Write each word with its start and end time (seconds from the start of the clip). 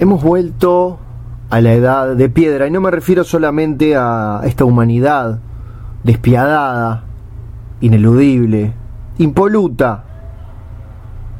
Hemos 0.00 0.22
vuelto 0.22 1.00
a 1.50 1.60
la 1.60 1.72
edad 1.72 2.14
de 2.14 2.28
piedra 2.28 2.68
y 2.68 2.70
no 2.70 2.80
me 2.80 2.92
refiero 2.92 3.24
solamente 3.24 3.96
a 3.96 4.42
esta 4.44 4.64
humanidad 4.64 5.40
despiadada, 6.04 7.02
ineludible, 7.80 8.74
impoluta, 9.18 10.04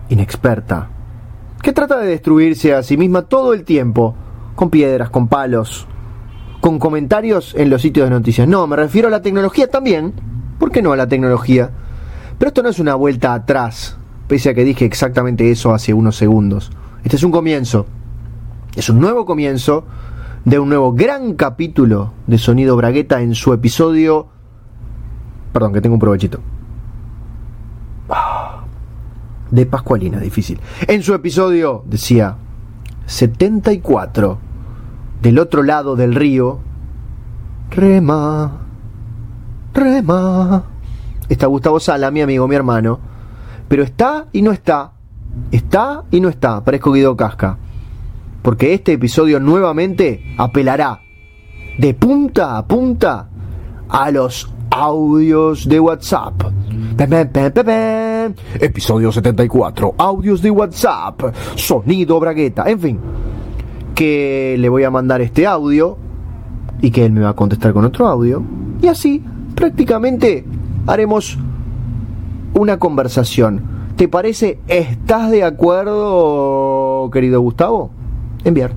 inexperta, 0.09 0.89
que 1.63 1.73
trata 1.73 1.99
de 1.99 2.09
destruirse 2.09 2.75
a 2.75 2.83
sí 2.83 2.97
misma 2.97 3.23
todo 3.23 3.55
el 3.55 3.63
tiempo, 3.63 4.17
con 4.57 4.71
piedras, 4.71 5.11
con 5.11 5.29
palos, 5.29 5.87
con 6.61 6.81
comentarios 6.81 7.55
en 7.57 7.71
los 7.71 7.81
sitios 7.81 8.09
de 8.09 8.11
noticias. 8.11 8.49
No, 8.49 8.67
me 8.67 8.75
refiero 8.75 9.07
a 9.07 9.13
la 9.13 9.23
tecnología 9.23 9.71
también. 9.71 10.15
¿Por 10.59 10.73
qué 10.73 10.83
no 10.83 10.91
a 10.91 10.97
la 10.97 11.07
tecnología? 11.07 11.71
Pero 12.37 12.49
esto 12.49 12.65
no 12.65 12.71
es 12.71 12.81
una 12.81 12.97
vuelta 12.97 13.35
atrás, 13.35 13.97
pese 14.27 14.51
a 14.51 14.55
que 14.55 14.65
dije 14.65 14.85
exactamente 14.85 15.49
eso 15.49 15.73
hace 15.73 15.95
unos 15.95 16.17
segundos. 16.17 16.73
Este 17.05 17.15
es 17.15 17.23
un 17.23 17.31
comienzo. 17.31 17.87
Es 18.79 18.89
un 18.89 19.01
nuevo 19.01 19.27
comienzo 19.27 19.83
de 20.45 20.61
un 20.61 20.69
nuevo 20.69 20.93
gran 20.93 21.35
capítulo 21.35 22.13
de 22.29 22.39
Sonido 22.39 22.77
Bragueta 22.77 23.21
en 23.21 23.35
su 23.35 23.53
episodio... 23.53 24.29
Perdón, 25.53 25.73
que 25.73 25.81
tengo 25.81 25.95
un 25.95 26.01
provechito. 26.01 26.39
De 29.51 29.67
Pascualina, 29.67 30.21
difícil. 30.21 30.61
En 30.87 31.03
su 31.03 31.13
episodio, 31.13 31.83
decía, 31.87 32.37
74, 33.07 34.39
del 35.23 35.41
otro 35.41 35.65
lado 35.65 35.97
del 35.97 36.15
río, 36.15 36.61
rema, 37.71 38.59
rema. 39.75 40.67
Está 41.29 41.49
Gustavo 41.49 41.81
Sala, 41.81 42.13
mi 42.13 42.21
amigo, 42.21 42.47
mi 42.47 42.55
hermano. 42.55 43.01
Pero 43.67 43.83
está 43.83 44.27
y 44.31 44.43
no 44.43 44.53
está. 44.53 44.93
Está 45.51 46.05
y 46.13 46.21
no 46.21 46.29
está. 46.29 46.63
Parezco 46.63 46.93
Guido 46.93 47.17
Casca 47.17 47.59
porque 48.43 48.75
este 48.75 48.93
episodio 48.93 49.41
nuevamente 49.41 50.35
apelará 50.37 51.01
de 51.79 51.95
punta 51.95 52.59
a 52.59 52.67
punta 52.67 53.29
a 53.89 54.11
los 54.11 54.53
audios 54.71 55.69
de 55.69 55.81
WhatsApp. 55.81 56.35
Episodio 58.61 59.13
74, 59.13 59.95
audios 59.97 60.43
de 60.43 60.51
WhatsApp, 60.51 61.35
sonido 61.55 62.21
bragueta, 62.21 62.65
en 62.69 62.81
fin, 62.81 63.01
que 63.95 64.57
le 64.59 64.69
voy 64.69 64.85
a 64.85 64.91
mandar 64.91 65.21
este 65.21 65.47
audio 65.47 65.97
y 66.81 66.91
que 66.91 67.05
él 67.05 67.13
me 67.13 67.21
va 67.21 67.31
a 67.31 67.35
contestar 67.35 67.73
con 67.73 67.85
otro 67.85 68.07
audio 68.07 68.43
y 68.81 68.87
así 68.87 69.23
prácticamente 69.55 70.45
haremos 70.87 71.39
una 72.55 72.79
conversación. 72.79 73.63
¿Te 73.97 74.09
parece? 74.09 74.61
¿Estás 74.69 75.31
de 75.31 75.43
acuerdo, 75.43 77.11
querido 77.13 77.41
Gustavo? 77.41 77.91
Enviar. 78.45 78.73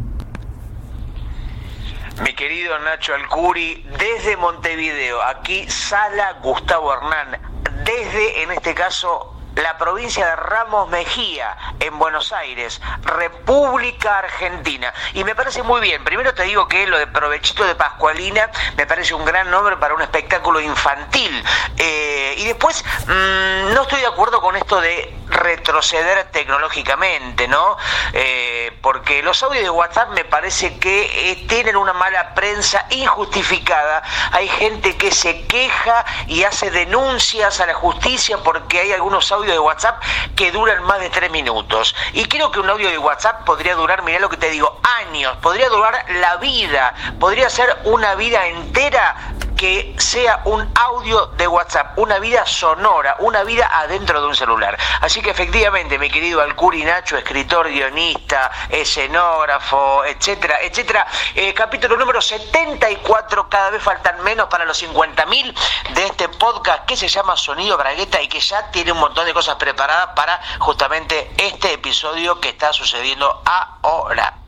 Mi 2.23 2.34
querido 2.34 2.78
Nacho 2.80 3.16
Alcuri, 3.16 3.86
desde 3.98 4.38
Montevideo, 4.38 5.22
aquí 5.23 5.68
Sala 5.70 6.34
Gustavo 6.44 6.94
Hernán, 6.94 7.40
desde, 7.84 8.44
en 8.44 8.52
este 8.52 8.76
caso, 8.76 9.31
la 9.56 9.78
provincia 9.78 10.26
de 10.26 10.36
Ramos 10.36 10.90
Mejía, 10.90 11.58
en 11.80 11.98
Buenos 12.00 12.32
Aires, 12.32 12.82
República 13.04 14.20
Argentina. 14.20 14.94
Y 15.14 15.24
me 15.24 15.36
parece 15.36 15.64
muy 15.64 15.82
bien. 15.82 16.04
Primero 16.04 16.34
te 16.34 16.44
digo 16.44 16.68
que 16.68 16.88
lo 16.88 16.98
de 16.98 17.08
Provechito 17.08 17.66
de 17.66 17.76
Pascualina 17.76 18.50
me 18.78 18.86
parece 18.86 19.14
un 19.14 19.26
gran 19.26 19.50
nombre 19.52 19.78
para 19.78 19.94
un 19.94 20.02
espectáculo 20.02 20.62
infantil. 20.62 21.44
Eh, 21.78 22.36
y 22.38 22.46
después, 22.46 22.84
mm, 23.08 23.74
no 23.74 23.82
estoy 23.82 24.02
de 24.02 24.08
acuerdo 24.08 24.42
con 24.42 24.56
esto 24.56 24.80
de 24.80 25.14
retroceder 25.28 26.30
tecnológicamente, 26.32 27.48
¿no? 27.48 27.78
Eh, 28.14 28.78
porque 28.82 29.24
los 29.24 29.42
audios 29.44 29.64
de 29.64 29.70
WhatsApp 29.70 30.10
me 30.10 30.26
parece 30.26 30.78
que 30.80 31.32
eh, 31.32 31.46
tienen 31.48 31.76
una 31.76 31.94
mala 31.94 32.34
prensa 32.34 32.86
injustificada. 32.90 34.04
Hay 34.32 34.48
gente 34.48 34.96
que 34.98 35.12
se 35.12 35.46
queja 35.48 36.06
y 36.28 36.44
hace 36.44 36.72
denuncias 36.72 37.59
a 37.59 37.66
la 37.66 37.74
justicia 37.74 38.38
porque 38.38 38.80
hay 38.80 38.94
algunos 38.94 39.31
audios 39.31 39.41
de 39.50 39.59
WhatsApp 39.59 40.02
que 40.35 40.52
duran 40.52 40.84
más 40.84 41.00
de 41.00 41.09
tres 41.09 41.31
minutos. 41.31 41.96
Y 42.13 42.25
creo 42.25 42.52
que 42.52 42.59
un 42.59 42.69
audio 42.69 42.90
de 42.90 42.97
WhatsApp 42.97 43.44
podría 43.46 43.75
durar, 43.75 44.03
mirá 44.03 44.19
lo 44.19 44.29
que 44.29 44.38
te 44.38 44.50
digo, 44.50 44.79
años, 45.02 45.35
podría 45.41 45.69
durar 45.69 46.06
la 46.09 46.38
vida, 46.38 46.94
podría 47.19 47.50
ser 47.50 47.78
una 47.85 48.16
vida 48.16 48.47
entera 48.47 49.16
que 49.62 49.94
sea 50.00 50.42
un 50.46 50.72
audio 50.74 51.28
de 51.38 51.48
WhatsApp, 51.48 51.96
una 52.00 52.18
vida 52.18 52.48
sonora, 52.48 53.18
una 53.20 53.44
vida 53.44 53.70
adentro 53.72 54.20
de 54.20 54.26
un 54.26 54.36
celular. 54.36 54.76
Así 55.02 55.22
que 55.22 55.30
efectivamente, 55.30 56.00
mi 56.00 56.10
querido 56.10 56.42
Alcuri 56.42 56.84
Nacho, 56.84 57.16
escritor, 57.16 57.70
guionista, 57.70 58.50
escenógrafo, 58.70 60.04
etcétera, 60.04 60.64
etcétera, 60.64 61.06
eh, 61.36 61.54
capítulo 61.54 61.96
número 61.96 62.20
74, 62.24 63.50
cada 63.50 63.70
vez 63.70 63.84
faltan 63.84 64.24
menos 64.24 64.48
para 64.48 64.66
los 64.66 64.82
50.000 64.82 65.54
de 65.94 66.06
este 66.08 66.28
podcast 66.28 66.86
que 66.86 66.98
se 66.98 67.08
llama 67.08 67.38
Sonido 67.38 67.78
Bragueta 67.78 68.20
y 68.20 68.28
que 68.28 68.40
ya 68.40 68.72
tiene 68.72 68.94
un 68.94 68.98
montón 68.98 69.28
de 69.28 69.34
cosas 69.36 69.58
preparadas 69.58 70.16
para 70.16 70.42
justamente 70.58 71.34
este 71.38 71.74
episodio 71.74 72.40
que 72.40 72.50
está 72.50 72.74
sucediendo 72.74 73.44
ahora. 73.46 74.41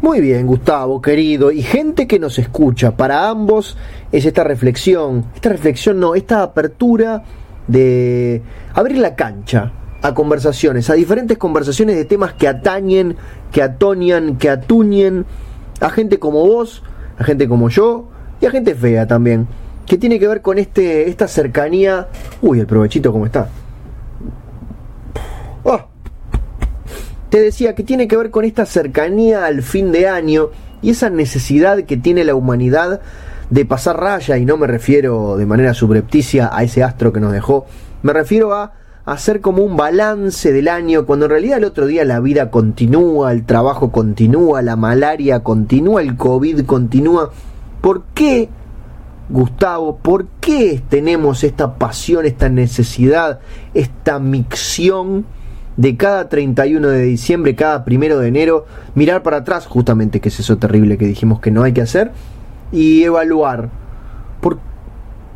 Muy 0.00 0.20
bien, 0.20 0.46
Gustavo, 0.46 1.02
querido, 1.02 1.50
y 1.50 1.60
gente 1.60 2.06
que 2.06 2.20
nos 2.20 2.38
escucha, 2.38 2.96
para 2.96 3.28
ambos 3.28 3.76
es 4.12 4.24
esta 4.26 4.44
reflexión, 4.44 5.24
esta 5.34 5.48
reflexión 5.48 5.98
no, 5.98 6.14
esta 6.14 6.44
apertura 6.44 7.24
de 7.66 8.40
abrir 8.74 8.98
la 8.98 9.16
cancha 9.16 9.72
a 10.00 10.14
conversaciones, 10.14 10.88
a 10.88 10.94
diferentes 10.94 11.36
conversaciones 11.36 11.96
de 11.96 12.04
temas 12.04 12.32
que 12.34 12.46
atañen, 12.46 13.16
que 13.50 13.60
atonian, 13.60 14.36
que 14.36 14.48
atuñen 14.48 15.26
a 15.80 15.90
gente 15.90 16.20
como 16.20 16.46
vos, 16.46 16.84
a 17.18 17.24
gente 17.24 17.48
como 17.48 17.68
yo 17.68 18.08
y 18.40 18.46
a 18.46 18.52
gente 18.52 18.76
fea 18.76 19.08
también, 19.08 19.48
que 19.84 19.98
tiene 19.98 20.20
que 20.20 20.28
ver 20.28 20.42
con 20.42 20.58
este 20.58 21.08
esta 21.08 21.26
cercanía. 21.26 22.06
Uy, 22.40 22.60
el 22.60 22.66
provechito 22.68 23.10
cómo 23.10 23.26
está. 23.26 23.48
Te 27.30 27.40
decía 27.40 27.74
que 27.74 27.82
tiene 27.82 28.08
que 28.08 28.16
ver 28.16 28.30
con 28.30 28.44
esta 28.44 28.66
cercanía 28.66 29.46
al 29.46 29.62
fin 29.62 29.92
de 29.92 30.08
año 30.08 30.50
y 30.82 30.90
esa 30.90 31.10
necesidad 31.10 31.82
que 31.84 31.96
tiene 31.96 32.24
la 32.24 32.34
humanidad 32.34 33.00
de 33.50 33.64
pasar 33.64 33.98
raya, 33.98 34.36
y 34.36 34.44
no 34.44 34.56
me 34.56 34.66
refiero 34.66 35.36
de 35.36 35.46
manera 35.46 35.74
subrepticia 35.74 36.50
a 36.52 36.62
ese 36.62 36.82
astro 36.82 37.12
que 37.12 37.20
nos 37.20 37.32
dejó, 37.32 37.66
me 38.02 38.12
refiero 38.12 38.54
a 38.54 38.72
hacer 39.06 39.40
como 39.40 39.62
un 39.62 39.76
balance 39.76 40.52
del 40.52 40.68
año, 40.68 41.06
cuando 41.06 41.24
en 41.24 41.30
realidad 41.30 41.58
el 41.58 41.64
otro 41.64 41.86
día 41.86 42.04
la 42.04 42.20
vida 42.20 42.50
continúa, 42.50 43.32
el 43.32 43.44
trabajo 43.44 43.90
continúa, 43.90 44.60
la 44.60 44.76
malaria 44.76 45.40
continúa, 45.40 46.02
el 46.02 46.16
COVID 46.16 46.66
continúa. 46.66 47.30
¿Por 47.80 48.02
qué, 48.14 48.50
Gustavo, 49.30 49.96
por 49.96 50.26
qué 50.40 50.82
tenemos 50.90 51.42
esta 51.42 51.76
pasión, 51.76 52.26
esta 52.26 52.50
necesidad, 52.50 53.40
esta 53.72 54.18
micción? 54.18 55.24
De 55.78 55.96
cada 55.96 56.28
31 56.28 56.88
de 56.88 57.02
diciembre, 57.02 57.54
cada 57.54 57.84
primero 57.84 58.18
de 58.18 58.26
enero, 58.26 58.66
mirar 58.96 59.22
para 59.22 59.38
atrás, 59.38 59.66
justamente 59.66 60.20
que 60.20 60.28
es 60.28 60.40
eso 60.40 60.58
terrible 60.58 60.98
que 60.98 61.06
dijimos 61.06 61.40
que 61.40 61.52
no 61.52 61.62
hay 61.62 61.72
que 61.72 61.80
hacer, 61.80 62.10
y 62.72 63.04
evaluar. 63.04 63.70
¿Por, 64.40 64.58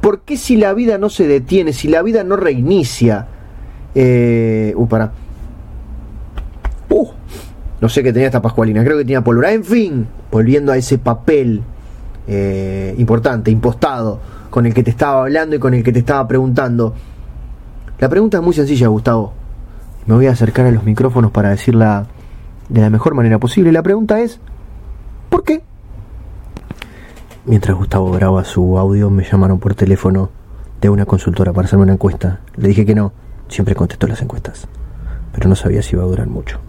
por 0.01 0.23
qué 0.23 0.37
si 0.37 0.57
la 0.57 0.75
vida 0.75 0.99
no 0.99 1.11
se 1.11 1.29
detiene, 1.29 1.73
si 1.73 1.87
la 1.87 2.03
vida 2.03 2.25
no 2.25 2.37
reinicia? 2.37 3.29
Eh, 3.95 4.75
uh, 4.77 4.89
para. 4.89 5.13
Uh, 6.89 7.09
no 7.81 7.89
sé 7.89 8.03
qué 8.03 8.13
tenía 8.13 8.27
esta 8.27 8.43
Pascualina, 8.43 8.83
creo 8.83 8.99
que 8.99 9.05
tenía 9.05 9.23
pólvora. 9.23 9.53
En 9.53 9.63
fin, 9.63 10.09
volviendo 10.29 10.73
a 10.73 10.77
ese 10.77 10.99
papel 10.99 11.63
eh, 12.27 12.97
importante, 12.99 13.53
impostado, 13.53 14.19
con 14.51 14.67
el 14.67 14.75
que 14.75 14.83
te 14.83 14.91
estaba 14.91 15.23
hablando 15.23 15.55
y 15.55 15.61
con 15.61 15.73
el 15.73 15.85
que 15.85 15.93
te 15.93 16.01
estaba 16.01 16.27
preguntando. 16.27 16.95
La 18.01 18.09
pregunta 18.09 18.39
es 18.39 18.43
muy 18.43 18.55
sencilla, 18.55 18.89
Gustavo 18.89 19.42
me 20.07 20.15
voy 20.15 20.27
a 20.27 20.33
acercar 20.33 20.67
a 20.67 20.71
los 20.71 20.85
micrófonos 20.85 21.31
para 21.31 21.51
decirla 21.51 22.07
de 22.69 22.81
la 22.81 22.91
mejor 22.91 23.15
manera 23.15 23.39
posible. 23.39 23.73
La 23.73 23.83
pregunta 23.83 24.21
es, 24.21 24.41
¿por 25.29 25.45
qué? 25.45 25.63
Mientras 27.45 27.77
Gustavo 27.77 28.11
graba 28.13 28.45
su 28.45 28.79
audio, 28.79 29.11
me 29.11 29.25
llamaron 29.25 29.59
por 29.59 29.75
teléfono 29.75 30.31
de 30.81 30.89
una 30.89 31.07
consultora 31.07 31.53
para 31.53 31.67
hacerme 31.67 31.85
una 31.85 31.93
encuesta. 31.93 32.41
Le 32.57 32.69
dije 32.69 32.87
que 32.87 32.95
no, 32.95 33.13
siempre 33.49 33.75
contesto 33.75 34.07
las 34.07 34.23
encuestas, 34.23 34.69
pero 35.33 35.49
no 35.49 35.55
sabía 35.55 35.83
si 35.83 35.95
iba 35.95 36.03
a 36.03 36.07
durar 36.07 36.27
mucho. 36.27 36.61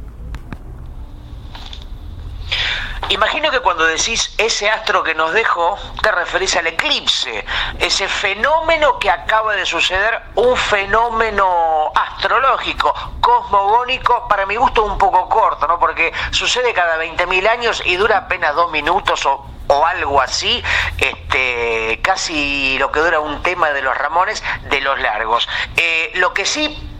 Imagino 3.09 3.51
que 3.51 3.59
decís 3.85 4.33
ese 4.37 4.69
astro 4.69 5.03
que 5.03 5.15
nos 5.15 5.33
dejó, 5.33 5.77
te 6.01 6.11
referís 6.11 6.55
al 6.55 6.67
eclipse, 6.67 7.45
ese 7.79 8.07
fenómeno 8.07 8.99
que 8.99 9.09
acaba 9.09 9.53
de 9.53 9.65
suceder, 9.65 10.21
un 10.35 10.55
fenómeno 10.55 11.91
astrológico, 11.95 12.93
cosmogónico, 13.19 14.27
para 14.27 14.45
mi 14.45 14.55
gusto 14.55 14.83
un 14.83 14.97
poco 14.97 15.27
corto, 15.29 15.67
¿no? 15.67 15.79
Porque 15.79 16.13
sucede 16.31 16.73
cada 16.73 16.97
20.000 16.97 17.47
años 17.47 17.81
y 17.85 17.95
dura 17.95 18.17
apenas 18.17 18.55
dos 18.55 18.71
minutos 18.71 19.25
o 19.25 19.53
o 19.67 19.85
algo 19.85 20.21
así, 20.21 20.63
este, 20.97 21.99
casi 22.01 22.77
lo 22.79 22.91
que 22.91 22.99
dura 22.99 23.19
un 23.19 23.41
tema 23.43 23.71
de 23.71 23.81
los 23.81 23.97
Ramones 23.97 24.43
de 24.69 24.81
los 24.81 24.99
largos. 24.99 25.47
Eh, 25.77 26.11
lo 26.15 26.33
que 26.33 26.45
sí 26.45 26.92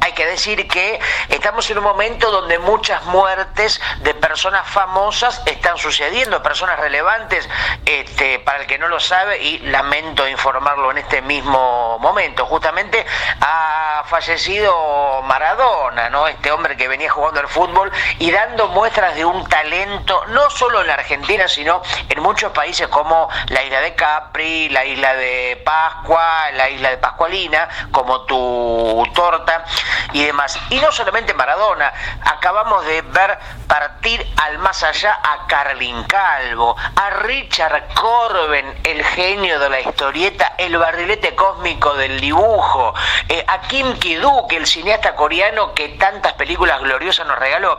hay 0.00 0.12
que 0.12 0.26
decir 0.26 0.68
que 0.68 1.00
estamos 1.28 1.68
en 1.70 1.78
un 1.78 1.84
momento 1.84 2.30
donde 2.30 2.58
muchas 2.58 3.04
muertes 3.06 3.80
de 4.02 4.14
personas 4.14 4.66
famosas 4.68 5.42
están 5.46 5.78
sucediendo, 5.78 6.42
personas 6.42 6.78
relevantes, 6.78 7.48
este, 7.84 8.38
para 8.40 8.60
el 8.60 8.66
que 8.66 8.78
no 8.78 8.88
lo 8.88 9.00
sabe, 9.00 9.42
y 9.42 9.58
lamento 9.58 10.28
informarlo 10.28 10.90
en 10.90 10.98
este 10.98 11.22
mismo 11.22 11.98
momento. 11.98 12.46
Justamente 12.46 13.04
ha 13.40 14.04
fallecido 14.06 15.22
Maradona, 15.22 16.08
¿no? 16.10 16.28
Este 16.28 16.52
hombre 16.52 16.76
que 16.76 16.88
venía 16.88 17.10
jugando 17.10 17.40
al 17.40 17.48
fútbol 17.48 17.90
y 18.18 18.30
dando 18.30 18.68
muestras 18.68 19.14
de 19.14 19.24
un 19.24 19.46
talento, 19.48 20.24
no 20.28 20.50
solo 20.50 20.80
en 20.82 20.86
la 20.86 20.94
Argentina, 20.94 21.48
sino 21.48 21.82
en 22.08 22.22
muchos 22.22 22.52
países 22.52 22.88
como 22.88 23.28
la 23.48 23.62
isla 23.62 23.80
de 23.80 23.94
Capri, 23.94 24.68
la 24.68 24.84
isla 24.84 25.14
de 25.14 25.60
Pascua, 25.64 26.50
la 26.52 26.68
isla 26.70 26.90
de 26.90 26.98
Pascualina, 26.98 27.68
como 27.90 28.22
tu 28.22 29.04
torta 29.14 29.64
y 30.12 30.24
demás. 30.24 30.58
Y 30.70 30.78
no 30.80 30.90
solamente 30.92 31.34
Maradona, 31.34 31.92
acabamos 32.24 32.84
de 32.86 33.02
ver 33.02 33.38
partir 33.66 34.26
al 34.36 34.58
más 34.58 34.82
allá 34.82 35.18
a 35.22 35.46
Carlin 35.46 36.04
Calvo, 36.04 36.76
a 36.96 37.10
Richard 37.10 37.94
Corben, 37.94 38.80
el 38.84 39.04
genio 39.04 39.58
de 39.58 39.70
la 39.70 39.80
historieta, 39.80 40.54
el 40.58 40.76
barrilete 40.76 41.34
cósmico 41.34 41.94
del 41.94 42.20
dibujo, 42.20 42.94
eh, 43.28 43.44
a 43.46 43.60
Kim 43.62 43.98
Ki-duk, 43.98 44.52
el 44.52 44.66
cineasta 44.66 45.14
coreano 45.14 45.74
que 45.74 45.90
tantas 45.90 46.32
películas 46.34 46.80
gloriosas 46.80 47.26
nos 47.26 47.38
regaló. 47.38 47.78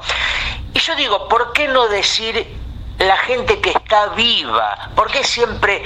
Y 0.73 0.79
yo 0.79 0.95
digo, 0.95 1.27
¿por 1.27 1.53
qué 1.53 1.67
no 1.67 1.87
decir 1.87 2.57
la 2.97 3.17
gente 3.17 3.59
que 3.59 3.71
está 3.71 4.07
viva? 4.07 4.89
¿Por 4.95 5.11
qué 5.11 5.23
siempre 5.23 5.83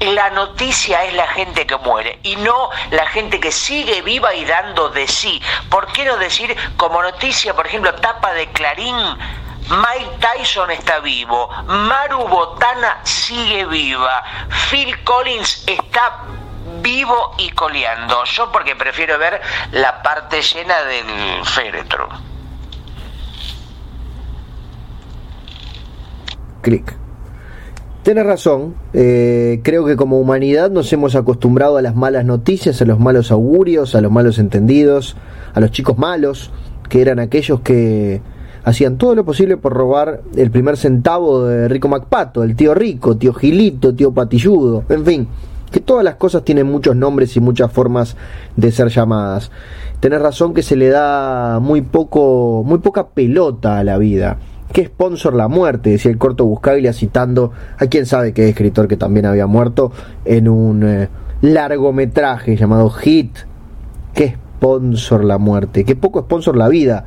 la 0.00 0.30
noticia 0.30 1.04
es 1.04 1.14
la 1.14 1.26
gente 1.28 1.66
que 1.66 1.76
muere 1.78 2.18
y 2.22 2.36
no 2.36 2.70
la 2.90 3.06
gente 3.08 3.40
que 3.40 3.52
sigue 3.52 4.02
viva 4.02 4.34
y 4.34 4.44
dando 4.44 4.90
de 4.90 5.08
sí. 5.08 5.40
¿Por 5.70 5.86
qué 5.92 6.04
no 6.04 6.16
decir 6.16 6.54
como 6.76 7.02
noticia, 7.02 7.54
por 7.54 7.66
ejemplo, 7.66 7.94
tapa 7.94 8.32
de 8.34 8.48
Clarín? 8.52 8.96
Mike 9.68 10.18
Tyson 10.20 10.70
está 10.70 11.00
vivo, 11.00 11.48
Maru 11.66 12.28
Botana 12.28 13.00
sigue 13.02 13.66
viva, 13.66 14.22
Phil 14.70 15.02
Collins 15.02 15.64
está 15.66 16.20
vivo 16.82 17.34
y 17.38 17.50
coleando. 17.50 18.24
Yo 18.24 18.52
porque 18.52 18.76
prefiero 18.76 19.18
ver 19.18 19.40
la 19.72 20.02
parte 20.02 20.40
llena 20.40 20.82
del 20.82 21.44
féretro. 21.44 22.08
Clic. 26.62 27.05
Tienes 28.06 28.24
razón, 28.24 28.76
eh, 28.92 29.58
creo 29.64 29.84
que 29.84 29.96
como 29.96 30.20
humanidad 30.20 30.70
nos 30.70 30.92
hemos 30.92 31.16
acostumbrado 31.16 31.76
a 31.76 31.82
las 31.82 31.96
malas 31.96 32.24
noticias, 32.24 32.80
a 32.80 32.84
los 32.84 33.00
malos 33.00 33.32
augurios, 33.32 33.96
a 33.96 34.00
los 34.00 34.12
malos 34.12 34.38
entendidos, 34.38 35.16
a 35.54 35.58
los 35.58 35.72
chicos 35.72 35.98
malos, 35.98 36.52
que 36.88 37.02
eran 37.02 37.18
aquellos 37.18 37.62
que 37.62 38.20
hacían 38.62 38.96
todo 38.96 39.16
lo 39.16 39.24
posible 39.24 39.56
por 39.56 39.72
robar 39.72 40.20
el 40.36 40.52
primer 40.52 40.76
centavo 40.76 41.46
de 41.46 41.66
Rico 41.66 41.88
Macpato, 41.88 42.44
el 42.44 42.54
tío 42.54 42.74
Rico, 42.74 43.16
tío 43.16 43.34
Gilito, 43.34 43.92
tío 43.92 44.14
Patilludo, 44.14 44.84
en 44.88 45.04
fin, 45.04 45.28
que 45.72 45.80
todas 45.80 46.04
las 46.04 46.14
cosas 46.14 46.44
tienen 46.44 46.68
muchos 46.68 46.94
nombres 46.94 47.36
y 47.36 47.40
muchas 47.40 47.72
formas 47.72 48.16
de 48.54 48.70
ser 48.70 48.86
llamadas. 48.86 49.50
Tenés 49.98 50.22
razón 50.22 50.54
que 50.54 50.62
se 50.62 50.76
le 50.76 50.90
da 50.90 51.58
muy 51.58 51.82
poco, 51.82 52.62
muy 52.64 52.78
poca 52.78 53.08
pelota 53.08 53.80
a 53.80 53.82
la 53.82 53.98
vida 53.98 54.38
¿Qué 54.76 54.84
sponsor 54.84 55.32
la 55.32 55.48
muerte? 55.48 55.88
Decía 55.88 56.10
el 56.10 56.18
corto 56.18 56.44
Buscaglia 56.44 56.92
citando 56.92 57.50
a 57.78 57.86
quien 57.86 58.04
sabe 58.04 58.34
qué 58.34 58.50
escritor 58.50 58.86
que 58.86 58.98
también 58.98 59.24
había 59.24 59.46
muerto 59.46 59.90
en 60.26 60.50
un 60.50 60.86
eh, 60.86 61.08
largometraje 61.40 62.58
llamado 62.58 62.90
Hit. 62.90 63.38
¿Qué 64.12 64.34
sponsor 64.34 65.24
la 65.24 65.38
muerte? 65.38 65.82
¿Qué 65.86 65.96
poco 65.96 66.20
sponsor 66.20 66.58
la 66.58 66.68
vida? 66.68 67.06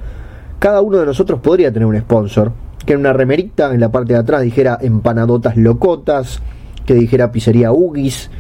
Cada 0.58 0.82
uno 0.82 0.98
de 0.98 1.06
nosotros 1.06 1.42
podría 1.42 1.72
tener 1.72 1.86
un 1.86 2.00
sponsor. 2.00 2.54
Que 2.84 2.94
en 2.94 3.02
una 3.02 3.14
remerita 3.14 3.72
en 3.72 3.82
la 3.82 3.92
parte 3.92 4.14
de 4.14 4.20
atrás 4.20 4.42
dijera 4.42 4.80
empanadotas 4.82 5.56
locotas, 5.56 6.42
que 6.88 6.96
dijera 6.96 7.32
pizzería 7.32 7.72
Ugis, 7.72 8.32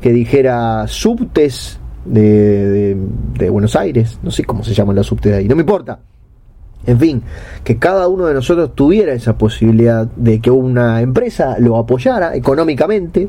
que 0.00 0.10
dijera 0.10 0.86
subtes 0.88 1.78
de, 2.06 2.96
de 3.34 3.50
Buenos 3.50 3.76
Aires. 3.76 4.20
No 4.22 4.30
sé 4.30 4.46
cómo 4.46 4.64
se 4.64 4.72
llaman 4.72 4.96
los 4.96 5.06
subtes 5.06 5.32
de 5.32 5.36
ahí, 5.36 5.48
no 5.48 5.54
me 5.54 5.60
importa 5.60 6.00
en 6.86 6.98
fin, 6.98 7.22
que 7.62 7.78
cada 7.78 8.08
uno 8.08 8.26
de 8.26 8.34
nosotros 8.34 8.74
tuviera 8.74 9.12
esa 9.12 9.36
posibilidad 9.36 10.06
de 10.16 10.40
que 10.40 10.50
una 10.50 11.00
empresa 11.00 11.56
lo 11.58 11.76
apoyara 11.76 12.34
económicamente, 12.34 13.28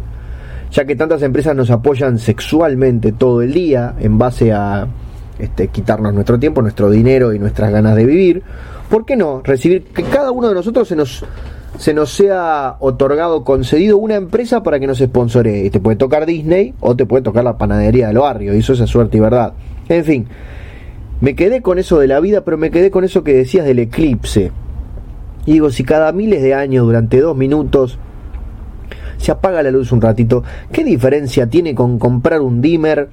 ya 0.72 0.86
que 0.86 0.96
tantas 0.96 1.22
empresas 1.22 1.56
nos 1.56 1.70
apoyan 1.70 2.18
sexualmente 2.18 3.12
todo 3.12 3.42
el 3.42 3.54
día 3.54 3.96
en 4.00 4.18
base 4.18 4.54
a 4.54 4.88
este, 5.38 5.68
quitarnos 5.68 6.14
nuestro 6.14 6.40
tiempo, 6.40 6.62
nuestro 6.62 6.90
dinero 6.90 7.34
y 7.34 7.40
nuestras 7.40 7.72
ganas 7.72 7.96
de 7.96 8.06
vivir. 8.06 8.44
¿Por 8.90 9.06
qué 9.06 9.16
no? 9.16 9.42
Recibir 9.44 9.84
que 9.86 10.04
cada 10.04 10.32
uno 10.32 10.48
de 10.48 10.54
nosotros 10.54 10.88
se 10.88 10.96
nos, 10.96 11.26
se 11.78 11.94
nos 11.94 12.14
sea 12.14 12.78
otorgado, 12.80 13.44
concedido 13.44 13.98
una 13.98 14.16
empresa 14.16 14.64
para 14.64 14.80
que 14.80 14.88
nos 14.88 15.00
sponsore. 15.00 15.70
Te 15.70 15.80
puede 15.80 15.98
tocar 15.98 16.26
Disney 16.26 16.74
o 16.80 16.96
te 16.96 17.06
puede 17.06 17.24
tocar 17.24 17.44
la 17.44 17.58
panadería 17.58 18.08
del 18.08 18.20
barrio, 18.20 18.54
y 18.54 18.60
eso 18.60 18.74
es 18.74 18.80
suerte 18.90 19.18
y 19.18 19.20
verdad. 19.20 19.54
En 19.90 20.06
fin, 20.06 20.28
me 21.22 21.36
quedé 21.36 21.62
con 21.62 21.80
eso 21.80 22.00
de 22.00 22.08
la 22.08 22.20
vida, 22.20 22.44
pero 22.44 22.58
me 22.58 22.72
quedé 22.72 22.92
con 22.92 23.04
eso 23.04 23.24
que 23.24 23.34
decías 23.34 23.66
del 23.66 23.80
eclipse. 23.80 24.52
Y 25.46 25.54
digo, 25.54 25.70
si 25.70 25.84
cada 25.84 26.12
miles 26.12 26.42
de 26.42 26.54
años, 26.54 26.86
durante 26.86 27.20
dos 27.22 27.38
minutos, 27.38 28.00
se 29.18 29.32
apaga 29.32 29.64
la 29.64 29.72
luz 29.72 29.92
un 29.92 30.02
ratito, 30.02 30.44
¿qué 30.72 30.84
diferencia 30.84 31.48
tiene 31.48 31.76
con 31.76 32.00
comprar 32.00 32.42
un 32.42 32.62
dimmer 32.62 33.10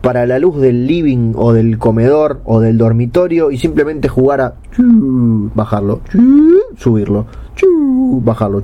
para 0.00 0.26
la 0.26 0.38
luz 0.38 0.60
del 0.60 0.86
living 0.86 1.32
o 1.36 1.52
del 1.52 1.78
comedor 1.78 2.40
o 2.44 2.60
del 2.60 2.78
dormitorio 2.78 3.50
y 3.50 3.58
simplemente 3.58 4.08
jugar 4.08 4.40
a 4.40 4.54
bajarlo, 4.78 6.00
subirlo, 6.76 7.26
bajarlo, 8.22 8.62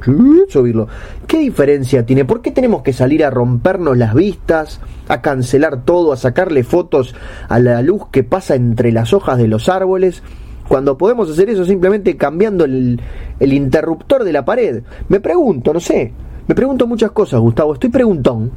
subirlo. 0.49 0.89
¿Qué 1.27 1.39
diferencia 1.39 2.07
tiene? 2.07 2.25
¿Por 2.25 2.41
qué 2.41 2.51
tenemos 2.51 2.83
que 2.83 2.93
salir 2.93 3.25
a 3.25 3.31
rompernos 3.31 3.97
las 3.97 4.15
vistas, 4.15 4.81
a 5.09 5.21
cancelar 5.21 5.85
todo, 5.85 6.13
a 6.13 6.17
sacarle 6.17 6.63
fotos 6.63 7.15
a 7.49 7.59
la 7.59 7.83
luz 7.83 8.03
que 8.11 8.23
pasa 8.23 8.55
entre 8.55 8.93
las 8.93 9.13
hojas 9.13 9.39
de 9.39 9.49
los 9.49 9.69
árboles? 9.69 10.23
Cuando 10.69 10.97
podemos 10.97 11.31
hacer 11.31 11.51
eso 11.51 11.65
simplemente 11.65 12.17
cambiando 12.17 12.65
el, 12.65 13.01
interruptor 13.41 14.25
de 14.25 14.33
la 14.33 14.45
pared. 14.45 14.83
Me 15.09 15.21
pregunto, 15.21 15.73
no 15.73 15.81
sé. 15.81 16.13
Me 16.47 16.55
pregunto 16.55 16.87
muchas 16.87 17.11
cosas, 17.11 17.41
Gustavo. 17.41 17.75
Estoy 17.75 17.91
preguntón. 17.91 18.51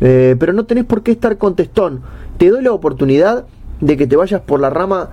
Eh, 0.00 0.36
pero 0.38 0.52
no 0.52 0.64
tenés 0.64 0.84
por 0.84 1.02
qué 1.02 1.12
estar 1.12 1.38
contestón. 1.38 2.02
Te 2.38 2.50
doy 2.50 2.62
la 2.62 2.72
oportunidad 2.72 3.46
de 3.80 3.96
que 3.96 4.06
te 4.06 4.16
vayas 4.16 4.40
por 4.40 4.60
la 4.60 4.70
rama 4.70 5.10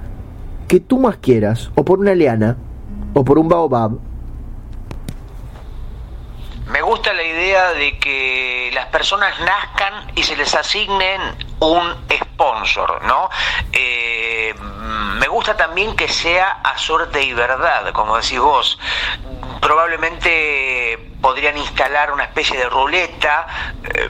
que 0.68 0.80
tú 0.80 1.00
más 1.00 1.18
quieras, 1.18 1.72
o 1.76 1.84
por 1.84 2.00
una 2.00 2.16
liana, 2.16 2.58
o 3.14 3.26
por 3.26 3.38
un 3.38 3.50
baobab, 3.50 4.00
me 6.72 6.82
gusta 6.82 7.12
la 7.12 7.24
idea 7.24 7.74
de 7.74 7.98
que 7.98 8.72
las 8.74 8.86
personas 8.86 9.38
nazcan 9.42 10.10
y 10.16 10.24
se 10.24 10.38
les 10.38 10.56
asignen 10.56 11.22
un 11.60 11.96
sponsor, 12.10 13.04
¿no? 13.04 13.30
Eh, 13.74 14.56
me 15.20 15.28
gusta 15.28 15.58
también 15.58 15.96
que 15.98 16.08
sea 16.08 16.62
a 16.64 16.78
suerte 16.78 17.22
y 17.24 17.34
verdad, 17.34 17.92
como 17.92 18.16
decís 18.16 18.40
vos. 18.40 18.80
Probablemente 19.60 21.12
podrían 21.22 21.58
instalar 21.58 22.14
una 22.14 22.24
especie 22.24 22.58
de 22.58 22.70
ruleta 22.70 23.48
eh, 23.84 24.10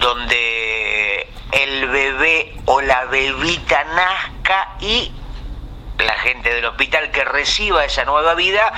donde 0.00 1.28
el 1.52 1.88
bebé 1.88 2.54
o 2.64 2.80
la 2.80 3.04
bebita 3.04 3.84
nazca 3.84 4.76
y 4.80 5.12
la 5.98 6.14
gente 6.14 6.54
del 6.54 6.64
hospital 6.64 7.10
que 7.10 7.24
reciba 7.24 7.84
esa 7.84 8.04
nueva 8.04 8.34
vida 8.34 8.72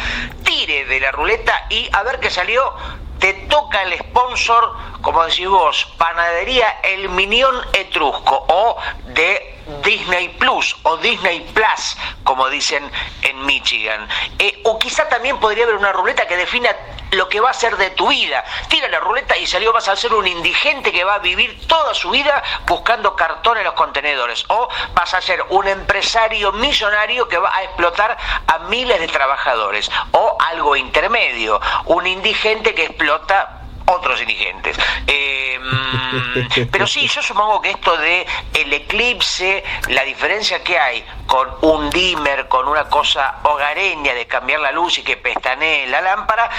tire 0.45 0.85
de 0.87 1.01
la 1.01 1.13
ruleta 1.13 1.67
y 1.71 1.89
a 1.93 2.03
ver 2.03 2.19
qué 2.21 2.31
salió 2.31 2.75
te 3.23 3.35
toca 3.49 3.85
el 3.85 3.97
sponsor, 4.01 4.77
como 5.01 5.25
decís 5.25 5.47
vos, 5.47 5.87
Panadería 5.97 6.81
El 6.83 7.09
Minión 7.09 7.55
Etrusco 7.73 8.45
o 8.49 8.77
de 9.15 9.61
Disney 9.85 10.29
Plus 10.31 10.77
o 10.83 10.97
Disney 10.97 11.49
Plus, 11.55 11.97
como 12.25 12.49
dicen 12.49 12.91
en 13.23 13.47
Michigan. 13.47 14.09
Eh, 14.41 14.61
o 14.65 14.77
quizá 14.77 15.09
también 15.09 15.39
podría 15.39 15.63
haber 15.63 15.77
una 15.77 15.93
ruleta 15.93 16.27
que 16.27 16.37
defina 16.37 16.75
lo 17.13 17.29
que 17.29 17.41
va 17.41 17.51
a 17.51 17.55
ser 17.55 17.77
de 17.77 17.91
tu 17.91 18.09
vida. 18.09 18.45
Tira 18.69 18.89
la 18.89 19.01
ruleta 19.01 19.37
y 19.37 19.47
salió, 19.47 19.73
vas 19.73 19.89
a 19.89 19.97
ser 19.97 20.13
un 20.15 20.27
indigente 20.27 20.93
que 20.93 21.05
va 21.05 21.15
a 21.15 21.19
vivir 21.19 21.67
toda 21.67 21.95
su 21.95 22.11
vida 22.11 22.43
buscando 22.67 23.15
cartón 23.17 23.59
en 23.59 23.65
los 23.65 23.75
contenedores. 23.75 24.45
O 24.49 24.69
vas 24.95 25.15
a 25.15 25.21
ser 25.21 25.45
un 25.51 25.69
empresario 25.69 26.53
millonario 26.53 27.29
que 27.29 27.39
va 27.39 27.55
a 27.55 27.63
explotar 27.65 28.17
a 28.47 28.59
miles 28.61 28.99
de 29.01 29.09
trabajadores. 29.09 29.91
O 30.13 30.37
algo 30.41 30.77
intermedio, 30.77 31.61
un 31.87 32.07
indigente 32.07 32.75
que 32.75 32.85
explota 32.85 33.62
otros 33.87 34.19
dirigentes. 34.21 34.77
Em, 35.07 36.69
pero 36.71 36.87
sí, 36.87 37.09
yo 37.09 37.23
supongo 37.23 37.61
que 37.61 37.71
esto 37.71 37.97
de 37.97 38.27
el 38.55 38.73
eclipse, 38.73 39.65
la 39.89 40.03
diferencia 40.05 40.63
que 40.63 40.79
hay 40.79 41.05
con 41.27 41.49
un 41.63 41.91
dimmer, 41.91 42.49
con 42.49 42.69
una 42.69 42.85
cosa 42.85 43.39
hogareña 43.43 44.15
de 44.15 44.27
cambiar 44.27 44.61
la 44.61 44.73
luz 44.73 44.99
y 44.99 45.03
que 45.03 45.17
pestanee 45.17 45.87
la 45.87 46.01
lámpara, 46.01 46.51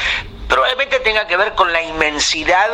probablemente 0.48 1.00
tenga 1.00 1.28
que 1.28 1.38
ver 1.38 1.56
con 1.56 1.72
la 1.74 1.82
inmensidad 1.82 2.70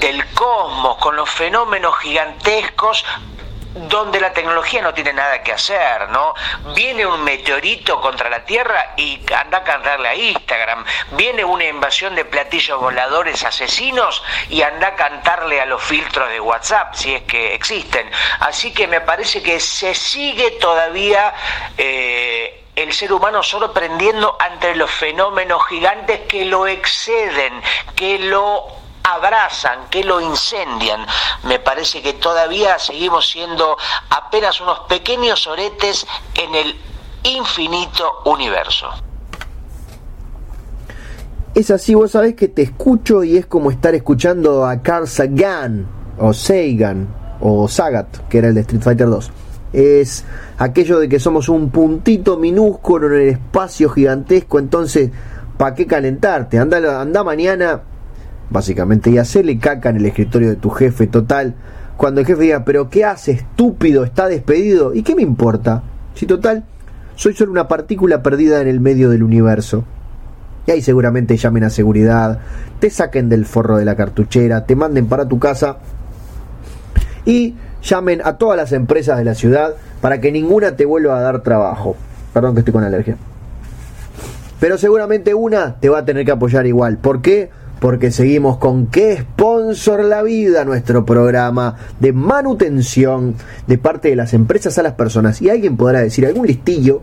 del 0.00 0.24
cosmos, 0.34 0.98
con 0.98 1.16
los 1.16 1.30
fenómenos 1.30 1.98
gigantescos 1.98 3.04
donde 3.74 4.20
la 4.20 4.32
tecnología 4.32 4.82
no 4.82 4.94
tiene 4.94 5.12
nada 5.12 5.42
que 5.42 5.52
hacer, 5.52 6.08
¿no? 6.10 6.34
Viene 6.74 7.04
un 7.06 7.22
meteorito 7.24 8.00
contra 8.00 8.30
la 8.30 8.44
Tierra 8.44 8.94
y 8.96 9.20
anda 9.34 9.58
a 9.58 9.64
cantarle 9.64 10.08
a 10.08 10.14
Instagram. 10.14 10.84
Viene 11.12 11.44
una 11.44 11.64
invasión 11.64 12.14
de 12.14 12.24
platillos 12.24 12.80
voladores 12.80 13.44
asesinos 13.44 14.22
y 14.48 14.62
anda 14.62 14.88
a 14.88 14.94
cantarle 14.94 15.60
a 15.60 15.66
los 15.66 15.82
filtros 15.82 16.28
de 16.30 16.40
WhatsApp, 16.40 16.94
si 16.94 17.14
es 17.14 17.22
que 17.22 17.54
existen. 17.54 18.08
Así 18.40 18.72
que 18.72 18.86
me 18.86 19.00
parece 19.00 19.42
que 19.42 19.60
se 19.60 19.94
sigue 19.94 20.52
todavía... 20.52 21.34
Eh, 21.76 22.60
el 22.76 22.92
ser 22.92 23.12
humano 23.12 23.40
sorprendiendo 23.40 24.36
ante 24.40 24.74
los 24.74 24.90
fenómenos 24.90 25.64
gigantes 25.68 26.22
que 26.22 26.44
lo 26.44 26.66
exceden, 26.66 27.62
que 27.94 28.18
lo 28.18 28.83
abrazan, 29.04 29.88
que 29.90 30.02
lo 30.02 30.20
incendian. 30.20 31.06
Me 31.44 31.58
parece 31.58 32.02
que 32.02 32.14
todavía 32.14 32.78
seguimos 32.78 33.28
siendo 33.28 33.76
apenas 34.10 34.60
unos 34.60 34.80
pequeños 34.88 35.46
oretes 35.46 36.06
en 36.34 36.54
el 36.54 36.76
infinito 37.22 38.22
universo. 38.24 38.88
Es 41.54 41.70
así, 41.70 41.94
vos 41.94 42.10
sabés 42.10 42.34
que 42.34 42.48
te 42.48 42.62
escucho 42.62 43.22
y 43.22 43.36
es 43.36 43.46
como 43.46 43.70
estar 43.70 43.94
escuchando 43.94 44.66
a 44.66 44.82
Carl 44.82 45.06
Sagan, 45.06 45.86
o 46.18 46.32
Sagan, 46.32 47.06
o 47.40 47.68
Sagat, 47.68 48.28
que 48.28 48.38
era 48.38 48.48
el 48.48 48.54
de 48.54 48.62
Street 48.62 48.82
Fighter 48.82 49.08
2. 49.08 49.30
Es 49.72 50.24
aquello 50.58 50.98
de 50.98 51.08
que 51.08 51.20
somos 51.20 51.48
un 51.48 51.70
puntito 51.70 52.38
minúsculo 52.38 53.06
en 53.08 53.22
el 53.22 53.28
espacio 53.28 53.88
gigantesco, 53.90 54.58
entonces, 54.58 55.10
¿para 55.56 55.74
qué 55.74 55.86
calentarte? 55.86 56.58
Anda, 56.58 57.00
anda 57.00 57.22
mañana 57.22 57.82
básicamente, 58.50 59.10
y 59.10 59.18
hacerle 59.18 59.58
caca 59.58 59.90
en 59.90 59.96
el 59.96 60.06
escritorio 60.06 60.48
de 60.48 60.56
tu 60.56 60.70
jefe 60.70 61.06
total. 61.06 61.54
Cuando 61.96 62.20
el 62.20 62.26
jefe 62.26 62.42
diga, 62.42 62.64
pero 62.64 62.90
¿qué 62.90 63.04
hace 63.04 63.32
estúpido? 63.32 64.04
Está 64.04 64.28
despedido. 64.28 64.94
¿Y 64.94 65.02
qué 65.02 65.14
me 65.14 65.22
importa? 65.22 65.82
Si 66.14 66.26
total, 66.26 66.64
soy 67.16 67.34
solo 67.34 67.52
una 67.52 67.68
partícula 67.68 68.22
perdida 68.22 68.60
en 68.60 68.68
el 68.68 68.80
medio 68.80 69.10
del 69.10 69.22
universo. 69.22 69.84
Y 70.66 70.70
ahí 70.70 70.82
seguramente 70.82 71.36
llamen 71.36 71.64
a 71.64 71.70
seguridad, 71.70 72.40
te 72.80 72.90
saquen 72.90 73.28
del 73.28 73.44
forro 73.44 73.76
de 73.76 73.84
la 73.84 73.96
cartuchera, 73.96 74.64
te 74.64 74.74
manden 74.74 75.06
para 75.06 75.28
tu 75.28 75.38
casa 75.38 75.78
y 77.26 77.54
llamen 77.82 78.22
a 78.24 78.38
todas 78.38 78.56
las 78.56 78.72
empresas 78.72 79.18
de 79.18 79.24
la 79.24 79.34
ciudad 79.34 79.74
para 80.00 80.20
que 80.20 80.32
ninguna 80.32 80.74
te 80.74 80.86
vuelva 80.86 81.18
a 81.18 81.22
dar 81.22 81.42
trabajo. 81.42 81.96
Perdón 82.32 82.54
que 82.54 82.60
estoy 82.60 82.72
con 82.72 82.82
alergia. 82.82 83.16
Pero 84.58 84.78
seguramente 84.78 85.34
una 85.34 85.76
te 85.78 85.90
va 85.90 85.98
a 85.98 86.04
tener 86.04 86.24
que 86.24 86.32
apoyar 86.32 86.66
igual. 86.66 86.96
¿Por 86.96 87.20
qué? 87.20 87.50
Porque 87.84 88.10
seguimos 88.10 88.56
con 88.56 88.86
qué 88.86 89.18
sponsor 89.18 90.06
la 90.06 90.22
vida 90.22 90.64
nuestro 90.64 91.04
programa 91.04 91.76
de 92.00 92.14
manutención 92.14 93.34
de 93.66 93.76
parte 93.76 94.08
de 94.08 94.16
las 94.16 94.32
empresas 94.32 94.78
a 94.78 94.82
las 94.82 94.94
personas. 94.94 95.42
Y 95.42 95.50
alguien 95.50 95.76
podrá 95.76 96.00
decir 96.00 96.24
algún 96.24 96.46
listillo, 96.46 97.02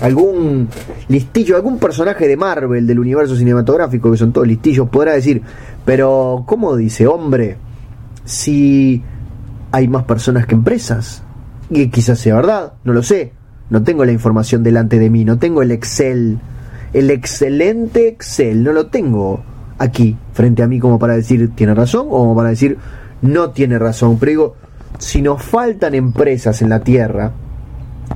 algún 0.00 0.66
listillo, 1.08 1.56
algún 1.56 1.78
personaje 1.78 2.26
de 2.26 2.38
Marvel 2.38 2.86
del 2.86 3.00
universo 3.00 3.36
cinematográfico, 3.36 4.10
que 4.10 4.16
son 4.16 4.32
todos 4.32 4.46
listillos, 4.46 4.88
podrá 4.88 5.12
decir, 5.12 5.42
pero 5.84 6.44
¿cómo 6.46 6.74
dice 6.74 7.06
hombre? 7.06 7.58
Si 8.24 9.02
hay 9.72 9.88
más 9.88 10.04
personas 10.04 10.46
que 10.46 10.54
empresas. 10.54 11.22
Y 11.68 11.88
quizás 11.88 12.18
sea 12.18 12.36
verdad, 12.36 12.72
no 12.84 12.94
lo 12.94 13.02
sé. 13.02 13.34
No 13.68 13.82
tengo 13.82 14.06
la 14.06 14.12
información 14.12 14.62
delante 14.62 14.98
de 14.98 15.10
mí, 15.10 15.26
no 15.26 15.38
tengo 15.38 15.60
el 15.60 15.70
Excel, 15.70 16.38
el 16.94 17.10
excelente 17.10 18.08
Excel, 18.08 18.64
no 18.64 18.72
lo 18.72 18.86
tengo 18.86 19.52
aquí, 19.78 20.16
frente 20.32 20.62
a 20.62 20.68
mí, 20.68 20.78
como 20.80 20.98
para 20.98 21.14
decir 21.14 21.50
tiene 21.54 21.74
razón 21.74 22.06
o 22.08 22.18
como 22.18 22.36
para 22.36 22.50
decir 22.50 22.78
no 23.22 23.50
tiene 23.50 23.78
razón. 23.78 24.18
Pero 24.18 24.30
digo, 24.30 24.54
si 24.98 25.22
nos 25.22 25.42
faltan 25.42 25.94
empresas 25.94 26.62
en 26.62 26.68
la 26.68 26.80
Tierra 26.80 27.32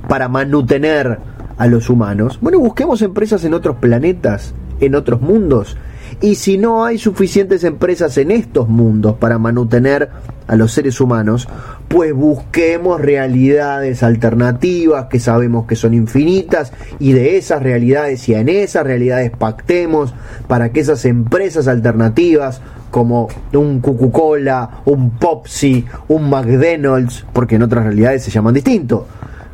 para 0.07 0.29
mantener 0.29 1.19
a 1.57 1.67
los 1.67 1.89
humanos, 1.89 2.39
bueno, 2.41 2.59
busquemos 2.59 3.01
empresas 3.01 3.43
en 3.43 3.53
otros 3.53 3.77
planetas, 3.77 4.53
en 4.79 4.95
otros 4.95 5.21
mundos. 5.21 5.77
Y 6.21 6.35
si 6.35 6.57
no 6.57 6.85
hay 6.85 6.97
suficientes 6.97 7.63
empresas 7.63 8.17
en 8.17 8.31
estos 8.31 8.67
mundos 8.67 9.15
para 9.17 9.37
mantener 9.37 10.09
a 10.47 10.55
los 10.55 10.71
seres 10.71 10.99
humanos, 10.99 11.47
pues 11.87 12.13
busquemos 12.13 12.99
realidades 12.99 14.01
alternativas 14.01 15.05
que 15.05 15.19
sabemos 15.19 15.67
que 15.67 15.75
son 15.75 15.93
infinitas 15.93 16.73
y 16.97 17.13
de 17.13 17.37
esas 17.37 17.61
realidades 17.61 18.27
y 18.29 18.33
en 18.33 18.49
esas 18.49 18.83
realidades 18.83 19.31
pactemos 19.31 20.13
para 20.47 20.71
que 20.71 20.79
esas 20.79 21.05
empresas 21.05 21.67
alternativas 21.67 22.61
como 22.89 23.27
un 23.53 23.79
Coca-Cola, 23.79 24.81
un 24.85 25.11
Popsi, 25.11 25.85
un 26.07 26.29
McDonald's, 26.29 27.25
porque 27.31 27.55
en 27.55 27.63
otras 27.63 27.83
realidades 27.85 28.23
se 28.23 28.31
llaman 28.31 28.55
distinto, 28.55 29.05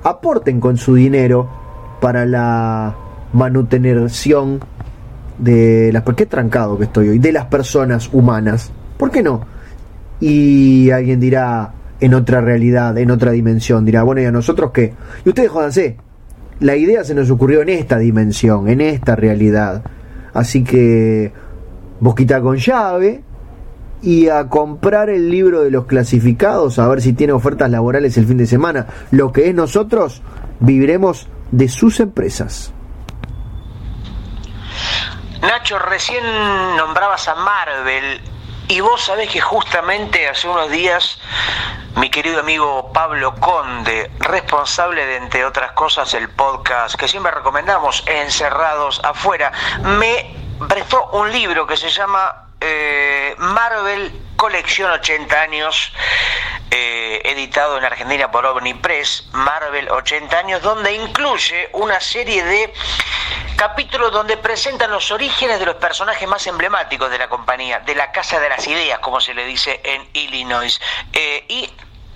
aporten 0.04 0.60
con 0.62 0.78
su 0.78 0.96
dinero 0.96 1.50
para 2.00 2.26
la 2.26 2.96
manutención 3.34 4.62
de 5.38 5.92
las... 5.92 6.04
¿Por 6.04 6.16
qué 6.16 6.26
trancado 6.26 6.78
que 6.78 6.86
estoy 6.86 7.10
hoy? 7.10 7.20
De 7.20 7.32
las 7.32 7.46
personas 7.46 8.10
humanas. 8.14 8.72
¿Por 8.98 9.12
qué 9.12 9.22
no? 9.22 9.42
Y 10.20 10.90
alguien 10.92 11.20
dirá, 11.20 11.74
en 12.00 12.14
otra 12.14 12.42
realidad, 12.42 12.98
en 12.98 13.12
otra 13.12 13.32
dimensión, 13.32 13.86
dirá, 13.86 14.04
bueno, 14.04 14.22
¿y 14.22 14.26
a 14.26 14.32
nosotros 14.32 14.72
qué? 14.72 14.94
Y 15.26 15.30
ustedes 15.30 15.50
jódanse. 15.50 15.98
La 16.60 16.76
idea 16.76 17.04
se 17.04 17.14
nos 17.14 17.30
ocurrió 17.30 17.62
en 17.62 17.70
esta 17.70 17.98
dimensión, 17.98 18.70
en 18.70 18.80
esta 18.82 19.16
realidad. 19.16 19.84
Así 20.34 20.64
que, 20.64 21.34
boquita 22.00 22.42
con 22.42 22.58
llave, 22.58 23.24
y 24.02 24.30
a 24.30 24.48
comprar 24.48 25.10
el 25.10 25.30
libro 25.30 25.64
de 25.64 25.72
los 25.72 25.86
clasificados, 25.86 26.80
a 26.80 26.88
ver 26.88 27.02
si 27.02 27.14
tiene 27.14 27.34
ofertas 27.34 27.70
laborales 27.72 28.18
el 28.18 28.26
fin 28.26 28.38
de 28.38 28.46
semana. 28.46 28.86
Lo 29.12 29.32
que 29.32 29.50
es 29.50 29.56
nosotros, 29.56 30.22
viviremos 30.60 31.28
de 31.52 31.68
sus 31.68 32.00
empresas. 32.00 32.72
Nacho, 35.42 35.80
recién 35.80 36.24
nombrabas 36.78 37.28
a 37.28 37.36
Marvel 37.36 38.22
y 38.68 38.80
vos 38.80 39.04
sabés 39.04 39.30
que 39.30 39.42
justamente 39.42 40.28
hace 40.28 40.48
unos 40.48 40.70
días 40.72 41.20
mi 41.96 42.10
querido 42.10 42.40
amigo 42.40 42.92
Pablo 42.94 43.36
Conde, 43.36 44.12
responsable 44.20 45.06
de 45.06 45.18
entre 45.18 45.46
otras 45.46 45.72
cosas 45.74 46.14
el 46.14 46.30
podcast 46.30 46.96
que 46.96 47.08
siempre 47.08 47.32
recomendamos, 47.32 48.04
Encerrados 48.08 49.02
afuera, 49.04 49.52
me 49.82 50.36
prestó 50.68 51.08
un 51.12 51.32
libro 51.32 51.68
que 51.68 51.78
se 51.78 51.90
llama 51.90 52.45
eh, 52.62 53.36
Marvel 53.38 54.22
Colección 54.36 54.92
80 54.92 55.42
años, 55.42 55.94
eh, 56.70 57.22
editado 57.24 57.78
en 57.78 57.86
Argentina 57.86 58.30
por 58.30 58.46
Omnipress, 58.46 59.30
Marvel 59.32 59.90
80 59.90 60.38
años, 60.38 60.62
donde 60.62 60.94
incluye 60.94 61.70
una 61.74 62.00
serie 62.00 62.44
de 62.44 62.74
capítulos 63.56 64.12
donde 64.12 64.38
presentan 64.38 64.92
los 64.92 65.10
orígenes 65.12 65.60
de 65.60 65.66
los 65.66 65.76
personajes 65.76 66.28
más 66.28 66.46
emblemáticos 66.48 67.10
de 67.10 67.18
la 67.18 67.30
compañía, 67.30 67.80
de 67.80 67.96
la 67.96 68.12
Casa 68.12 68.40
de 68.40 68.50
las 68.50 68.68
Ideas, 68.68 69.00
como 69.00 69.22
se 69.22 69.34
le 69.34 69.46
dice 69.46 69.80
en 69.84 70.08
Illinois. 70.14 70.80
Eh, 71.14 71.46
y 71.48 71.70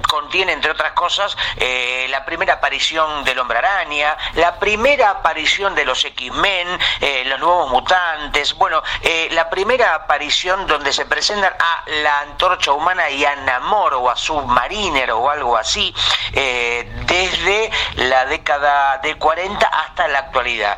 contiene, 0.09 0.53
entre 0.53 0.71
otras 0.71 0.91
cosas, 0.93 1.37
eh, 1.55 2.07
la 2.09 2.25
primera 2.25 2.55
aparición 2.55 3.23
del 3.23 3.37
hombre 3.37 3.59
araña, 3.59 4.17
la 4.33 4.57
primera 4.59 5.11
aparición 5.11 5.75
de 5.75 5.85
los 5.85 6.03
X-Men, 6.03 6.67
eh, 6.99 7.23
los 7.27 7.39
nuevos 7.39 7.69
mutantes, 7.69 8.55
bueno, 8.55 8.81
eh, 9.01 9.29
la 9.31 9.49
primera 9.49 9.93
aparición 9.93 10.65
donde 10.65 10.91
se 10.91 11.05
presentan 11.05 11.53
a 11.59 11.83
la 12.01 12.21
antorcha 12.21 12.73
humana 12.73 13.09
y 13.11 13.23
a 13.23 13.35
Namor 13.35 13.93
o 13.93 14.09
a 14.09 14.15
Submariner 14.15 15.11
o 15.11 15.29
algo 15.29 15.55
así, 15.55 15.93
desde 16.33 17.71
la 17.95 18.25
década 18.25 18.97
de 18.97 19.15
40 19.15 19.67
hasta 19.67 20.07
la 20.07 20.19
actualidad. 20.19 20.77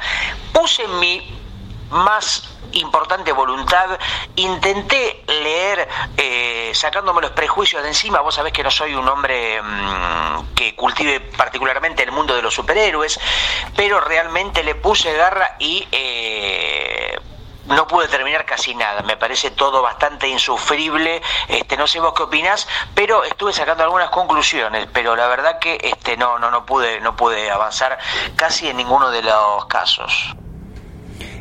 Puse 0.51 0.85
mi 0.87 1.39
más 1.89 2.50
importante 2.73 3.31
voluntad, 3.31 3.99
intenté 4.35 5.23
leer 5.27 5.87
eh, 6.17 6.71
sacándome 6.73 7.21
los 7.21 7.31
prejuicios 7.31 7.81
de 7.83 7.89
encima, 7.89 8.21
vos 8.21 8.35
sabés 8.35 8.53
que 8.53 8.63
no 8.63 8.71
soy 8.71 8.95
un 8.95 9.07
hombre 9.07 9.61
mm, 9.61 10.53
que 10.55 10.75
cultive 10.75 11.19
particularmente 11.19 12.03
el 12.03 12.11
mundo 12.11 12.35
de 12.35 12.41
los 12.41 12.53
superhéroes, 12.53 13.19
pero 13.75 13.99
realmente 14.01 14.63
le 14.63 14.75
puse 14.75 15.13
garra 15.13 15.55
y... 15.59 15.87
Eh, 15.91 17.17
no 17.65 17.87
pude 17.87 18.07
terminar 18.07 18.45
casi 18.45 18.75
nada, 18.75 19.01
me 19.01 19.17
parece 19.17 19.51
todo 19.51 19.81
bastante 19.81 20.27
insufrible, 20.27 21.21
este, 21.47 21.77
no 21.77 21.87
sé 21.87 21.99
vos 21.99 22.13
qué 22.13 22.23
opinás, 22.23 22.67
pero 22.93 23.23
estuve 23.23 23.53
sacando 23.53 23.83
algunas 23.83 24.09
conclusiones, 24.09 24.87
pero 24.91 25.15
la 25.15 25.27
verdad 25.27 25.59
que 25.59 25.77
este, 25.81 26.17
no, 26.17 26.39
no, 26.39 26.51
no 26.51 26.65
pude, 26.65 26.99
no 27.01 27.15
pude 27.15 27.49
avanzar 27.49 27.97
casi 28.35 28.67
en 28.67 28.77
ninguno 28.77 29.09
de 29.11 29.23
los 29.23 29.65
casos. 29.65 30.35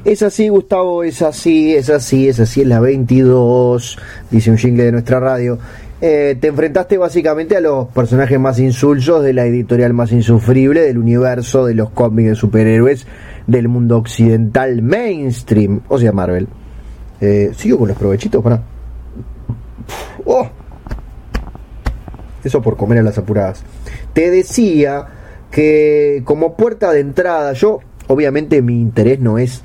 Es 0.02 0.22
así, 0.22 0.48
Gustavo, 0.48 1.04
es 1.04 1.20
así, 1.20 1.74
es 1.74 1.90
así, 1.90 2.26
es 2.26 2.40
así, 2.40 2.62
es 2.62 2.66
la 2.66 2.80
22, 2.80 3.98
dice 4.30 4.50
un 4.50 4.56
jingle 4.56 4.84
de 4.84 4.92
nuestra 4.92 5.20
radio. 5.20 5.58
Eh, 6.00 6.38
te 6.40 6.48
enfrentaste 6.48 6.96
básicamente 6.96 7.54
a 7.58 7.60
los 7.60 7.88
personajes 7.88 8.40
más 8.40 8.58
insulsos 8.58 9.22
de 9.22 9.34
la 9.34 9.44
editorial 9.44 9.92
más 9.92 10.10
insufrible 10.12 10.80
del 10.80 10.96
universo 10.96 11.66
de 11.66 11.74
los 11.74 11.90
cómics 11.90 12.30
de 12.30 12.34
superhéroes 12.34 13.06
del 13.46 13.68
mundo 13.68 13.98
occidental 13.98 14.80
mainstream, 14.80 15.82
o 15.88 15.98
sea, 15.98 16.12
Marvel. 16.12 16.48
Eh, 17.20 17.50
sigo 17.54 17.78
con 17.80 17.88
los 17.88 17.98
provechitos 17.98 18.42
para. 18.42 18.62
¡Oh! 20.24 20.48
Eso 22.42 22.62
por 22.62 22.78
comer 22.78 23.00
a 23.00 23.02
las 23.02 23.18
apuradas. 23.18 23.62
Te 24.14 24.30
decía 24.30 25.04
que 25.50 26.22
como 26.24 26.56
puerta 26.56 26.90
de 26.90 27.00
entrada, 27.00 27.52
yo 27.52 27.80
obviamente 28.06 28.62
mi 28.62 28.80
interés 28.80 29.20
no 29.20 29.36
es 29.36 29.60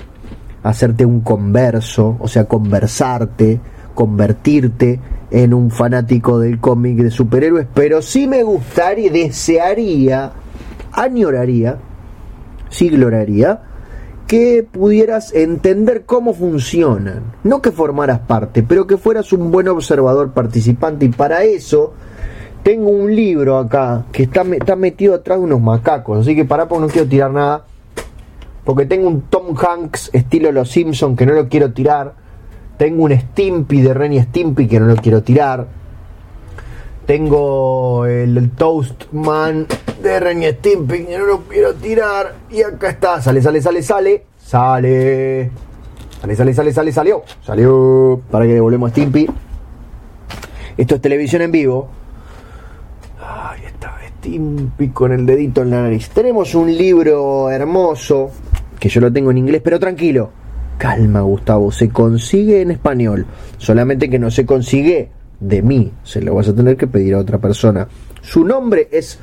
hacerte 0.66 1.06
un 1.06 1.20
converso, 1.20 2.16
o 2.18 2.26
sea, 2.26 2.46
conversarte, 2.46 3.60
convertirte 3.94 4.98
en 5.30 5.54
un 5.54 5.70
fanático 5.70 6.38
del 6.40 6.58
cómic 6.58 6.98
de 6.98 7.10
superhéroes, 7.10 7.66
pero 7.72 8.02
sí 8.02 8.26
me 8.26 8.42
gustaría, 8.42 9.10
desearía, 9.10 10.32
añoraría, 10.92 11.78
sí 12.68 12.88
gloraría, 12.88 13.62
que 14.26 14.66
pudieras 14.68 15.32
entender 15.32 16.04
cómo 16.04 16.34
funcionan. 16.34 17.34
No 17.44 17.62
que 17.62 17.70
formaras 17.70 18.18
parte, 18.20 18.64
pero 18.64 18.88
que 18.88 18.96
fueras 18.96 19.32
un 19.32 19.52
buen 19.52 19.68
observador 19.68 20.32
participante. 20.32 21.06
Y 21.06 21.10
para 21.10 21.44
eso 21.44 21.94
tengo 22.64 22.90
un 22.90 23.14
libro 23.14 23.56
acá 23.58 24.06
que 24.10 24.24
está, 24.24 24.42
está 24.42 24.74
metido 24.74 25.14
atrás 25.14 25.38
de 25.38 25.44
unos 25.44 25.60
macacos. 25.60 26.22
Así 26.22 26.34
que 26.34 26.44
para 26.44 26.66
porque 26.66 26.86
no 26.86 26.88
quiero 26.88 27.08
tirar 27.08 27.30
nada. 27.30 27.65
Porque 28.66 28.84
tengo 28.84 29.06
un 29.06 29.22
Tom 29.22 29.56
Hanks 29.56 30.10
estilo 30.12 30.50
Los 30.50 30.70
Simpson 30.70 31.14
que 31.14 31.24
no 31.24 31.34
lo 31.34 31.48
quiero 31.48 31.72
tirar. 31.72 32.12
Tengo 32.76 33.04
un 33.04 33.16
Stimpy 33.16 33.80
de 33.80 33.94
Renny 33.94 34.20
Stimpy 34.20 34.66
que 34.66 34.80
no 34.80 34.86
lo 34.86 34.96
quiero 34.96 35.22
tirar. 35.22 35.68
Tengo 37.06 38.04
el, 38.06 38.50
Toastman 38.50 39.68
de 40.02 40.18
Renny 40.18 40.46
Stimpy 40.46 41.04
que 41.04 41.16
no 41.16 41.26
lo 41.26 41.40
quiero 41.42 41.74
tirar. 41.74 42.34
Y 42.50 42.62
acá 42.62 42.90
está. 42.90 43.22
Sale, 43.22 43.40
sale, 43.40 43.62
sale, 43.62 43.82
sale. 43.84 44.26
Sale. 44.36 45.50
Sale, 46.20 46.34
sale, 46.34 46.52
sale, 46.52 46.72
sale, 46.72 46.92
salió. 46.92 47.22
Salió. 47.44 48.20
Para 48.32 48.46
que 48.46 48.54
devolvemos 48.54 48.90
a 48.90 48.90
Stimpy. 48.90 49.28
Esto 50.76 50.96
es 50.96 51.00
televisión 51.00 51.42
en 51.42 51.52
vivo. 51.52 51.88
Ahí 53.22 53.60
está, 53.64 53.96
Stimpy 54.18 54.88
con 54.88 55.12
el 55.12 55.24
dedito 55.24 55.62
en 55.62 55.70
la 55.70 55.82
nariz. 55.82 56.10
Tenemos 56.10 56.56
un 56.56 56.76
libro 56.76 57.48
hermoso 57.48 58.32
que 58.78 58.88
yo 58.88 59.00
lo 59.00 59.12
tengo 59.12 59.30
en 59.30 59.38
inglés, 59.38 59.62
pero 59.64 59.78
tranquilo. 59.78 60.30
Calma, 60.78 61.22
Gustavo, 61.22 61.70
se 61.72 61.88
consigue 61.88 62.60
en 62.60 62.70
español. 62.70 63.26
Solamente 63.58 64.10
que 64.10 64.18
no 64.18 64.30
se 64.30 64.44
consigue 64.44 65.10
de 65.40 65.62
mí. 65.62 65.92
Se 66.02 66.20
lo 66.20 66.34
vas 66.34 66.48
a 66.48 66.54
tener 66.54 66.76
que 66.76 66.86
pedir 66.86 67.14
a 67.14 67.18
otra 67.18 67.38
persona. 67.38 67.88
Su 68.20 68.44
nombre 68.44 68.88
es 68.92 69.18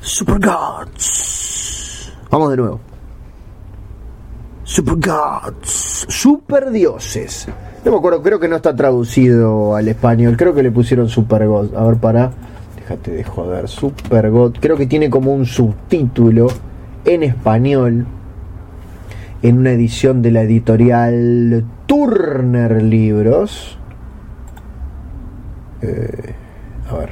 Super 0.00 0.38
Gods. 0.38 2.12
Vamos 2.30 2.50
de 2.50 2.56
nuevo. 2.56 2.80
Super 4.62 4.94
Gods. 4.94 6.06
Super 6.08 6.70
dioses. 6.70 7.48
No 7.84 7.90
me 7.90 7.96
acuerdo, 7.96 8.22
creo 8.22 8.38
que 8.38 8.46
no 8.46 8.56
está 8.56 8.76
traducido 8.76 9.74
al 9.74 9.88
español. 9.88 10.36
Creo 10.36 10.54
que 10.54 10.62
le 10.62 10.70
pusieron 10.70 11.08
Super 11.08 11.46
Gods. 11.46 11.74
A 11.74 11.82
ver, 11.84 11.96
para. 11.96 12.30
Déjate 12.76 13.10
de 13.10 13.24
joder. 13.24 13.68
Super 13.68 14.30
God. 14.30 14.56
Creo 14.60 14.76
que 14.76 14.86
tiene 14.86 15.10
como 15.10 15.32
un 15.32 15.44
subtítulo 15.44 16.48
en 17.04 17.22
español 17.22 18.06
en 19.42 19.58
una 19.58 19.72
edición 19.72 20.22
de 20.22 20.30
la 20.30 20.42
editorial 20.42 21.64
Turner 21.86 22.82
Libros. 22.82 23.78
Eh, 25.82 26.34
a 26.90 26.94
ver. 26.96 27.10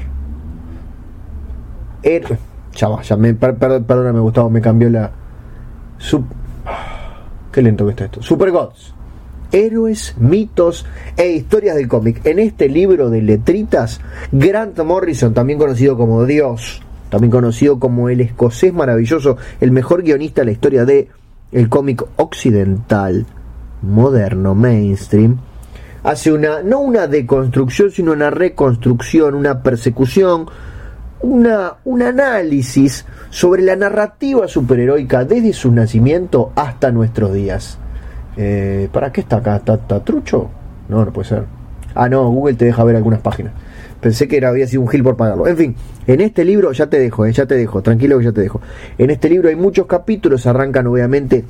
Er, 2.02 2.38
ya 2.75 2.88
va, 2.88 3.02
ya 3.02 3.16
me, 3.16 3.35
perdóname 3.35 4.21
Gustavo, 4.21 4.50
me 4.50 4.61
cambió 4.61 4.90
la... 4.90 5.11
Sub, 5.99 6.25
qué 7.50 7.62
lento 7.62 7.85
que 7.87 7.90
está 7.90 8.04
esto. 8.04 8.23
Super 8.23 8.50
Gods. 8.50 8.95
Héroes, 9.50 10.14
mitos 10.18 10.85
e 11.16 11.33
historias 11.33 11.75
del 11.76 11.88
cómic. 11.88 12.25
En 12.26 12.38
este 12.38 12.68
libro 12.68 13.09
de 13.09 13.23
letritas, 13.23 14.00
Grant 14.30 14.78
Morrison, 14.85 15.33
también 15.33 15.59
conocido 15.59 15.97
como 15.97 16.25
Dios, 16.26 16.83
también 17.10 17.30
conocido 17.30 17.78
como 17.78 18.08
el 18.08 18.20
escocés 18.20 18.72
maravilloso, 18.72 19.36
el 19.60 19.70
mejor 19.70 20.02
guionista 20.02 20.42
de 20.42 20.46
la 20.46 20.52
historia 20.52 20.84
de 20.84 21.08
el 21.52 21.68
cómic 21.68 22.04
occidental, 22.16 23.26
moderno, 23.82 24.54
mainstream, 24.54 25.38
hace 26.02 26.33
una, 26.33 26.62
no 26.62 26.80
una 26.80 27.06
deconstrucción, 27.06 27.90
sino 27.90 28.12
una 28.12 28.30
reconstrucción, 28.30 29.35
una 29.35 29.62
persecución, 29.62 30.46
una, 31.20 31.74
un 31.85 32.02
análisis 32.02 33.04
sobre 33.30 33.62
la 33.62 33.76
narrativa 33.76 34.46
superheroica 34.46 35.24
desde 35.24 35.52
su 35.52 35.72
nacimiento 35.72 36.52
hasta 36.54 36.90
nuestros 36.90 37.33
días. 37.33 37.78
Eh, 38.37 38.88
¿Para 38.92 39.11
qué 39.11 39.22
está 39.22 39.38
acá? 39.38 39.56
¿Está, 39.56 40.04
trucho? 40.04 40.48
No, 40.88 41.04
no 41.04 41.12
puede 41.12 41.28
ser. 41.28 41.44
Ah, 41.94 42.09
no, 42.09 42.28
Google 42.30 42.54
te 42.54 42.66
deja 42.66 42.85
ver 42.85 42.96
algunas 42.96 43.20
páginas. 43.20 43.52
Pensé 44.00 44.28
que 44.28 44.37
era, 44.37 44.50
había 44.50 44.66
sido 44.66 44.82
un 44.82 44.88
gil 44.88 45.02
por 45.02 45.16
pagarlo. 45.16 45.46
En 45.46 45.56
fin, 45.56 45.76
en 46.06 46.20
este 46.20 46.44
libro, 46.44 46.72
ya 46.72 46.88
te 46.88 46.98
dejo, 46.98 47.26
eh, 47.26 47.32
ya 47.32 47.46
te 47.46 47.56
dejo, 47.56 47.82
tranquilo 47.82 48.18
que 48.18 48.24
ya 48.26 48.32
te 48.32 48.40
dejo. 48.40 48.61
En 48.96 49.11
este 49.11 49.28
libro 49.28 49.48
hay 49.48 49.56
muchos 49.56 49.87
capítulos, 49.87 50.46
arrancan 50.46 50.87
obviamente 50.87 51.44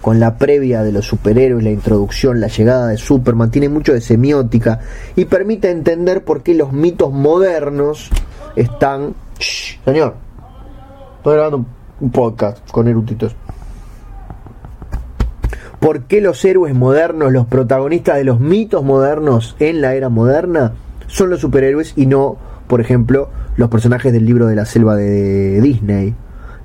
con 0.00 0.20
la 0.20 0.36
previa 0.36 0.82
de 0.82 0.92
los 0.92 1.06
superhéroes, 1.06 1.64
la 1.64 1.70
introducción, 1.70 2.38
la 2.38 2.48
llegada 2.48 2.88
de 2.88 2.98
Superman, 2.98 3.50
tiene 3.50 3.70
mucho 3.70 3.94
de 3.94 4.02
semiótica 4.02 4.80
y 5.16 5.24
permite 5.24 5.70
entender 5.70 6.24
por 6.24 6.42
qué 6.42 6.54
los 6.54 6.74
mitos 6.74 7.10
modernos 7.10 8.10
están... 8.54 9.14
señor, 9.38 10.14
estoy 11.16 11.32
grabando 11.32 11.64
un 12.00 12.10
podcast 12.10 12.70
con 12.70 12.86
eruditos. 12.86 13.34
¿Por 15.80 16.02
qué 16.02 16.20
los 16.20 16.44
héroes 16.44 16.74
modernos, 16.74 17.32
los 17.32 17.46
protagonistas 17.46 18.16
de 18.16 18.24
los 18.24 18.40
mitos 18.40 18.84
modernos 18.84 19.56
en 19.58 19.80
la 19.80 19.94
era 19.94 20.10
moderna, 20.10 20.74
son 21.14 21.30
los 21.30 21.40
superhéroes 21.40 21.92
y 21.94 22.06
no, 22.06 22.36
por 22.66 22.80
ejemplo, 22.80 23.30
los 23.56 23.68
personajes 23.68 24.12
del 24.12 24.26
libro 24.26 24.48
de 24.48 24.56
la 24.56 24.64
selva 24.64 24.96
de 24.96 25.60
Disney. 25.60 26.12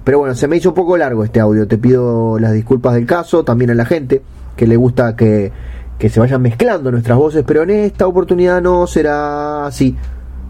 Pero 0.04 0.18
bueno, 0.18 0.34
se 0.34 0.48
me 0.48 0.58
hizo 0.58 0.70
un 0.70 0.76
poco 0.76 0.98
largo 0.98 1.24
este 1.24 1.40
audio. 1.40 1.68
Te 1.68 1.78
pido 1.78 2.40
las 2.40 2.54
disculpas 2.54 2.96
del 2.96 3.06
caso, 3.06 3.44
también 3.44 3.70
a 3.70 3.76
la 3.76 3.86
gente 3.86 4.24
que 4.56 4.66
le 4.66 4.76
gusta 4.76 5.16
que, 5.16 5.52
que 6.00 6.10
se 6.10 6.20
vayan 6.20 6.42
mezclando 6.42 6.90
nuestras 6.90 7.16
voces, 7.16 7.44
pero 7.46 7.62
en 7.62 7.70
esta 7.70 8.08
oportunidad 8.08 8.60
no 8.60 8.88
será 8.88 9.68
así. 9.68 9.96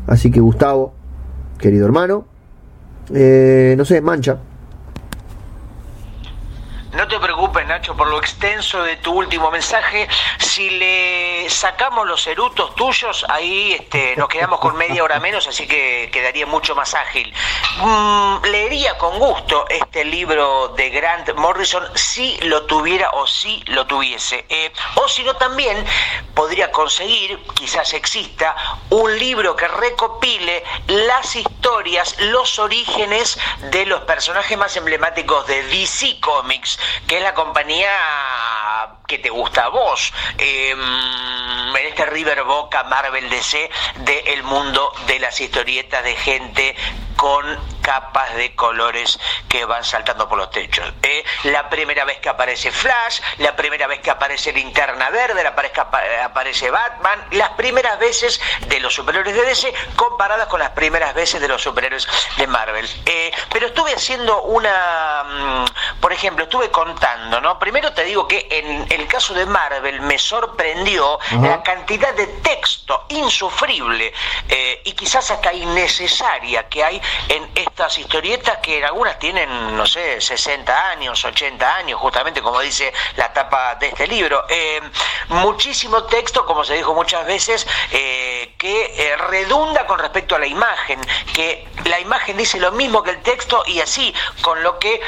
Así 0.07 0.31
que 0.31 0.39
Gustavo, 0.39 0.93
querido 1.57 1.85
hermano, 1.85 2.23
eh, 3.13 3.75
no 3.77 3.83
sé, 3.83 3.99
mancha. 3.99 4.37
No 6.99 7.07
te 7.07 7.17
preocupes, 7.17 7.65
Nacho, 7.65 7.95
por 7.95 8.09
lo 8.09 8.17
extenso 8.17 8.83
de 8.83 8.97
tu 8.97 9.13
último 9.13 9.49
mensaje. 9.49 10.05
Si 10.37 10.69
le 10.69 11.49
sacamos 11.49 12.05
los 12.05 12.27
erutos 12.27 12.75
tuyos, 12.75 13.25
ahí 13.29 13.71
este, 13.71 14.17
nos 14.17 14.27
quedamos 14.27 14.59
con 14.59 14.75
media 14.75 15.01
hora 15.01 15.17
menos, 15.21 15.47
así 15.47 15.65
que 15.65 16.09
quedaría 16.11 16.45
mucho 16.45 16.75
más 16.75 16.93
ágil. 16.95 17.33
Mm, 17.77 18.43
leería 18.47 18.97
con 18.97 19.17
gusto 19.17 19.65
este 19.69 20.03
libro 20.03 20.73
de 20.75 20.89
Grant 20.89 21.33
Morrison 21.35 21.85
si 21.95 22.35
lo 22.41 22.63
tuviera 22.63 23.11
o 23.11 23.25
si 23.25 23.63
lo 23.67 23.87
tuviese. 23.87 24.45
Eh, 24.49 24.69
o 24.95 25.07
si 25.07 25.23
no, 25.23 25.33
también 25.37 25.85
podría 26.35 26.69
conseguir, 26.69 27.39
quizás 27.53 27.93
exista, 27.93 28.57
un 28.89 29.17
libro 29.17 29.55
que 29.55 29.69
recopile 29.69 30.65
las 30.87 31.33
historias, 31.33 32.19
los 32.19 32.59
orígenes 32.59 33.39
de 33.71 33.85
los 33.85 34.01
personajes 34.01 34.57
más 34.57 34.75
emblemáticos 34.75 35.47
de 35.47 35.63
DC 35.63 36.19
Comics 36.19 36.77
que 37.07 37.17
es 37.17 37.23
la 37.23 37.33
compañía 37.33 37.89
que 39.07 39.17
te 39.17 39.29
gusta 39.29 39.65
a 39.65 39.69
vos, 39.69 40.13
em, 40.37 40.79
en 41.75 41.87
este 41.87 42.05
River 42.05 42.43
Boca 42.43 42.83
Marvel 42.83 43.29
DC 43.29 43.69
del 43.95 44.43
mundo 44.43 44.91
de 45.07 45.19
las 45.19 45.39
historietas 45.41 46.03
de 46.03 46.15
gente 46.15 46.75
con 47.15 47.43
capas 47.81 48.33
de 48.35 48.55
colores 48.55 49.19
que 49.49 49.65
van 49.65 49.83
saltando 49.83 50.29
por 50.29 50.37
los 50.37 50.51
techos. 50.51 50.93
¿eh? 51.03 51.25
La 51.43 51.69
primera 51.69 52.05
vez 52.05 52.19
que 52.19 52.29
aparece 52.29 52.71
Flash, 52.71 53.19
la 53.39 53.55
primera 53.55 53.87
vez 53.87 53.99
que 53.99 54.09
aparece 54.09 54.53
Linterna 54.53 55.09
Verde, 55.09 55.43
la 55.43 55.49
aparece 56.23 56.71
Batman, 56.71 57.25
las 57.31 57.49
primeras 57.49 57.99
veces 57.99 58.39
de 58.67 58.79
los 58.79 58.93
superhéroes 58.93 59.35
de 59.35 59.41
DC 59.41 59.73
comparadas 59.95 60.47
con 60.47 60.59
las 60.61 60.69
primeras 60.69 61.13
veces 61.13 61.41
de 61.41 61.47
los 61.49 61.61
superhéroes 61.61 62.07
de 62.37 62.47
Marvel. 62.47 62.87
Eh, 63.05 63.31
pero 63.51 63.67
estuve 63.67 63.91
haciendo 63.93 64.43
una, 64.43 65.23
mm, 65.25 65.99
por 65.99 66.13
ejemplo, 66.13 66.45
estuve 66.45 66.71
contando, 66.79 67.41
¿no? 67.41 67.59
Primero 67.59 67.91
te 67.91 68.05
digo 68.05 68.25
que 68.25 68.47
en 68.49 68.87
el 68.89 69.05
caso 69.05 69.33
de 69.33 69.45
Marvel 69.45 69.99
me 69.99 70.17
sorprendió 70.17 71.19
la 71.41 71.61
cantidad 71.61 72.13
de 72.13 72.25
texto 72.27 73.05
insufrible 73.09 74.13
eh, 74.47 74.81
y 74.85 74.93
quizás 74.93 75.29
hasta 75.29 75.51
innecesaria 75.53 76.69
que 76.69 76.81
hay 76.81 77.01
en 77.27 77.51
estas 77.53 77.97
historietas 77.97 78.59
que 78.59 78.81
algunas 78.85 79.19
tienen, 79.19 79.75
no 79.75 79.85
sé, 79.85 80.21
60 80.21 80.91
años, 80.91 81.25
80 81.25 81.75
años, 81.75 81.99
justamente 81.99 82.41
como 82.41 82.61
dice 82.61 82.93
la 83.17 83.33
tapa 83.33 83.75
de 83.75 83.87
este 83.87 84.07
libro. 84.07 84.45
Eh, 84.47 84.79
muchísimo 85.27 86.05
texto, 86.05 86.45
como 86.45 86.63
se 86.63 86.75
dijo 86.75 86.93
muchas 86.93 87.25
veces, 87.25 87.67
eh, 87.91 88.55
que 88.57 89.17
redunda 89.17 89.85
con 89.85 89.99
respecto 89.99 90.35
a 90.35 90.39
la 90.39 90.47
imagen, 90.47 91.01
que 91.33 91.67
la 91.83 91.99
imagen 91.99 92.37
dice 92.37 92.57
lo 92.57 92.71
mismo 92.71 93.03
que 93.03 93.11
el 93.11 93.21
texto 93.21 93.63
y 93.67 93.81
así, 93.81 94.13
con 94.41 94.63
lo 94.63 94.79
que, 94.79 95.01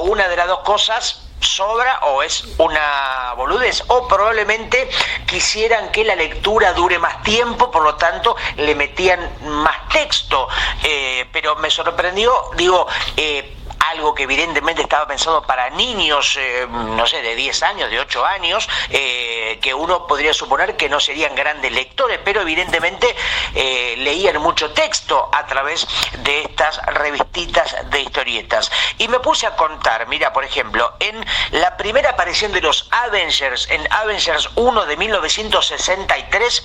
una 0.00 0.28
de 0.28 0.36
las 0.36 0.48
dos 0.48 0.60
cosas, 0.60 1.26
sobra 1.40 2.00
o 2.02 2.22
es 2.22 2.44
una 2.58 3.34
boludez. 3.36 3.82
O 3.88 4.08
probablemente 4.08 4.88
quisieran 5.26 5.90
que 5.92 6.04
la 6.04 6.16
lectura 6.16 6.72
dure 6.72 6.98
más 6.98 7.22
tiempo, 7.22 7.70
por 7.70 7.82
lo 7.82 7.94
tanto 7.96 8.36
le 8.56 8.74
metían 8.74 9.36
más 9.42 9.88
texto, 9.88 10.48
eh, 10.82 11.26
pero 11.32 11.56
me 11.56 11.70
sorprendió, 11.70 12.32
digo, 12.56 12.86
eh, 13.16 13.55
algo 13.78 14.14
que 14.14 14.24
evidentemente 14.24 14.82
estaba 14.82 15.06
pensado 15.06 15.42
para 15.42 15.70
niños, 15.70 16.36
eh, 16.38 16.66
no 16.70 17.06
sé, 17.06 17.22
de 17.22 17.34
10 17.34 17.62
años, 17.62 17.90
de 17.90 18.00
8 18.00 18.24
años, 18.24 18.68
eh, 18.90 19.58
que 19.62 19.74
uno 19.74 20.06
podría 20.06 20.32
suponer 20.32 20.76
que 20.76 20.88
no 20.88 21.00
serían 21.00 21.34
grandes 21.34 21.72
lectores, 21.72 22.20
pero 22.24 22.40
evidentemente 22.40 23.14
eh, 23.54 23.94
leían 23.98 24.40
mucho 24.40 24.72
texto 24.72 25.28
a 25.32 25.46
través 25.46 25.86
de 26.18 26.42
estas 26.42 26.84
revistitas 26.86 27.76
de 27.90 28.00
historietas. 28.00 28.70
Y 28.98 29.08
me 29.08 29.20
puse 29.20 29.46
a 29.46 29.56
contar, 29.56 30.06
mira, 30.08 30.32
por 30.32 30.44
ejemplo, 30.44 30.94
en 31.00 31.24
la 31.52 31.76
primera 31.76 32.10
aparición 32.10 32.52
de 32.52 32.60
los 32.60 32.88
Avengers, 32.90 33.68
en 33.70 33.86
Avengers 33.92 34.50
1 34.54 34.86
de 34.86 34.96
1963, 34.96 36.64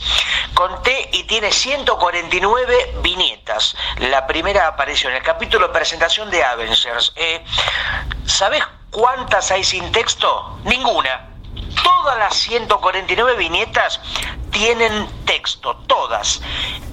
conté 0.54 1.10
y 1.14 1.24
tiene 1.24 1.52
149 1.52 2.96
viñetas. 3.02 3.76
La 3.98 4.28
primera 4.28 4.68
aparición, 4.68 5.14
el 5.14 5.24
capítulo 5.24 5.68
de 5.68 5.74
presentación 5.74 6.30
de 6.30 6.44
Avengers. 6.44 7.01
Eh, 7.16 7.44
¿Sabes 8.26 8.64
cuántas 8.90 9.52
hay 9.52 9.64
sin 9.64 9.92
texto? 9.92 10.60
Ninguna. 10.64 11.30
Todas 11.84 12.18
las 12.18 12.36
149 12.36 13.36
viñetas 13.36 14.00
tienen 14.52 15.08
texto, 15.26 15.76
todas. 15.88 16.42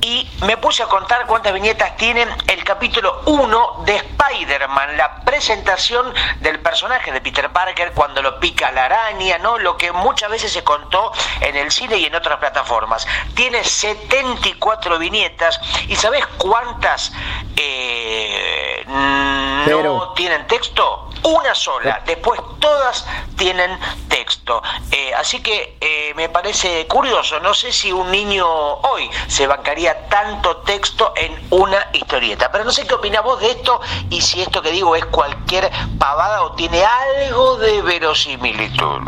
Y 0.01 0.29
me 0.47 0.57
puse 0.57 0.83
a 0.83 0.87
contar 0.87 1.27
cuántas 1.27 1.53
viñetas 1.53 1.97
tienen 1.97 2.29
el 2.47 2.65
capítulo 2.65 3.23
1 3.27 3.83
de 3.85 3.97
Spider-Man, 3.97 4.97
la 4.97 5.21
presentación 5.23 6.15
del 6.41 6.61
personaje 6.61 7.13
de 7.13 7.21
Peter 7.21 7.51
Parker 7.51 7.93
cuando 7.93 8.23
lo 8.23 8.39
pica 8.41 8.71
la 8.73 8.87
araña, 8.87 9.39
¿no? 9.39 9.59
Lo 9.59 9.77
que 9.77 9.93
muchas 9.93 10.31
veces 10.31 10.53
se 10.53 10.65
contó 10.65 11.13
en 11.41 11.57
el 11.57 11.71
cine 11.71 11.97
y 11.97 12.07
en 12.07 12.15
otras 12.15 12.39
plataformas. 12.39 13.07
Tiene 13.35 13.65
74 13.65 14.99
viñetas 14.99 15.61
y 15.89 15.97
¿sabes 15.97 16.27
cuántas 16.39 17.13
eh, 17.57 18.85
no 18.87 20.13
tienen 20.15 20.47
texto? 20.47 21.11
Una 21.23 21.55
sola. 21.55 22.03
Después 22.07 22.41
todas 22.61 23.07
tienen 23.37 23.79
texto. 24.09 24.63
Eh, 24.91 25.13
así 25.15 25.43
que 25.43 25.77
eh, 25.81 26.13
me 26.15 26.29
parece 26.29 26.87
curioso, 26.87 27.41
no 27.41 27.48
sé 27.55 27.73
si 27.73 27.93
un 27.93 28.11
niño 28.11 28.47
hoy 28.47 29.09
se 29.27 29.47
bancaría 29.47 30.09
tanto 30.09 30.59
texto 30.59 31.13
en 31.17 31.33
una 31.51 31.79
historieta, 31.93 32.51
pero 32.51 32.65
no 32.65 32.71
sé 32.71 32.87
qué 32.87 32.95
opina 32.95 33.21
vos 33.21 33.41
de 33.41 33.51
esto 33.51 33.81
y 34.11 34.21
si 34.21 34.41
esto 34.41 34.63
que 34.63 34.71
digo 34.71 34.95
es 34.97 35.05
cualquier 35.07 35.71
pavada 35.99 36.43
o 36.43 36.55
tiene 36.55 36.83
algo 36.85 37.57
de 37.59 37.83
verosimilitud. 37.83 39.01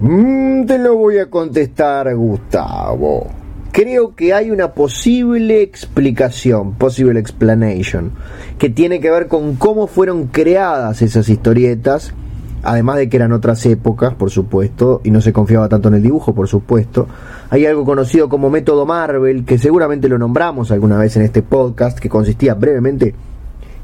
Mm, 0.00 0.66
te 0.66 0.78
lo 0.78 0.94
voy 0.94 1.18
a 1.18 1.28
contestar, 1.28 2.14
Gustavo. 2.14 3.32
Creo 3.72 4.14
que 4.14 4.32
hay 4.32 4.50
una 4.50 4.72
posible 4.72 5.62
explicación, 5.62 6.74
posible 6.74 7.20
explanation, 7.20 8.12
que 8.58 8.70
tiene 8.70 9.00
que 9.00 9.10
ver 9.10 9.28
con 9.28 9.56
cómo 9.56 9.86
fueron 9.86 10.28
creadas 10.28 11.02
esas 11.02 11.28
historietas 11.28 12.14
además 12.62 12.96
de 12.96 13.08
que 13.08 13.16
eran 13.16 13.32
otras 13.32 13.64
épocas, 13.66 14.14
por 14.14 14.30
supuesto, 14.30 15.00
y 15.04 15.10
no 15.10 15.20
se 15.20 15.32
confiaba 15.32 15.68
tanto 15.68 15.88
en 15.88 15.94
el 15.94 16.02
dibujo, 16.02 16.34
por 16.34 16.48
supuesto. 16.48 17.06
Hay 17.50 17.66
algo 17.66 17.84
conocido 17.84 18.28
como 18.28 18.50
método 18.50 18.86
Marvel, 18.86 19.44
que 19.44 19.58
seguramente 19.58 20.08
lo 20.08 20.18
nombramos 20.18 20.70
alguna 20.70 20.98
vez 20.98 21.16
en 21.16 21.22
este 21.22 21.42
podcast, 21.42 21.98
que 21.98 22.08
consistía 22.08 22.54
brevemente, 22.54 23.14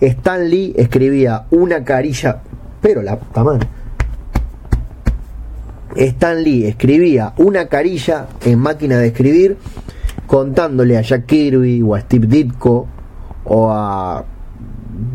Stan 0.00 0.48
Lee 0.48 0.74
escribía 0.76 1.46
una 1.50 1.84
carilla, 1.84 2.40
pero 2.80 3.02
la 3.02 3.18
puta 3.18 3.44
madre. 3.44 3.68
Stan 5.96 6.42
Lee 6.42 6.66
escribía 6.66 7.32
una 7.38 7.66
carilla 7.66 8.26
en 8.44 8.58
máquina 8.58 8.98
de 8.98 9.08
escribir, 9.08 9.56
contándole 10.26 10.98
a 10.98 11.02
Jack 11.02 11.26
Kirby 11.26 11.82
o 11.82 11.94
a 11.94 12.00
Steve 12.00 12.26
Ditko 12.26 12.87
o 13.44 13.70
a 13.70 14.24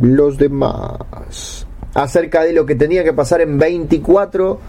los 0.02 0.38
demás 0.38 1.68
acerca 2.04 2.44
de 2.44 2.54
lo 2.54 2.66
que 2.66 2.76
tenía 2.76 3.04
que 3.04 3.14
pasar 3.14 3.42
en 3.42 3.58
24, 3.58 4.60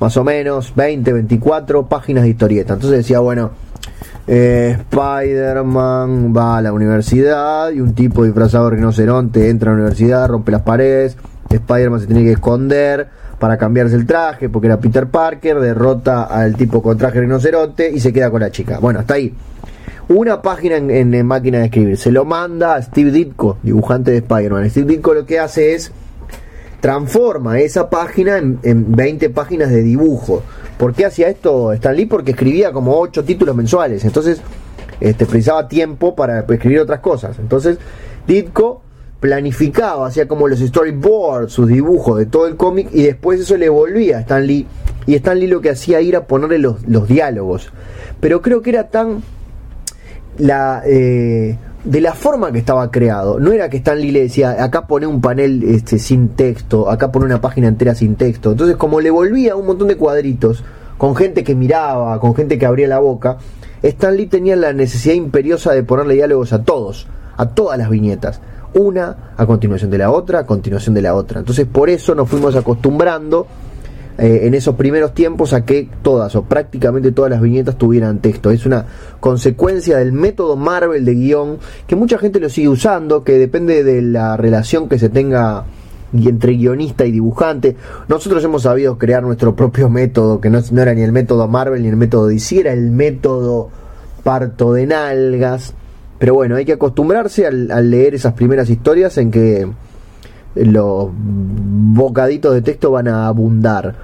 más 0.00 0.16
o 0.16 0.24
menos, 0.24 0.74
20, 0.74 1.12
24 1.12 1.86
páginas 1.86 2.24
de 2.24 2.30
historieta. 2.30 2.74
Entonces 2.74 2.98
decía, 2.98 3.20
bueno, 3.20 3.52
eh, 4.26 4.76
Spider-Man 4.78 6.34
va 6.36 6.58
a 6.58 6.62
la 6.62 6.72
universidad 6.72 7.70
y 7.70 7.80
un 7.80 7.94
tipo 7.94 8.24
disfrazado 8.24 8.70
de 8.70 8.76
rinoceronte 8.76 9.48
entra 9.48 9.70
a 9.70 9.74
la 9.74 9.80
universidad, 9.80 10.28
rompe 10.28 10.50
las 10.50 10.62
paredes, 10.62 11.16
Spider-Man 11.48 12.00
se 12.00 12.06
tiene 12.06 12.24
que 12.24 12.32
esconder 12.32 13.08
para 13.38 13.56
cambiarse 13.56 13.94
el 13.94 14.06
traje 14.06 14.48
porque 14.48 14.66
era 14.66 14.80
Peter 14.80 15.06
Parker, 15.06 15.60
derrota 15.60 16.24
al 16.24 16.56
tipo 16.56 16.82
con 16.82 16.98
traje 16.98 17.20
rinoceronte 17.20 17.90
y 17.90 18.00
se 18.00 18.12
queda 18.12 18.30
con 18.30 18.40
la 18.40 18.50
chica. 18.50 18.78
Bueno, 18.80 18.98
hasta 18.98 19.14
ahí. 19.14 19.32
Una 20.08 20.42
página 20.42 20.76
en, 20.76 21.14
en 21.14 21.26
máquina 21.26 21.58
de 21.58 21.66
escribir. 21.66 21.96
Se 21.96 22.10
lo 22.10 22.24
manda 22.24 22.74
a 22.74 22.82
Steve 22.82 23.12
Ditko, 23.12 23.58
dibujante 23.62 24.10
de 24.10 24.16
Spider-Man. 24.18 24.68
Steve 24.68 24.94
Ditko 24.94 25.14
lo 25.14 25.24
que 25.24 25.38
hace 25.38 25.74
es 25.74 25.92
transforma 26.80 27.60
esa 27.60 27.90
página 27.90 28.38
en, 28.38 28.58
20 28.62 29.30
páginas 29.30 29.70
de 29.70 29.82
dibujo. 29.82 30.42
¿Por 30.78 30.94
qué 30.94 31.06
hacía 31.06 31.28
esto 31.28 31.72
Stan 31.72 31.94
Lee? 31.94 32.06
Porque 32.06 32.32
escribía 32.32 32.72
como 32.72 32.98
8 32.98 33.24
títulos 33.24 33.54
mensuales. 33.54 34.04
Entonces, 34.04 34.40
este, 35.00 35.26
precisaba 35.26 35.68
tiempo 35.68 36.14
para 36.14 36.40
escribir 36.40 36.80
otras 36.80 37.00
cosas. 37.00 37.38
Entonces, 37.38 37.78
Ditko 38.26 38.82
planificaba, 39.20 40.06
hacía 40.06 40.26
como 40.26 40.48
los 40.48 40.60
storyboards, 40.60 41.52
sus 41.52 41.68
dibujos 41.68 42.18
de 42.18 42.26
todo 42.26 42.46
el 42.46 42.56
cómic 42.56 42.88
y 42.92 43.02
después 43.02 43.38
eso 43.38 43.56
le 43.58 43.68
volvía 43.68 44.16
a 44.16 44.20
Stan 44.20 44.46
Lee. 44.46 44.66
Y 45.06 45.14
Stan 45.16 45.38
Lee 45.38 45.46
lo 45.46 45.60
que 45.60 45.70
hacía 45.70 46.00
era 46.00 46.26
ponerle 46.26 46.58
los, 46.58 46.86
los 46.88 47.06
diálogos. 47.06 47.70
Pero 48.20 48.40
creo 48.40 48.62
que 48.62 48.70
era 48.70 48.88
tan 48.88 49.22
la 50.38 50.82
eh, 50.86 51.58
de 51.84 52.00
la 52.00 52.14
forma 52.14 52.52
que 52.52 52.58
estaba 52.58 52.90
creado. 52.90 53.40
No 53.40 53.52
era 53.52 53.68
que 53.68 53.78
Stan 53.78 53.98
Lee 53.98 54.10
le 54.10 54.22
decía, 54.22 54.62
acá 54.62 54.86
pone 54.86 55.06
un 55.06 55.20
panel 55.20 55.62
este, 55.62 55.98
sin 55.98 56.30
texto, 56.30 56.90
acá 56.90 57.10
pone 57.10 57.26
una 57.26 57.40
página 57.40 57.68
entera 57.68 57.94
sin 57.94 58.16
texto. 58.16 58.52
Entonces, 58.52 58.76
como 58.76 59.00
le 59.00 59.10
volvía 59.10 59.56
un 59.56 59.66
montón 59.66 59.88
de 59.88 59.96
cuadritos, 59.96 60.62
con 60.98 61.16
gente 61.16 61.42
que 61.42 61.54
miraba, 61.54 62.20
con 62.20 62.34
gente 62.34 62.58
que 62.58 62.66
abría 62.66 62.86
la 62.86 62.98
boca, 62.98 63.38
Stan 63.82 64.14
Lee 64.14 64.26
tenía 64.26 64.56
la 64.56 64.72
necesidad 64.72 65.14
imperiosa 65.14 65.72
de 65.72 65.82
ponerle 65.82 66.14
diálogos 66.14 66.52
a 66.52 66.62
todos, 66.62 67.06
a 67.36 67.46
todas 67.48 67.78
las 67.78 67.88
viñetas. 67.88 68.40
Una 68.74 69.32
a 69.36 69.46
continuación 69.46 69.90
de 69.90 69.98
la 69.98 70.10
otra, 70.10 70.40
a 70.40 70.46
continuación 70.46 70.94
de 70.94 71.02
la 71.02 71.14
otra. 71.14 71.40
Entonces, 71.40 71.66
por 71.66 71.88
eso 71.88 72.14
nos 72.14 72.28
fuimos 72.28 72.54
acostumbrando 72.54 73.46
eh, 74.22 74.46
en 74.46 74.52
esos 74.52 74.74
primeros 74.74 75.14
tiempos 75.14 75.54
a 75.54 75.64
que 75.64 75.88
todas 76.02 76.36
o 76.36 76.42
prácticamente 76.42 77.10
todas 77.10 77.30
las 77.30 77.40
viñetas 77.40 77.78
tuvieran 77.78 78.18
texto. 78.18 78.50
Es 78.50 78.66
una 78.66 78.84
consecuencia 79.18 79.96
del 79.96 80.12
método 80.12 80.56
Marvel 80.56 81.06
de 81.06 81.14
guion 81.14 81.58
que 81.86 81.96
mucha 81.96 82.18
gente 82.18 82.38
lo 82.38 82.50
sigue 82.50 82.68
usando, 82.68 83.24
que 83.24 83.38
depende 83.38 83.82
de 83.82 84.02
la 84.02 84.36
relación 84.36 84.90
que 84.90 84.98
se 84.98 85.08
tenga 85.08 85.64
entre 86.12 86.52
guionista 86.52 87.06
y 87.06 87.12
dibujante. 87.12 87.76
Nosotros 88.08 88.44
hemos 88.44 88.64
sabido 88.64 88.98
crear 88.98 89.22
nuestro 89.22 89.56
propio 89.56 89.88
método, 89.88 90.38
que 90.38 90.50
no, 90.50 90.60
no 90.70 90.82
era 90.82 90.92
ni 90.92 91.00
el 91.00 91.12
método 91.12 91.48
Marvel 91.48 91.80
ni 91.80 91.88
el 91.88 91.96
método 91.96 92.26
DC, 92.26 92.60
era 92.60 92.74
el 92.74 92.90
método 92.90 93.70
parto 94.22 94.74
de 94.74 94.86
nalgas. 94.86 95.72
Pero 96.18 96.34
bueno, 96.34 96.56
hay 96.56 96.66
que 96.66 96.74
acostumbrarse 96.74 97.46
al 97.46 97.90
leer 97.90 98.14
esas 98.14 98.34
primeras 98.34 98.68
historias 98.68 99.16
en 99.16 99.30
que 99.30 99.66
los 100.54 101.10
bocaditos 101.12 102.54
de 102.54 102.62
texto 102.62 102.90
van 102.90 103.08
a 103.08 103.26
abundar. 103.26 103.94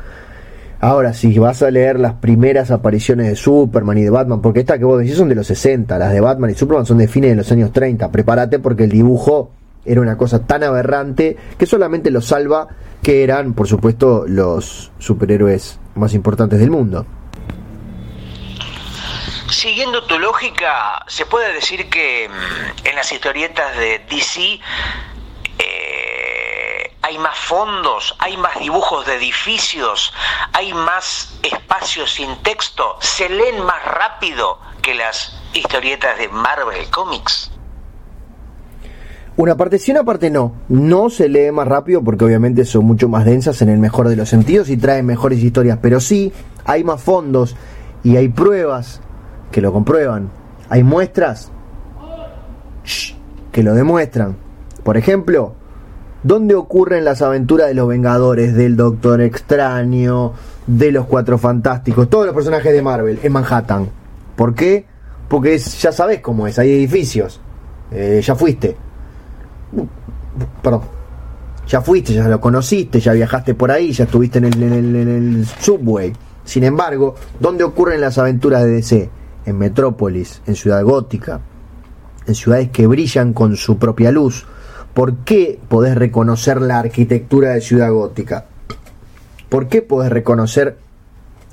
Ahora, 0.81 1.15
si 1.15 1.39
vas 1.39 1.63
a 1.63 1.71
leer 1.71 1.99
las 1.99 2.15
primeras 2.15 2.71
apariciones 2.71 3.29
de 3.29 3.37
Superman 3.37 3.97
y 3.99 4.03
de 4.03 4.11
Batman, 4.11 4.43
porque 4.43 4.61
estas 4.61 4.79
que 4.79 4.85
vos 4.85 5.01
decís 5.01 5.17
son 5.17 5.29
de 5.29 5.35
los 5.35 5.47
60, 5.47 5.99
las 5.99 6.13
de 6.13 6.21
Batman 6.21 6.51
y 6.51 6.55
Superman 6.55 6.85
son 6.85 6.99
de 6.99 7.09
fines 7.09 7.31
de 7.31 7.37
los 7.37 7.51
años 7.51 7.73
30, 7.73 8.11
prepárate 8.11 8.59
porque 8.59 8.85
el 8.85 8.91
dibujo 8.91 9.51
era 9.87 10.01
una 10.01 10.19
cosa 10.19 10.45
tan 10.47 10.65
aberrante 10.65 11.37
que 11.57 11.67
solamente 11.67 12.11
lo 12.11 12.21
salva 12.21 12.69
que 13.03 13.23
eran, 13.23 13.55
por 13.55 13.69
supuesto, 13.69 14.25
los 14.27 14.91
superhéroes 14.99 15.79
más 15.95 16.13
importantes 16.13 16.59
del 16.59 16.71
mundo. 16.71 17.07
Siguiendo 19.49 20.03
tu 20.05 20.19
lógica, 20.19 21.05
se 21.07 21.25
puede 21.25 21.55
decir 21.55 21.89
que 21.89 22.29
mm, 22.29 22.89
en 22.89 22.97
las 22.97 23.11
historietas 23.13 23.77
de 23.79 24.01
DC 24.11 24.61
hay 27.07 27.19
más 27.19 27.39
fondos, 27.39 28.17
hay 28.19 28.37
más 28.37 28.59
dibujos 28.59 29.07
de 29.07 29.15
edificios, 29.15 30.13
hay 30.53 30.75
más 30.75 31.39
espacios 31.41 32.13
sin 32.13 32.43
texto, 32.43 32.97
se 32.99 33.29
leen 33.29 33.63
más 33.63 33.85
rápido 33.85 34.59
que 34.83 34.93
las 34.93 35.41
historietas 35.55 36.19
de 36.19 36.29
Marvel 36.29 36.91
Comics. 36.91 37.53
Una 39.37 39.57
parte 39.57 39.79
sí, 39.79 39.93
una 39.93 40.03
parte 40.03 40.31
no. 40.31 40.55
No 40.69 41.09
se 41.09 41.29
lee 41.29 41.53
más 41.53 41.69
rápido 41.69 42.03
porque 42.03 42.25
obviamente 42.25 42.65
son 42.65 42.87
mucho 42.87 43.09
más 43.09 43.25
densas 43.25 43.63
en 43.63 43.69
el 43.69 43.79
mejor 43.79 44.09
de 44.09 44.17
los 44.17 44.29
sentidos 44.29 44.69
y 44.69 44.77
traen 44.77 45.07
mejores 45.07 45.39
historias, 45.39 45.79
pero 45.81 46.01
sí 46.01 46.33
hay 46.65 46.83
más 46.83 47.01
fondos 47.01 47.55
y 48.03 48.17
hay 48.17 48.29
pruebas 48.31 49.01
que 49.53 49.61
lo 49.61 49.73
comprueban. 49.73 50.33
Hay 50.71 50.83
muestras 50.83 51.53
que 53.53 53.63
lo 53.63 53.75
demuestran. 53.75 54.37
Por 54.83 54.97
ejemplo, 54.97 55.55
¿Dónde 56.23 56.55
ocurren 56.55 57.05
las 57.05 57.23
aventuras 57.23 57.69
de 57.69 57.75
los 57.75 57.89
Vengadores, 57.89 58.55
del 58.55 58.77
Doctor 58.77 59.21
Extraño, 59.21 60.33
de 60.67 60.91
los 60.93 61.07
Cuatro 61.07 61.39
Fantásticos, 61.39 62.11
todos 62.11 62.27
los 62.27 62.35
personajes 62.35 62.73
de 62.73 62.83
Marvel? 62.83 63.21
En 63.23 63.33
Manhattan. 63.33 63.89
¿Por 64.35 64.55
qué? 64.55 64.87
Porque 65.29 65.59
ya 65.59 65.93
sabes 65.93 66.21
cómo 66.21 66.47
es, 66.47 66.59
hay 66.59 66.71
edificios. 66.71 67.41
Eh, 67.91 68.21
ya 68.25 68.35
fuiste. 68.35 68.77
Perdón. 70.63 70.83
Ya 71.69 71.81
fuiste, 71.81 72.13
ya 72.15 72.29
lo 72.29 72.41
conociste, 72.41 73.01
ya 73.01 73.13
viajaste 73.13 73.55
por 73.55 73.73
ahí, 73.73 73.93
ya 73.93 74.05
estuviste 74.05 74.39
en 74.39 74.45
el, 74.45 74.63
en 74.63 75.09
el 75.09 75.47
subway. 75.47 76.13
Sin 76.45 76.63
embargo, 76.63 77.17
¿dónde 77.41 77.65
ocurren 77.65 78.01
las 78.01 78.19
aventuras 78.19 78.63
de 78.63 78.71
DC? 78.71 79.11
En 79.47 79.59
Metrópolis, 79.59 80.43
en 80.47 80.55
Ciudad 80.55 80.83
Gótica, 80.85 81.41
en 82.27 82.35
ciudades 82.35 82.71
que 82.71 82.87
brillan 82.87 83.33
con 83.33 83.57
su 83.57 83.79
propia 83.79 84.13
luz. 84.13 84.47
¿Por 84.97 85.17
qué 85.27 85.59
podés 85.69 85.95
reconocer 85.95 86.63
la 86.63 86.79
arquitectura 86.79 87.51
de 87.51 87.61
Ciudad 87.61 87.93
Gótica? 87.93 88.47
¿Por 89.51 89.69
qué 89.69 89.83
podés 89.83 90.11
reconocer 90.11 90.79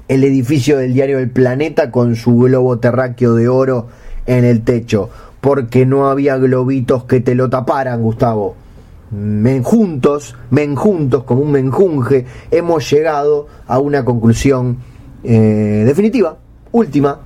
el 0.08 0.24
edificio 0.24 0.78
del 0.78 0.94
diario 0.94 1.20
El 1.20 1.30
Planeta 1.30 1.92
con 1.92 2.16
su 2.16 2.38
globo 2.38 2.80
terráqueo 2.80 3.36
de 3.36 3.50
oro 3.50 3.90
en 4.28 4.46
el 4.46 4.64
techo? 4.64 5.10
Porque 5.42 5.86
no 5.86 6.08
había 6.08 6.38
globitos 6.38 7.04
que 7.04 7.20
te 7.20 7.36
lo 7.36 7.50
taparan, 7.50 8.02
Gustavo. 8.02 8.56
Menjuntos, 9.12 10.38
menjuntos, 10.50 11.26
como 11.26 11.42
un 11.42 11.52
menjunje, 11.52 12.26
hemos 12.50 12.90
llegado 12.90 13.50
a 13.68 13.78
una 13.78 14.06
conclusión 14.06 14.78
eh, 15.26 15.84
definitiva, 15.86 16.38
última 16.72 17.20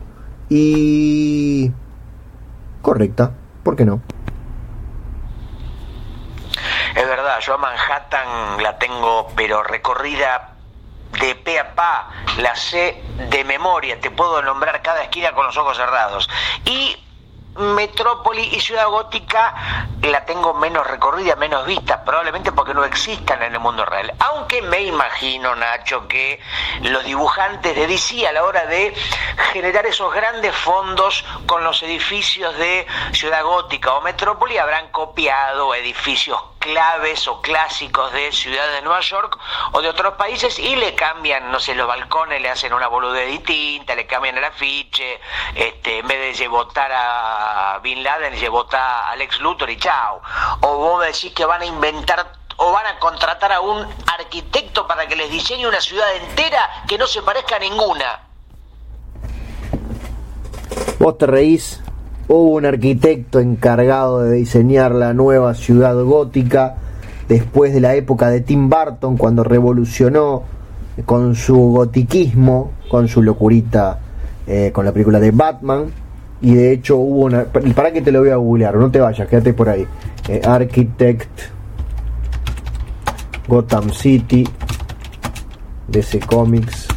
y 0.49 1.71
correcta. 2.81 3.33
¿Por 3.61 3.75
qué 3.75 3.85
no? 3.85 4.01
Es 6.97 7.07
yo 7.39 7.55
a 7.55 7.57
Manhattan 7.57 8.63
la 8.63 8.77
tengo 8.77 9.27
pero 9.35 9.61
recorrida 9.63 10.53
de 11.19 11.35
pe 11.35 11.59
a 11.59 11.75
pa, 11.75 12.09
la 12.37 12.55
sé 12.55 13.03
de 13.29 13.43
memoria, 13.43 13.99
te 13.99 14.11
puedo 14.11 14.41
nombrar 14.41 14.81
cada 14.81 15.03
esquina 15.03 15.33
con 15.33 15.45
los 15.45 15.57
ojos 15.57 15.77
cerrados. 15.77 16.29
Y 16.65 16.95
Metrópoli 17.57 18.43
y 18.43 18.59
Ciudad 18.59 18.87
Gótica 18.87 19.87
la 20.03 20.25
tengo 20.25 20.53
menos 20.53 20.85
recorrida, 20.85 21.35
menos 21.35 21.65
vista, 21.65 22.03
probablemente 22.03 22.51
porque 22.51 22.73
no 22.73 22.83
existan 22.83 23.41
en 23.41 23.53
el 23.53 23.59
mundo 23.59 23.83
real. 23.83 24.13
Aunque 24.19 24.61
me 24.61 24.81
imagino, 24.83 25.55
Nacho, 25.55 26.07
que 26.07 26.39
los 26.81 27.03
dibujantes 27.03 27.75
de 27.75 27.87
DC 27.87 28.27
a 28.27 28.31
la 28.31 28.43
hora 28.43 28.65
de 28.67 28.93
generar 29.51 29.87
esos 29.87 30.13
grandes 30.13 30.55
fondos 30.55 31.25
con 31.47 31.63
los 31.63 31.81
edificios 31.81 32.55
de 32.57 32.85
Ciudad 33.13 33.43
Gótica 33.43 33.93
o 33.93 34.01
Metrópoli 34.01 34.57
habrán 34.59 34.89
copiado 34.89 35.73
edificios 35.73 36.39
claves 36.67 37.27
o 37.29 37.41
clásicos 37.41 38.11
de 38.11 38.29
ciudades 38.31 38.73
de 38.73 38.81
Nueva 38.81 38.99
York 38.99 39.39
o 39.71 39.81
de 39.81 39.87
otros 39.87 40.15
países 40.15 40.59
y 40.59 40.75
le 40.75 40.95
cambian, 40.95 41.49
no 41.49 41.61
sé, 41.61 41.73
los 41.75 41.87
balcones, 41.87 42.41
le 42.41 42.49
hacen 42.49 42.73
una 42.73 42.87
boludez 42.87 43.27
distinta, 43.29 43.95
le 43.95 44.05
cambian 44.05 44.37
el 44.37 44.43
afiche, 44.43 45.21
este, 45.55 45.99
en 45.99 46.07
vez 46.07 46.37
de 46.37 46.47
votar 46.49 46.91
a 46.93 47.79
Bin 47.81 48.03
Laden, 48.03 48.33
votar 48.51 48.81
a 48.81 49.11
Alex 49.11 49.39
Luthor 49.39 49.69
y 49.69 49.77
chao. 49.77 50.21
O 50.61 50.77
vos 50.77 51.05
decís 51.05 51.31
que 51.33 51.45
van 51.45 51.61
a 51.61 51.65
inventar 51.65 52.33
o 52.57 52.71
van 52.71 52.85
a 52.87 52.99
contratar 52.99 53.53
a 53.53 53.61
un 53.61 53.87
arquitecto 54.19 54.85
para 54.87 55.07
que 55.07 55.15
les 55.15 55.31
diseñe 55.31 55.67
una 55.67 55.79
ciudad 55.79 56.13
entera 56.15 56.83
que 56.87 56.97
no 56.97 57.07
se 57.07 57.21
parezca 57.21 57.55
a 57.55 57.59
ninguna. 57.59 58.23
Vos 60.99 61.17
te 61.17 61.27
reís 61.27 61.81
hubo 62.27 62.55
un 62.55 62.65
arquitecto 62.65 63.39
encargado 63.39 64.23
de 64.23 64.37
diseñar 64.37 64.93
la 64.93 65.13
nueva 65.13 65.53
ciudad 65.53 65.95
gótica 66.03 66.75
después 67.27 67.73
de 67.73 67.81
la 67.81 67.95
época 67.95 68.29
de 68.29 68.41
Tim 68.41 68.69
Burton, 68.69 69.17
cuando 69.17 69.43
revolucionó 69.43 70.43
con 71.05 71.35
su 71.35 71.55
gotiquismo, 71.55 72.71
con 72.89 73.07
su 73.07 73.21
locurita, 73.21 73.99
eh, 74.45 74.71
con 74.73 74.85
la 74.85 74.91
película 74.91 75.19
de 75.19 75.31
Batman. 75.31 75.85
Y 76.41 76.53
de 76.53 76.71
hecho 76.71 76.97
hubo 76.97 77.25
una... 77.25 77.45
Para 77.45 77.91
que 77.91 78.01
te 78.01 78.11
lo 78.11 78.19
voy 78.19 78.29
a 78.29 78.35
googlear, 78.35 78.75
no 78.75 78.91
te 78.91 78.99
vayas, 78.99 79.27
quédate 79.27 79.53
por 79.53 79.69
ahí. 79.69 79.85
Eh, 80.27 80.41
Architect 80.45 81.29
Gotham 83.47 83.89
City, 83.91 84.47
DC 85.87 86.19
Comics. 86.19 86.87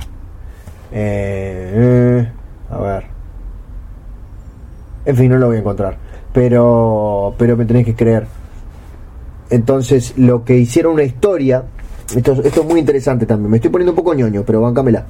Eh, 0.92 2.28
a 2.70 2.78
ver. 2.78 3.19
En 5.10 5.16
fin, 5.16 5.28
no 5.28 5.38
lo 5.38 5.48
voy 5.48 5.56
a 5.56 5.58
encontrar. 5.58 5.96
Pero, 6.32 7.34
pero 7.36 7.56
me 7.56 7.64
tenéis 7.64 7.84
que 7.84 7.96
creer. 7.96 8.26
Entonces, 9.50 10.14
lo 10.16 10.44
que 10.44 10.56
hicieron 10.56 10.92
una 10.94 11.02
historia. 11.02 11.64
Esto, 12.14 12.40
esto 12.44 12.60
es 12.60 12.66
muy 12.66 12.78
interesante 12.78 13.26
también. 13.26 13.50
Me 13.50 13.56
estoy 13.56 13.72
poniendo 13.72 13.90
un 13.90 13.96
poco 13.96 14.14
ñoño, 14.14 14.44
pero 14.46 14.60
bancámela. 14.60 15.04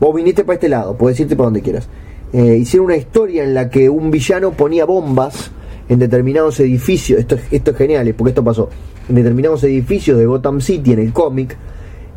Vos 0.00 0.14
viniste 0.14 0.44
para 0.44 0.54
este 0.54 0.70
lado, 0.70 0.96
puedes 0.96 1.20
irte 1.20 1.36
para 1.36 1.48
donde 1.48 1.60
quieras. 1.60 1.86
Eh, 2.32 2.56
hicieron 2.56 2.86
una 2.86 2.96
historia 2.96 3.44
en 3.44 3.52
la 3.52 3.68
que 3.68 3.90
un 3.90 4.10
villano 4.10 4.52
ponía 4.52 4.86
bombas 4.86 5.50
en 5.86 5.98
determinados 5.98 6.58
edificios. 6.60 7.20
Esto, 7.20 7.36
esto 7.50 7.72
es 7.72 7.76
genial, 7.76 8.08
¿eh? 8.08 8.14
porque 8.14 8.30
esto 8.30 8.42
pasó. 8.42 8.70
En 9.06 9.16
determinados 9.16 9.62
edificios 9.64 10.16
de 10.16 10.24
Gotham 10.24 10.62
City, 10.62 10.94
en 10.94 11.00
el 11.00 11.12
cómic. 11.12 11.58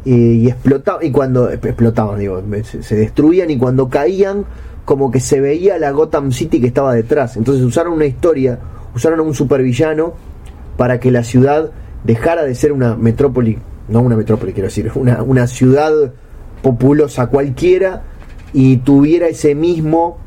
Eh, 0.06 0.10
y 0.10 0.48
explotaban. 0.48 1.06
Y 1.06 1.12
cuando 1.12 1.52
explotaban, 1.52 2.17
digo, 2.17 2.41
se 2.63 2.95
destruían 2.95 3.50
y 3.50 3.58
cuando 3.58 3.89
caían 3.89 4.45
como 4.86 5.12
que 5.12 5.19
se 5.19 5.41
veía 5.41 5.78
la 5.78 5.91
Gotham 5.91 6.32
City 6.32 6.62
que 6.62 6.67
estaba 6.67 6.93
detrás. 6.93 7.38
Entonces 7.38 7.63
usaron 7.63 7.93
una 7.93 8.06
historia, 8.06 8.60
usaron 8.95 9.19
a 9.19 9.24
un 9.24 9.34
supervillano 9.34 10.13
para 10.78 11.00
que 11.00 11.12
la 11.12 11.24
ciudad 11.24 11.71
dejara 12.04 12.43
de 12.43 12.56
ser 12.56 12.71
una 12.71 12.95
metrópoli, 12.95 13.58
no 13.89 14.02
una 14.02 14.15
metrópoli 14.15 14.54
quiero 14.54 14.67
decir, 14.67 14.91
una, 14.95 15.24
una 15.24 15.48
ciudad 15.48 15.91
populosa 16.62 17.28
cualquiera 17.28 18.04
y 18.54 18.78
tuviera 18.78 19.28
ese 19.28 19.56
mismo 19.56 20.17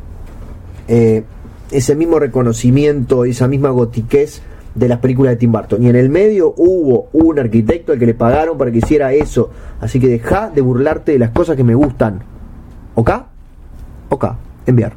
eh, 0.88 1.23
ese 1.71 1.94
mismo 1.94 2.18
reconocimiento, 2.18 3.25
esa 3.25 3.47
misma 3.47 3.71
gotiquez 3.71 4.40
de 4.75 4.88
las 4.88 4.99
películas 4.99 5.33
de 5.33 5.37
Tim 5.37 5.53
Burton. 5.53 5.83
Y 5.83 5.88
en 5.88 5.97
el 5.97 6.09
medio 6.09 6.55
hubo 6.57 7.09
un 7.12 7.38
arquitecto 7.38 7.92
al 7.92 7.99
que 7.99 8.07
le 8.07 8.14
pagaron 8.14 8.57
para 8.57 8.71
que 8.71 8.79
hiciera 8.79 9.12
eso. 9.12 9.51
Así 9.81 10.01
que 10.01 10.09
deja 10.09 10.51
de 10.51 10.61
burlarte 10.61 11.12
de 11.12 11.18
las 11.18 11.31
cosas 11.31 11.57
que 11.57 11.64
me 11.64 11.75
gustan. 11.75 12.23
¿Ok? 12.94 13.11
Ok 14.09 14.25
enviar. 14.68 14.92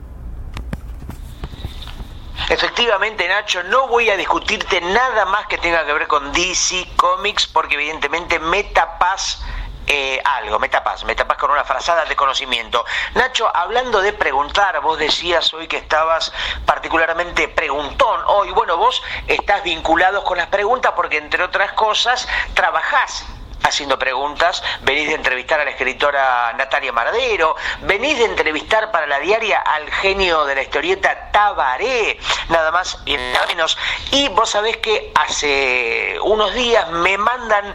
Efectivamente, 2.50 3.28
Nacho, 3.28 3.64
no 3.64 3.88
voy 3.88 4.10
a 4.10 4.18
discutirte 4.18 4.82
nada 4.82 5.26
más 5.26 5.48
que 5.48 5.58
tenga 5.58 5.86
que 5.86 5.94
ver 5.94 6.08
con 6.08 6.34
DC 6.34 6.86
Comics, 6.98 7.48
porque 7.48 7.76
evidentemente 7.76 8.40
me 8.40 8.64
tapas 8.66 9.42
eh, 9.88 10.22
algo, 10.26 10.60
me 10.60 10.68
tapas, 10.68 11.06
me 11.06 11.16
tapas 11.16 11.38
con 11.38 11.50
una 11.52 11.64
frazada 11.64 12.04
de 12.06 12.16
conocimiento. 12.16 12.84
Nacho, 13.16 13.50
hablando 13.56 14.02
de 14.02 14.12
preguntar, 14.12 14.82
vos 14.82 15.00
decías 15.00 15.54
hoy 15.54 15.68
que 15.68 15.78
estabas 15.78 16.34
particularmente 16.66 17.48
preguntón. 17.48 18.22
Hoy, 18.28 18.52
bueno, 18.52 18.76
vos 18.76 19.02
estás 19.28 19.64
vinculado 19.64 20.24
con 20.24 20.38
las 20.38 20.48
preguntas 20.48 20.92
porque, 20.96 21.18
entre 21.18 21.44
otras 21.44 21.72
cosas, 21.74 22.28
trabajás 22.54 23.26
haciendo 23.72 23.98
preguntas, 23.98 24.62
venís 24.82 25.08
de 25.08 25.16
entrevistar 25.16 25.60
a 25.60 25.64
la 25.64 25.72
escritora 25.72 26.54
Natalia 26.58 26.92
Mardero, 26.92 27.56
venís 27.82 28.18
de 28.18 28.26
entrevistar 28.26 28.92
para 28.92 29.08
la 29.08 29.20
diaria 29.20 29.60
al 29.60 29.90
genio 29.90 30.46
de 30.46 30.56
la 30.56 30.62
historieta 30.62 31.32
Tabaré, 31.32 32.20
nada 32.50 32.72
más 32.72 33.00
y 33.06 33.16
nada 33.16 33.48
menos. 33.48 33.78
Y 34.12 34.28
vos 34.30 34.50
sabés 34.50 34.78
que 34.78 35.12
hace 35.16 36.18
unos 36.24 36.54
días 36.54 36.90
me 36.92 37.18
mandan 37.18 37.74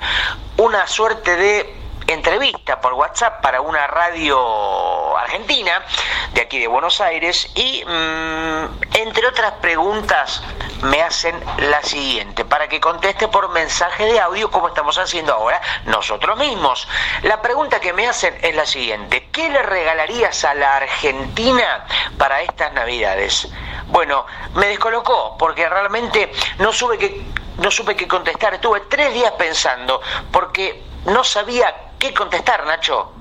una 0.59 0.87
suerte 0.87 1.37
de 1.37 1.86
entrevista 2.07 2.81
por 2.81 2.95
WhatsApp 2.95 3.41
para 3.41 3.61
una 3.61 3.87
radio 3.87 5.17
argentina 5.17 5.85
de 6.33 6.41
aquí 6.43 6.59
de 6.59 6.69
Buenos 6.69 7.01
Aires 7.01 7.51
y 7.55 7.85
mm, 7.85 8.95
entre 8.95 9.27
otras 9.27 9.53
preguntas 9.61 10.43
me 10.83 11.03
hacen 11.03 11.35
la 11.59 11.83
siguiente 11.83 12.45
para 12.45 12.69
que 12.69 12.81
conteste 12.81 13.29
por 13.29 13.49
mensaje 13.51 14.05
de 14.05 14.21
audio 14.21 14.51
como 14.51 14.69
estamos 14.69 14.99
haciendo 14.99 15.33
ahora 15.33 15.61
nosotros 15.87 16.39
mismos. 16.39 16.87
La 17.23 17.41
pregunta 17.43 17.81
que 17.81 17.93
me 17.93 18.07
hacen 18.07 18.37
es 18.43 18.55
la 18.55 18.67
siguiente, 18.67 19.29
¿qué 19.33 19.49
le 19.49 19.63
regalarías 19.63 20.45
a 20.45 20.55
la 20.55 20.77
Argentina 20.77 21.87
para 22.19 22.43
estas 22.43 22.73
navidades? 22.73 23.49
Bueno, 23.87 24.27
me 24.55 24.67
descolocó 24.67 25.37
porque 25.39 25.69
realmente 25.69 26.31
no 26.59 26.73
supe 26.73 26.99
que 26.99 27.23
no 27.59 27.71
supe 27.71 27.97
qué 27.97 28.07
contestar, 28.07 28.53
estuve 28.55 28.81
tres 28.83 29.15
días 29.15 29.33
pensando 29.33 30.03
porque 30.31 30.83
no 31.07 31.25
sabía 31.25 31.75
qué 31.99 32.15
contestar, 32.15 32.67
Nacho. 32.67 33.13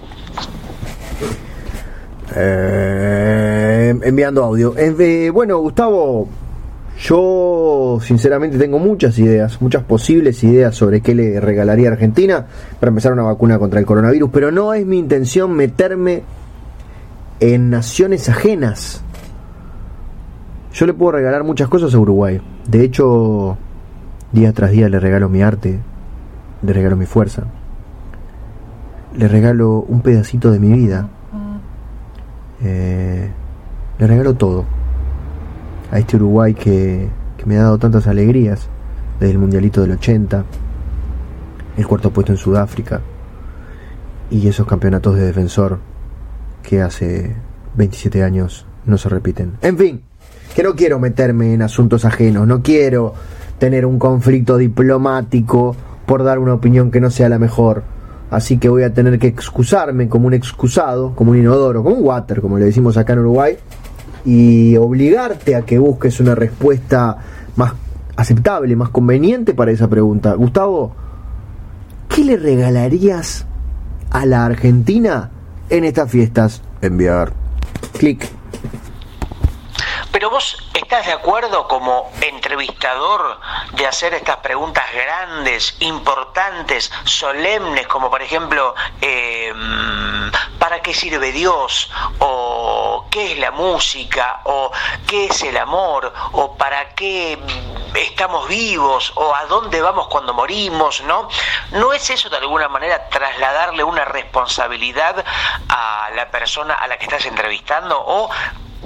Eh, 2.35 3.93
enviando 4.03 4.43
audio. 4.43 4.73
Bueno, 5.33 5.59
Gustavo, 5.59 6.27
yo 6.99 7.99
sinceramente 8.01 8.57
tengo 8.57 8.79
muchas 8.79 9.19
ideas, 9.19 9.61
muchas 9.61 9.83
posibles 9.83 10.43
ideas 10.43 10.75
sobre 10.75 11.01
qué 11.01 11.13
le 11.13 11.39
regalaría 11.39 11.89
a 11.89 11.93
Argentina 11.93 12.45
para 12.79 12.89
empezar 12.89 13.13
una 13.13 13.23
vacuna 13.23 13.59
contra 13.59 13.79
el 13.79 13.85
coronavirus, 13.85 14.29
pero 14.31 14.51
no 14.51 14.73
es 14.73 14.85
mi 14.85 14.97
intención 14.97 15.53
meterme 15.53 16.23
en 17.39 17.69
naciones 17.69 18.29
ajenas. 18.29 19.01
Yo 20.73 20.85
le 20.85 20.93
puedo 20.93 21.13
regalar 21.13 21.43
muchas 21.43 21.67
cosas 21.67 21.93
a 21.93 21.99
Uruguay. 21.99 22.41
De 22.67 22.83
hecho, 22.83 23.57
día 24.31 24.51
tras 24.53 24.71
día 24.71 24.89
le 24.89 24.99
regalo 24.99 25.29
mi 25.29 25.41
arte, 25.41 25.79
le 26.61 26.73
regalo 26.73 26.95
mi 26.95 27.05
fuerza, 27.05 27.43
le 29.17 29.27
regalo 29.27 29.85
un 29.87 30.01
pedacito 30.01 30.51
de 30.51 30.59
mi 30.59 30.71
vida, 30.73 31.09
eh, 32.63 33.29
le 33.97 34.07
regalo 34.07 34.33
todo 34.35 34.65
a 35.91 35.99
este 35.99 36.17
Uruguay 36.17 36.53
que, 36.53 37.07
que 37.37 37.45
me 37.45 37.57
ha 37.57 37.63
dado 37.63 37.77
tantas 37.77 38.07
alegrías 38.07 38.67
desde 39.19 39.31
el 39.31 39.39
Mundialito 39.39 39.81
del 39.81 39.91
80, 39.91 40.43
el 41.77 41.87
cuarto 41.87 42.11
puesto 42.11 42.31
en 42.31 42.37
Sudáfrica 42.37 43.01
y 44.29 44.47
esos 44.47 44.67
campeonatos 44.67 45.15
de 45.15 45.25
defensor 45.25 45.79
que 46.63 46.81
hace 46.81 47.35
27 47.75 48.23
años 48.23 48.65
no 48.85 48.97
se 48.97 49.09
repiten. 49.09 49.53
En 49.61 49.77
fin, 49.77 50.01
que 50.55 50.63
no 50.63 50.75
quiero 50.75 50.99
meterme 50.99 51.53
en 51.53 51.61
asuntos 51.61 52.05
ajenos, 52.05 52.47
no 52.47 52.61
quiero 52.61 53.13
tener 53.59 53.85
un 53.85 53.99
conflicto 53.99 54.57
diplomático 54.57 55.75
por 56.05 56.23
dar 56.23 56.39
una 56.39 56.53
opinión 56.53 56.91
que 56.91 56.99
no 56.99 57.09
sea 57.09 57.29
la 57.29 57.39
mejor. 57.39 57.83
Así 58.35 58.57
que 58.57 58.67
voy 58.67 58.83
a 58.83 58.93
tener 58.93 59.17
que 59.17 59.27
excusarme 59.27 60.09
como 60.09 60.27
un 60.27 60.33
excusado, 60.33 61.15
como 61.15 61.31
un 61.31 61.37
inodoro, 61.37 61.81
como 61.81 61.95
un 61.95 62.05
water, 62.05 62.41
como 62.41 62.59
le 62.59 62.65
decimos 62.65 62.97
acá 62.97 63.13
en 63.13 63.19
Uruguay, 63.19 63.57
y 64.25 64.75
obligarte 64.75 65.55
a 65.55 65.61
que 65.61 65.79
busques 65.79 66.19
una 66.19 66.35
respuesta 66.35 67.15
más 67.55 67.71
aceptable, 68.17 68.75
más 68.75 68.89
conveniente 68.89 69.53
para 69.53 69.71
esa 69.71 69.87
pregunta. 69.87 70.33
Gustavo, 70.33 70.93
¿qué 72.09 72.25
le 72.25 72.35
regalarías 72.35 73.45
a 74.09 74.25
la 74.25 74.45
Argentina 74.45 75.31
en 75.69 75.85
estas 75.85 76.11
fiestas? 76.11 76.61
Enviar. 76.81 77.31
Clic. 77.97 78.27
Pero 80.11 80.29
vos 80.29 80.57
estás 80.85 81.07
de 81.07 81.13
acuerdo 81.13 81.67
como 81.67 82.11
entrevistador 82.21 83.39
de 83.71 83.87
hacer 83.87 84.13
estas 84.13 84.37
preguntas 84.37 84.85
grandes, 84.93 85.75
importantes, 85.79 86.91
solemnes, 87.05 87.87
como 87.87 88.11
por 88.11 88.21
ejemplo, 88.21 88.75
eh, 89.01 89.51
¿para 90.59 90.83
qué 90.83 90.93
sirve 90.93 91.31
Dios? 91.31 91.89
¿O 92.19 93.07
qué 93.09 93.31
es 93.31 93.39
la 93.39 93.49
música? 93.49 94.41
¿O 94.43 94.71
qué 95.07 95.25
es 95.25 95.41
el 95.41 95.57
amor? 95.57 96.13
¿O 96.33 96.55
para 96.55 96.93
qué 96.93 97.39
estamos 97.95 98.47
vivos? 98.47 99.11
¿O 99.15 99.33
a 99.33 99.47
dónde 99.47 99.81
vamos 99.81 100.05
cuando 100.05 100.35
morimos? 100.35 101.01
¿No? 101.01 101.29
¿No 101.71 101.93
es 101.93 102.07
eso 102.11 102.29
de 102.29 102.37
alguna 102.37 102.69
manera 102.69 103.09
trasladarle 103.09 103.83
una 103.83 104.05
responsabilidad 104.05 105.25
a 105.67 106.11
la 106.13 106.29
persona 106.29 106.75
a 106.75 106.87
la 106.87 106.99
que 106.99 107.05
estás 107.05 107.25
entrevistando? 107.25 107.99
¿O 107.99 108.29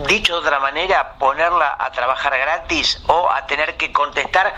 dicho 0.08 0.34
de 0.34 0.48
otra 0.48 0.60
manera, 0.60 1.14
ponerla 1.18 1.76
a 1.80 1.92
trabajar 1.92 2.38
gratis 2.38 3.02
o 3.08 3.30
a 3.30 3.46
tener 3.46 3.78
que 3.78 3.92
contestar 3.92 4.54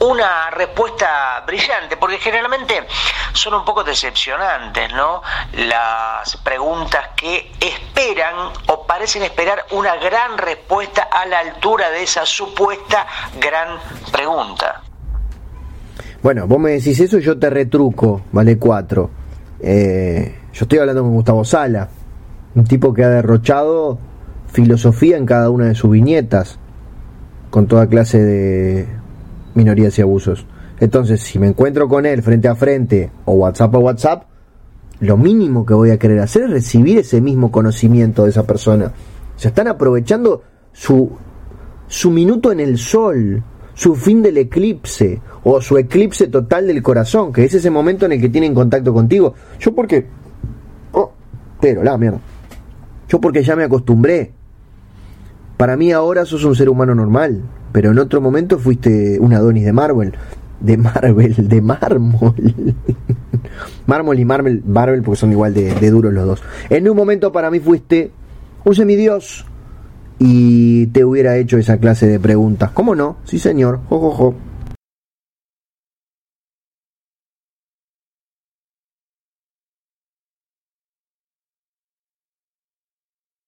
una 0.00 0.50
respuesta 0.50 1.42
brillante, 1.46 1.96
porque 1.96 2.18
generalmente 2.18 2.86
son 3.32 3.54
un 3.54 3.64
poco 3.64 3.82
decepcionantes, 3.82 4.92
¿no? 4.92 5.22
Las 5.54 6.36
preguntas 6.38 7.08
que 7.16 7.50
esperan 7.60 8.52
o 8.68 8.86
parecen 8.86 9.22
esperar 9.22 9.66
una 9.72 9.96
gran 9.96 10.38
respuesta 10.38 11.08
a 11.10 11.26
la 11.26 11.40
altura 11.40 11.90
de 11.90 12.02
esa 12.02 12.24
supuesta 12.24 13.06
gran 13.40 13.78
pregunta. 14.12 14.82
Bueno, 16.22 16.46
vos 16.46 16.58
me 16.58 16.70
decís 16.72 16.98
eso 17.00 17.18
y 17.18 17.22
yo 17.22 17.38
te 17.38 17.50
retruco, 17.50 18.22
vale 18.32 18.58
cuatro. 18.58 19.10
Eh, 19.60 20.42
yo 20.52 20.64
estoy 20.64 20.78
hablando 20.78 21.02
con 21.02 21.14
Gustavo 21.14 21.44
Sala, 21.44 21.88
un 22.54 22.64
tipo 22.64 22.92
que 22.92 23.04
ha 23.04 23.08
derrochado 23.08 23.98
filosofía 24.48 25.16
en 25.16 25.26
cada 25.26 25.50
una 25.50 25.66
de 25.66 25.74
sus 25.74 25.90
viñetas, 25.90 26.58
con 27.50 27.66
toda 27.66 27.86
clase 27.88 28.22
de 28.22 28.86
minorías 29.54 29.98
y 29.98 30.02
abusos. 30.02 30.46
Entonces, 30.80 31.20
si 31.20 31.38
me 31.38 31.48
encuentro 31.48 31.88
con 31.88 32.06
él 32.06 32.22
frente 32.22 32.48
a 32.48 32.54
frente 32.54 33.10
o 33.24 33.32
WhatsApp 33.32 33.74
a 33.74 33.78
WhatsApp, 33.78 34.24
lo 35.00 35.16
mínimo 35.16 35.64
que 35.64 35.74
voy 35.74 35.90
a 35.90 35.98
querer 35.98 36.20
hacer 36.20 36.44
es 36.44 36.50
recibir 36.50 36.98
ese 36.98 37.20
mismo 37.20 37.50
conocimiento 37.50 38.24
de 38.24 38.30
esa 38.30 38.44
persona. 38.44 38.92
Se 39.36 39.48
están 39.48 39.68
aprovechando 39.68 40.42
su, 40.72 41.10
su 41.86 42.10
minuto 42.10 42.50
en 42.52 42.60
el 42.60 42.78
sol, 42.78 43.42
su 43.74 43.94
fin 43.94 44.22
del 44.22 44.38
eclipse 44.38 45.20
o 45.44 45.60
su 45.60 45.78
eclipse 45.78 46.26
total 46.28 46.66
del 46.66 46.82
corazón, 46.82 47.32
que 47.32 47.44
es 47.44 47.54
ese 47.54 47.70
momento 47.70 48.06
en 48.06 48.12
el 48.12 48.20
que 48.20 48.28
tienen 48.28 48.54
contacto 48.54 48.92
contigo. 48.92 49.34
Yo 49.60 49.74
porque... 49.74 50.06
Oh, 50.92 51.12
pero 51.60 51.84
la 51.84 51.96
mierda. 51.96 52.20
Yo 53.08 53.20
porque 53.20 53.42
ya 53.42 53.56
me 53.56 53.64
acostumbré. 53.64 54.32
Para 55.58 55.76
mí 55.76 55.90
ahora 55.90 56.24
sos 56.24 56.44
un 56.44 56.54
ser 56.54 56.68
humano 56.68 56.94
normal, 56.94 57.42
pero 57.72 57.90
en 57.90 57.98
otro 57.98 58.20
momento 58.20 58.60
fuiste 58.60 59.18
un 59.18 59.34
Adonis 59.34 59.64
de 59.64 59.72
Marvel. 59.72 60.14
De 60.60 60.76
Marvel, 60.76 61.48
de 61.48 61.60
mármol. 61.60 62.34
mármol 63.86 64.20
y 64.20 64.24
Marvel, 64.24 64.62
Marvel 64.64 65.02
porque 65.02 65.18
son 65.18 65.32
igual 65.32 65.54
de, 65.54 65.90
duros 65.90 66.12
los 66.12 66.26
dos. 66.26 66.42
En 66.70 66.88
un 66.88 66.96
momento 66.96 67.32
para 67.32 67.50
mí 67.50 67.58
fuiste 67.58 68.12
un 68.64 68.74
semidios 68.76 69.46
y 70.20 70.86
te 70.86 71.04
hubiera 71.04 71.36
hecho 71.36 71.58
esa 71.58 71.78
clase 71.78 72.06
de 72.06 72.20
preguntas. 72.20 72.70
¿Cómo 72.70 72.94
no? 72.94 73.16
Sí, 73.24 73.40
señor. 73.40 73.80
Jo, 73.88 73.98
jo, 73.98 74.10
jo. 74.12 74.34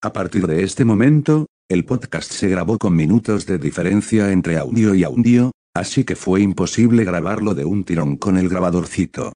A 0.02 0.12
partir 0.12 0.48
de 0.48 0.64
este 0.64 0.84
momento, 0.84 1.46
el 1.70 1.84
podcast 1.84 2.32
se 2.32 2.48
grabó 2.48 2.78
con 2.78 2.96
minutos 2.96 3.46
de 3.46 3.56
diferencia 3.56 4.32
entre 4.32 4.58
audio 4.58 4.92
y 4.92 5.04
audio, 5.04 5.52
así 5.72 6.02
que 6.02 6.16
fue 6.16 6.40
imposible 6.40 7.04
grabarlo 7.04 7.54
de 7.54 7.64
un 7.64 7.84
tirón 7.84 8.16
con 8.16 8.36
el 8.36 8.48
grabadorcito. 8.48 9.32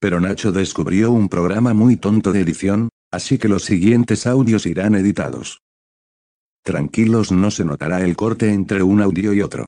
Pero 0.00 0.18
Nacho 0.18 0.50
descubrió 0.50 1.12
un 1.12 1.28
programa 1.28 1.72
muy 1.72 1.96
tonto 1.96 2.32
de 2.32 2.40
edición, 2.40 2.88
así 3.12 3.38
que 3.38 3.46
los 3.46 3.64
siguientes 3.64 4.26
audios 4.26 4.66
irán 4.66 4.96
editados. 4.96 5.60
Tranquilos 6.64 7.30
no 7.30 7.52
se 7.52 7.64
notará 7.64 8.00
el 8.00 8.16
corte 8.16 8.52
entre 8.52 8.82
un 8.82 9.00
audio 9.00 9.32
y 9.32 9.40
otro. 9.40 9.66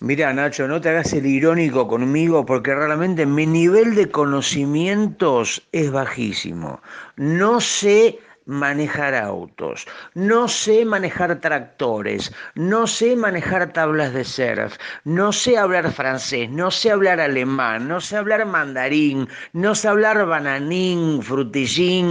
Mira, 0.00 0.32
Nacho, 0.32 0.66
no 0.66 0.80
te 0.80 0.88
hagas 0.88 1.12
el 1.12 1.26
irónico 1.26 1.86
conmigo 1.86 2.44
porque 2.44 2.74
realmente 2.74 3.24
mi 3.24 3.46
nivel 3.46 3.94
de 3.94 4.10
conocimientos 4.10 5.62
es 5.70 5.92
bajísimo. 5.92 6.82
No 7.16 7.60
sé 7.60 8.18
manejar 8.46 9.14
autos, 9.14 9.86
no 10.14 10.48
sé 10.48 10.84
manejar 10.84 11.40
tractores, 11.40 12.32
no 12.54 12.86
sé 12.86 13.16
manejar 13.16 13.72
tablas 13.72 14.12
de 14.12 14.24
surf, 14.24 14.76
no 15.04 15.32
sé 15.32 15.56
hablar 15.56 15.90
francés, 15.92 16.50
no 16.50 16.70
sé 16.70 16.90
hablar 16.90 17.20
alemán, 17.20 17.88
no 17.88 18.00
sé 18.00 18.16
hablar 18.16 18.44
mandarín, 18.46 19.28
no 19.52 19.74
sé 19.74 19.88
hablar 19.88 20.26
bananín, 20.26 21.22
frutillín, 21.22 22.04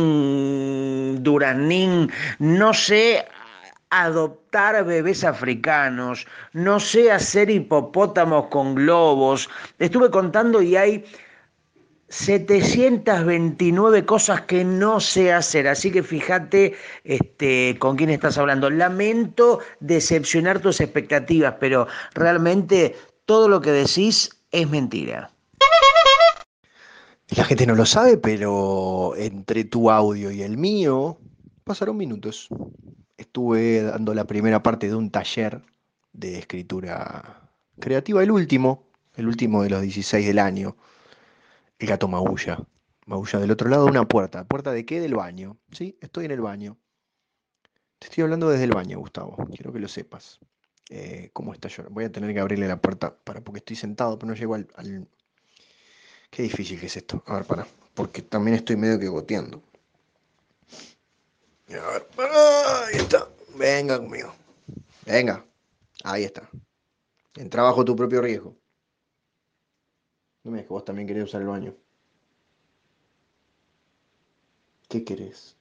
duranín, 1.23 2.11
no 2.39 2.73
sé 2.73 3.25
adoptar 3.93 4.83
bebés 4.85 5.23
africanos, 5.23 6.25
no 6.53 6.79
sé 6.79 7.11
hacer 7.11 7.51
hipopótamos 7.51 8.47
con 8.47 8.73
globos. 8.73 9.47
Estuve 9.77 10.09
contando 10.09 10.63
y 10.63 10.75
hay 10.75 11.05
729 12.13 14.05
cosas 14.05 14.41
que 14.41 14.63
no 14.63 14.99
sé 14.99 15.33
hacer, 15.33 15.67
así 15.67 15.89
que 15.89 16.03
fíjate 16.03 16.75
este, 17.03 17.75
con 17.79 17.95
quién 17.95 18.11
estás 18.11 18.37
hablando. 18.37 18.69
Lamento 18.69 19.61
decepcionar 19.79 20.59
tus 20.59 20.79
expectativas, 20.79 21.55
pero 21.59 21.87
realmente 22.13 22.95
todo 23.25 23.49
lo 23.49 23.61
que 23.61 23.71
decís 23.71 24.29
es 24.51 24.69
mentira. 24.69 25.31
La 27.35 27.45
gente 27.45 27.65
no 27.65 27.73
lo 27.73 27.87
sabe, 27.87 28.17
pero 28.17 29.15
entre 29.17 29.63
tu 29.63 29.89
audio 29.89 30.29
y 30.29 30.43
el 30.43 30.55
mío 30.55 31.17
pasaron 31.63 31.97
minutos. 31.97 32.47
Estuve 33.17 33.81
dando 33.81 34.13
la 34.13 34.25
primera 34.25 34.61
parte 34.61 34.87
de 34.87 34.93
un 34.93 35.09
taller 35.09 35.63
de 36.11 36.37
escritura 36.37 37.49
creativa, 37.79 38.21
el 38.21 38.29
último, 38.29 38.83
el 39.15 39.27
último 39.27 39.63
de 39.63 39.71
los 39.71 39.81
16 39.81 40.27
del 40.27 40.37
año. 40.37 40.75
El 41.83 41.89
gato 41.89 42.07
maulla. 42.07 42.65
Maulla 43.07 43.39
del 43.39 43.51
otro 43.51 43.67
lado 43.67 43.87
una 43.87 44.07
puerta. 44.07 44.45
¿Puerta 44.45 44.71
de 44.71 44.85
qué? 44.85 45.01
Del 45.01 45.15
baño. 45.15 45.57
¿Sí? 45.69 45.97
Estoy 45.99 46.23
en 46.23 46.31
el 46.31 46.39
baño. 46.39 46.77
Te 47.99 48.07
estoy 48.07 48.23
hablando 48.23 48.49
desde 48.49 48.63
el 48.63 48.71
baño, 48.71 48.99
Gustavo. 48.99 49.35
Quiero 49.53 49.73
que 49.73 49.79
lo 49.81 49.89
sepas. 49.89 50.39
Eh, 50.89 51.29
¿Cómo 51.33 51.51
está 51.51 51.67
yo? 51.67 51.83
Voy 51.89 52.05
a 52.05 52.09
tener 52.09 52.33
que 52.33 52.39
abrirle 52.39 52.69
la 52.69 52.79
puerta 52.79 53.13
para 53.13 53.41
porque 53.41 53.57
estoy 53.57 53.75
sentado, 53.75 54.17
pero 54.17 54.29
no 54.29 54.37
llego 54.37 54.55
al, 54.55 54.65
al... 54.75 55.09
Qué 56.29 56.43
difícil 56.43 56.79
que 56.79 56.85
es 56.85 56.95
esto. 56.95 57.21
A 57.27 57.33
ver, 57.33 57.43
para. 57.43 57.67
Porque 57.93 58.21
también 58.21 58.55
estoy 58.55 58.77
medio 58.77 58.97
que 58.97 59.09
goteando. 59.09 59.61
A 61.67 61.91
ver, 61.91 62.07
ahí 62.17 62.95
está. 62.95 63.27
Venga 63.57 63.97
conmigo. 63.97 64.33
Venga. 65.05 65.45
Ahí 66.05 66.23
está. 66.23 66.49
En 67.35 67.49
trabajo 67.49 67.83
tu 67.83 67.93
propio 67.93 68.21
riesgo. 68.21 68.55
No 70.43 70.51
me 70.51 70.57
digas 70.57 70.67
que 70.67 70.73
vos 70.73 70.85
también 70.85 71.07
querés 71.07 71.23
usar 71.23 71.41
el 71.41 71.47
baño. 71.47 71.75
¿Qué 74.89 75.03
querés? 75.03 75.55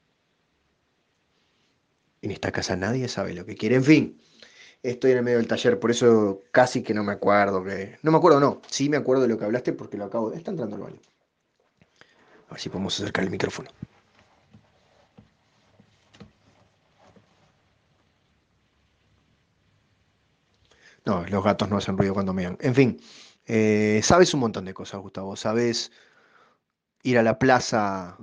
En 2.20 2.30
esta 2.30 2.52
casa 2.52 2.76
nadie 2.76 3.08
sabe 3.08 3.34
lo 3.34 3.46
que 3.46 3.56
quiere. 3.56 3.76
En 3.76 3.84
fin, 3.84 4.20
estoy 4.82 5.12
en 5.12 5.18
el 5.18 5.24
medio 5.24 5.38
del 5.38 5.48
taller, 5.48 5.78
por 5.78 5.90
eso 5.90 6.42
casi 6.50 6.82
que 6.82 6.94
no 6.94 7.04
me 7.04 7.12
acuerdo. 7.12 7.64
Que... 7.64 7.98
No 8.02 8.10
me 8.10 8.18
acuerdo, 8.18 8.40
no. 8.40 8.60
Sí 8.68 8.88
me 8.88 8.96
acuerdo 8.96 9.22
de 9.22 9.28
lo 9.28 9.38
que 9.38 9.44
hablaste 9.44 9.72
porque 9.72 9.96
lo 9.96 10.04
acabo 10.04 10.30
de... 10.30 10.38
Está 10.38 10.50
entrando 10.50 10.76
el 10.76 10.82
baño. 10.82 11.00
A 12.48 12.52
ver 12.52 12.60
si 12.60 12.68
podemos 12.68 12.98
acercar 12.98 13.24
el 13.24 13.30
micrófono. 13.30 13.70
No, 21.04 21.24
los 21.26 21.42
gatos 21.42 21.68
no 21.68 21.76
hacen 21.76 21.96
ruido 21.96 22.14
cuando 22.14 22.32
mean. 22.32 22.56
En 22.60 22.74
fin, 22.74 23.00
eh, 23.46 24.00
sabes 24.02 24.34
un 24.34 24.40
montón 24.40 24.64
de 24.64 24.74
cosas, 24.74 25.00
Gustavo. 25.00 25.36
Sabes 25.36 25.92
ir 27.02 27.18
a 27.18 27.22
la 27.22 27.38
plaza, 27.38 28.16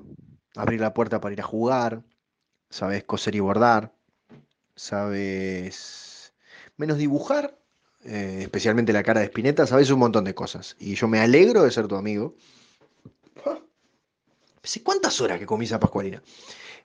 abrir 0.56 0.80
la 0.80 0.94
puerta 0.94 1.20
para 1.20 1.34
ir 1.34 1.42
a 1.42 1.46
jugar. 1.46 2.04
Sabes 2.70 3.04
coser 3.04 3.36
y 3.36 3.40
bordar. 3.40 3.94
Sabes 4.76 6.34
menos 6.78 6.98
dibujar, 6.98 7.60
eh, 8.06 8.40
especialmente 8.42 8.94
la 8.94 9.04
cara 9.04 9.20
de 9.20 9.28
Spinetta. 9.28 9.68
Sabes 9.68 9.90
un 9.92 10.00
montón 10.00 10.24
de 10.24 10.34
cosas. 10.36 10.76
Y 10.80 10.96
yo 10.96 11.08
me 11.08 11.20
alegro 11.20 11.64
de 11.64 11.72
ser 11.72 11.88
tu 11.88 11.96
amigo. 11.96 12.36
¿Cuántas 14.84 15.20
horas 15.22 15.40
que 15.40 15.46
comí 15.46 15.66
esa 15.66 15.80
pascualina? 15.80 16.22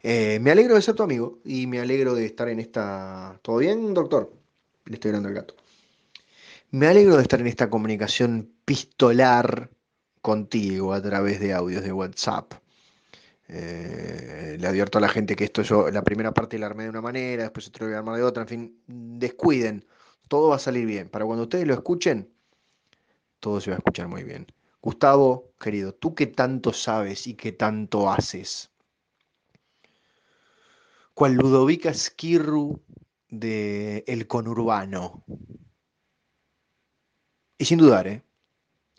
Eh, 0.03 0.39
me 0.41 0.51
alegro 0.51 0.75
de 0.75 0.83
ser 0.83 0.95
tu 0.95 1.03
amigo 1.03 1.41
y 1.45 1.67
me 1.67 1.81
alegro 1.81 2.15
de 2.15 2.27
estar 2.27 2.49
en 2.49 2.61
esta... 2.61 3.39
¿Todo 3.43 3.59
bien, 3.59 3.93
doctor? 3.95 4.33
Le 4.87 4.95
estoy 4.95 5.13
dando 5.13 5.29
el 5.29 5.35
gato. 5.35 5.55
Me 6.75 6.89
alegro 6.89 7.15
de 7.15 7.23
estar 7.23 7.41
en 7.41 7.47
esta 7.47 7.71
comunicación 7.71 8.53
pistolar 8.65 9.71
contigo 10.21 10.93
a 10.93 11.01
través 11.01 11.39
de 11.39 11.55
audios 11.55 11.85
de 11.85 11.93
WhatsApp. 11.93 12.55
Eh, 13.47 14.57
le 14.59 14.67
advierto 14.67 14.99
a 14.99 15.01
la 15.01 15.09
gente 15.09 15.37
que 15.37 15.45
esto 15.45 15.63
yo, 15.63 15.89
la 15.93 16.03
primera 16.03 16.35
parte 16.35 16.59
la 16.59 16.67
armé 16.67 16.83
de 16.83 16.91
una 16.91 17.01
manera, 17.01 17.45
después 17.45 17.69
otro 17.69 17.87
voy 17.87 17.95
a 17.95 17.99
armar 17.99 18.17
de 18.17 18.25
otra, 18.25 18.43
en 18.43 18.49
fin, 18.49 18.83
descuiden, 18.89 19.87
todo 20.27 20.49
va 20.49 20.57
a 20.57 20.59
salir 20.59 20.85
bien. 20.85 21.09
Para 21.09 21.25
cuando 21.25 21.45
ustedes 21.45 21.65
lo 21.65 21.75
escuchen, 21.75 22.29
todo 23.39 23.61
se 23.61 23.71
va 23.71 23.77
a 23.77 23.79
escuchar 23.79 24.09
muy 24.09 24.25
bien. 24.25 24.45
Gustavo, 24.83 25.53
querido, 25.61 25.95
tú 25.95 26.17
que 26.17 26.27
tanto 26.27 26.73
sabes 26.73 27.29
y 27.29 27.35
que 27.35 27.53
tanto 27.53 28.11
haces, 28.11 28.73
cual 31.15 31.35
Ludovica 31.35 31.91
Esquirru 31.91 32.83
de 33.29 34.03
El 34.09 34.27
Conurbano, 34.27 35.23
y 37.59 37.65
sin 37.65 37.79
dudar, 37.79 38.07
¿eh? 38.07 38.23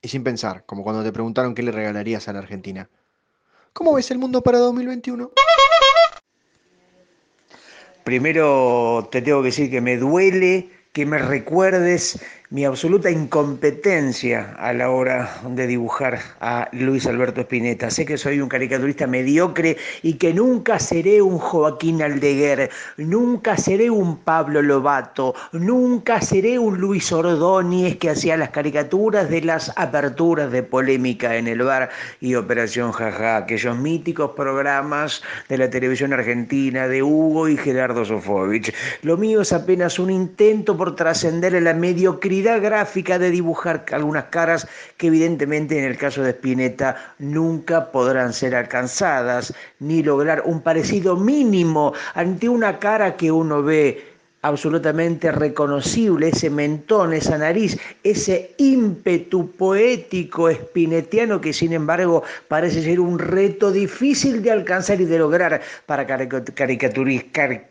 Y 0.01 0.07
sin 0.07 0.23
pensar, 0.23 0.65
como 0.65 0.83
cuando 0.83 1.03
te 1.03 1.11
preguntaron 1.11 1.55
qué 1.55 1.63
le 1.63 1.71
regalarías 1.71 2.27
a 2.27 2.33
la 2.33 2.39
Argentina. 2.39 2.89
¿Cómo 3.73 3.93
ves 3.93 4.11
el 4.11 4.19
mundo 4.19 4.41
para 4.41 4.59
2021? 4.59 5.31
Primero 8.03 9.09
te 9.11 9.21
tengo 9.21 9.41
que 9.41 9.47
decir 9.47 9.71
que 9.71 9.81
me 9.81 9.97
duele 9.97 10.69
que 10.93 11.05
me 11.05 11.17
recuerdes 11.17 12.21
mi 12.51 12.63
absoluta 12.63 13.09
incompetencia 13.09 14.53
a 14.59 14.71
la 14.71 14.91
hora 14.91 15.41
de 15.49 15.65
dibujar 15.65 16.19
a 16.39 16.69
Luis 16.73 17.07
Alberto 17.07 17.41
Spinetta. 17.41 17.89
Sé 17.89 18.05
que 18.05 18.19
soy 18.19 18.39
un 18.39 18.49
caricaturista 18.49 19.07
mediocre 19.07 19.77
y 20.03 20.13
que 20.13 20.31
nunca 20.31 20.77
seré 20.77 21.23
un 21.23 21.39
Joaquín 21.39 22.03
Aldeguer, 22.03 22.69
nunca 22.97 23.57
seré 23.57 23.89
un 23.89 24.17
Pablo 24.17 24.61
Lobato, 24.61 25.33
nunca 25.53 26.21
seré 26.21 26.59
un 26.59 26.77
Luis 26.77 27.11
Ordóñez 27.11 27.97
que 27.97 28.11
hacía 28.11 28.37
las 28.37 28.51
caricaturas 28.51 29.27
de 29.27 29.41
las 29.41 29.73
aperturas 29.75 30.51
de 30.51 30.61
polémica 30.61 31.37
en 31.37 31.47
el 31.47 31.63
bar 31.63 31.89
y 32.21 32.35
Operación 32.35 32.91
Jaja, 32.91 33.37
aquellos 33.37 33.75
míticos 33.75 34.31
programas 34.35 35.23
de 35.49 35.57
la 35.57 35.69
televisión 35.71 36.13
argentina 36.13 36.87
de 36.87 37.01
Hugo 37.01 37.49
y 37.49 37.57
Gerardo 37.57 38.05
Sofovich. 38.05 38.71
Lo 39.01 39.17
mío 39.17 39.41
es 39.41 39.51
apenas 39.51 39.97
un 39.97 40.11
intento 40.11 40.77
por 40.77 40.95
trascender 40.95 41.53
la 41.55 41.73
mediocridad 41.73 42.34
gráfica 42.41 43.19
de 43.19 43.31
dibujar 43.31 43.85
algunas 43.91 44.25
caras 44.25 44.67
que 44.97 45.07
evidentemente 45.07 45.77
en 45.77 45.85
el 45.85 45.97
caso 45.97 46.23
de 46.23 46.31
Spinetta 46.31 47.15
nunca 47.19 47.91
podrán 47.91 48.33
ser 48.33 48.55
alcanzadas, 48.55 49.53
ni 49.79 50.03
lograr 50.03 50.41
un 50.45 50.61
parecido 50.61 51.15
mínimo 51.15 51.93
ante 52.13 52.49
una 52.49 52.79
cara 52.79 53.15
que 53.15 53.31
uno 53.31 53.63
ve 53.63 54.15
absolutamente 54.41 55.31
reconocible, 55.31 56.29
ese 56.29 56.51
mentón, 56.51 57.13
esa 57.13 57.37
nariz, 57.37 57.79
ese 58.03 58.53
ímpetu 58.57 59.51
poético 59.51 60.49
espinetiano 60.49 61.41
que 61.41 61.51
sin 61.51 61.73
embargo 61.73 62.23
parece 62.47 62.83
ser 62.83 62.99
un 62.99 63.17
reto 63.17 63.71
difícil 63.71 64.43
de 64.43 64.51
alcanzar 64.51 65.01
y 65.01 65.05
de 65.05 65.17
lograr 65.17 65.61
para 65.87 66.05
caricaturistas 66.05 67.61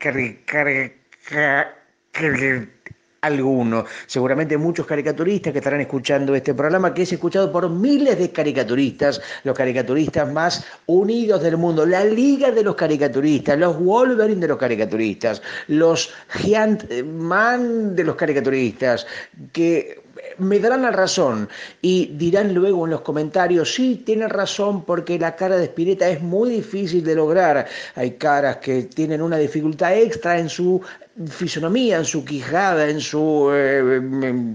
alguno. 3.25 3.85
Seguramente 4.07 4.57
muchos 4.57 4.85
caricaturistas 4.85 5.51
que 5.51 5.59
estarán 5.59 5.81
escuchando 5.81 6.35
este 6.35 6.53
programa, 6.53 6.93
que 6.93 7.03
es 7.03 7.13
escuchado 7.13 7.51
por 7.51 7.69
miles 7.69 8.17
de 8.17 8.31
caricaturistas, 8.31 9.21
los 9.43 9.57
caricaturistas 9.57 10.31
más 10.31 10.65
unidos 10.85 11.41
del 11.41 11.57
mundo, 11.57 11.85
la 11.85 12.03
Liga 12.03 12.51
de 12.51 12.63
los 12.63 12.75
Caricaturistas, 12.75 13.57
los 13.57 13.77
Wolverine 13.79 14.41
de 14.41 14.47
los 14.47 14.57
caricaturistas, 14.57 15.41
los 15.67 16.13
Giant 16.29 16.89
Man 17.03 17.95
de 17.95 18.03
los 18.03 18.15
caricaturistas, 18.15 19.07
que 19.51 20.04
me 20.37 20.59
darán 20.59 20.81
la 20.81 20.91
razón 20.91 21.49
y 21.81 22.07
dirán 22.13 22.53
luego 22.53 22.85
en 22.85 22.91
los 22.91 23.01
comentarios, 23.01 23.73
sí, 23.73 24.03
tienen 24.05 24.29
razón 24.29 24.83
porque 24.83 25.17
la 25.19 25.35
cara 25.35 25.57
de 25.57 25.65
Spinetta 25.65 26.09
es 26.09 26.21
muy 26.21 26.49
difícil 26.49 27.03
de 27.03 27.15
lograr. 27.15 27.67
Hay 27.95 28.11
caras 28.11 28.57
que 28.57 28.83
tienen 28.83 29.21
una 29.21 29.37
dificultad 29.37 29.95
extra 29.97 30.39
en 30.39 30.49
su 30.49 30.81
fisonomía, 31.29 31.97
en 31.97 32.05
su 32.05 32.25
quijada, 32.25 32.89
en 32.89 32.99
su 32.99 33.49
eh, 33.53 34.01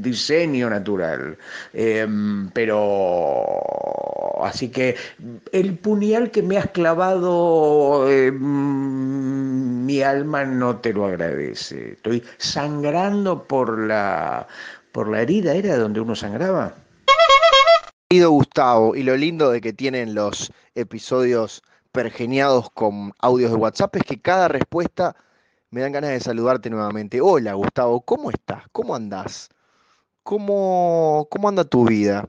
diseño 0.01 0.68
natural. 0.68 1.37
Em, 1.73 2.51
pero, 2.51 3.47
así 4.45 4.68
que 4.68 4.95
el 5.53 5.79
puñal 5.79 6.31
que 6.31 6.43
me 6.43 6.59
has 6.59 6.71
clavado, 6.71 8.09
em, 8.11 9.87
mi 9.87 10.03
alma 10.03 10.45
no 10.45 10.77
te 10.77 10.93
lo 10.93 11.07
agradece. 11.07 11.93
Estoy 11.93 12.23
sangrando 12.37 13.45
por 13.45 13.79
la 13.79 14.47
por 14.93 15.09
la 15.09 15.22
herida 15.22 15.55
era 15.55 15.76
donde 15.76 16.01
uno 16.01 16.14
sangraba. 16.14 16.74
Querido 18.09 18.30
Gustavo, 18.30 18.97
y 18.97 19.03
lo 19.03 19.16
lindo 19.16 19.51
de 19.51 19.61
que 19.61 19.72
tienen 19.72 20.14
los 20.14 20.53
episodios 20.74 21.62
pergeniados 21.93 22.70
con 22.70 23.12
audios 23.20 23.51
de 23.51 23.57
WhatsApp 23.57 23.97
es 23.97 24.05
que 24.05 24.20
cada 24.20 24.49
respuesta 24.49 25.16
me 25.70 25.80
dan 25.80 25.93
ganas 25.93 26.11
de 26.11 26.20
saludarte 26.20 26.70
nuevamente. 26.70 27.20
Hola 27.20 27.55
Gustavo, 27.55 28.01
¿cómo 28.01 28.30
estás? 28.30 28.64
¿Cómo 28.72 28.95
andás? 28.95 29.49
¿Cómo, 30.24 31.28
cómo 31.30 31.49
anda 31.49 31.64
tu 31.64 31.86
vida? 31.86 32.28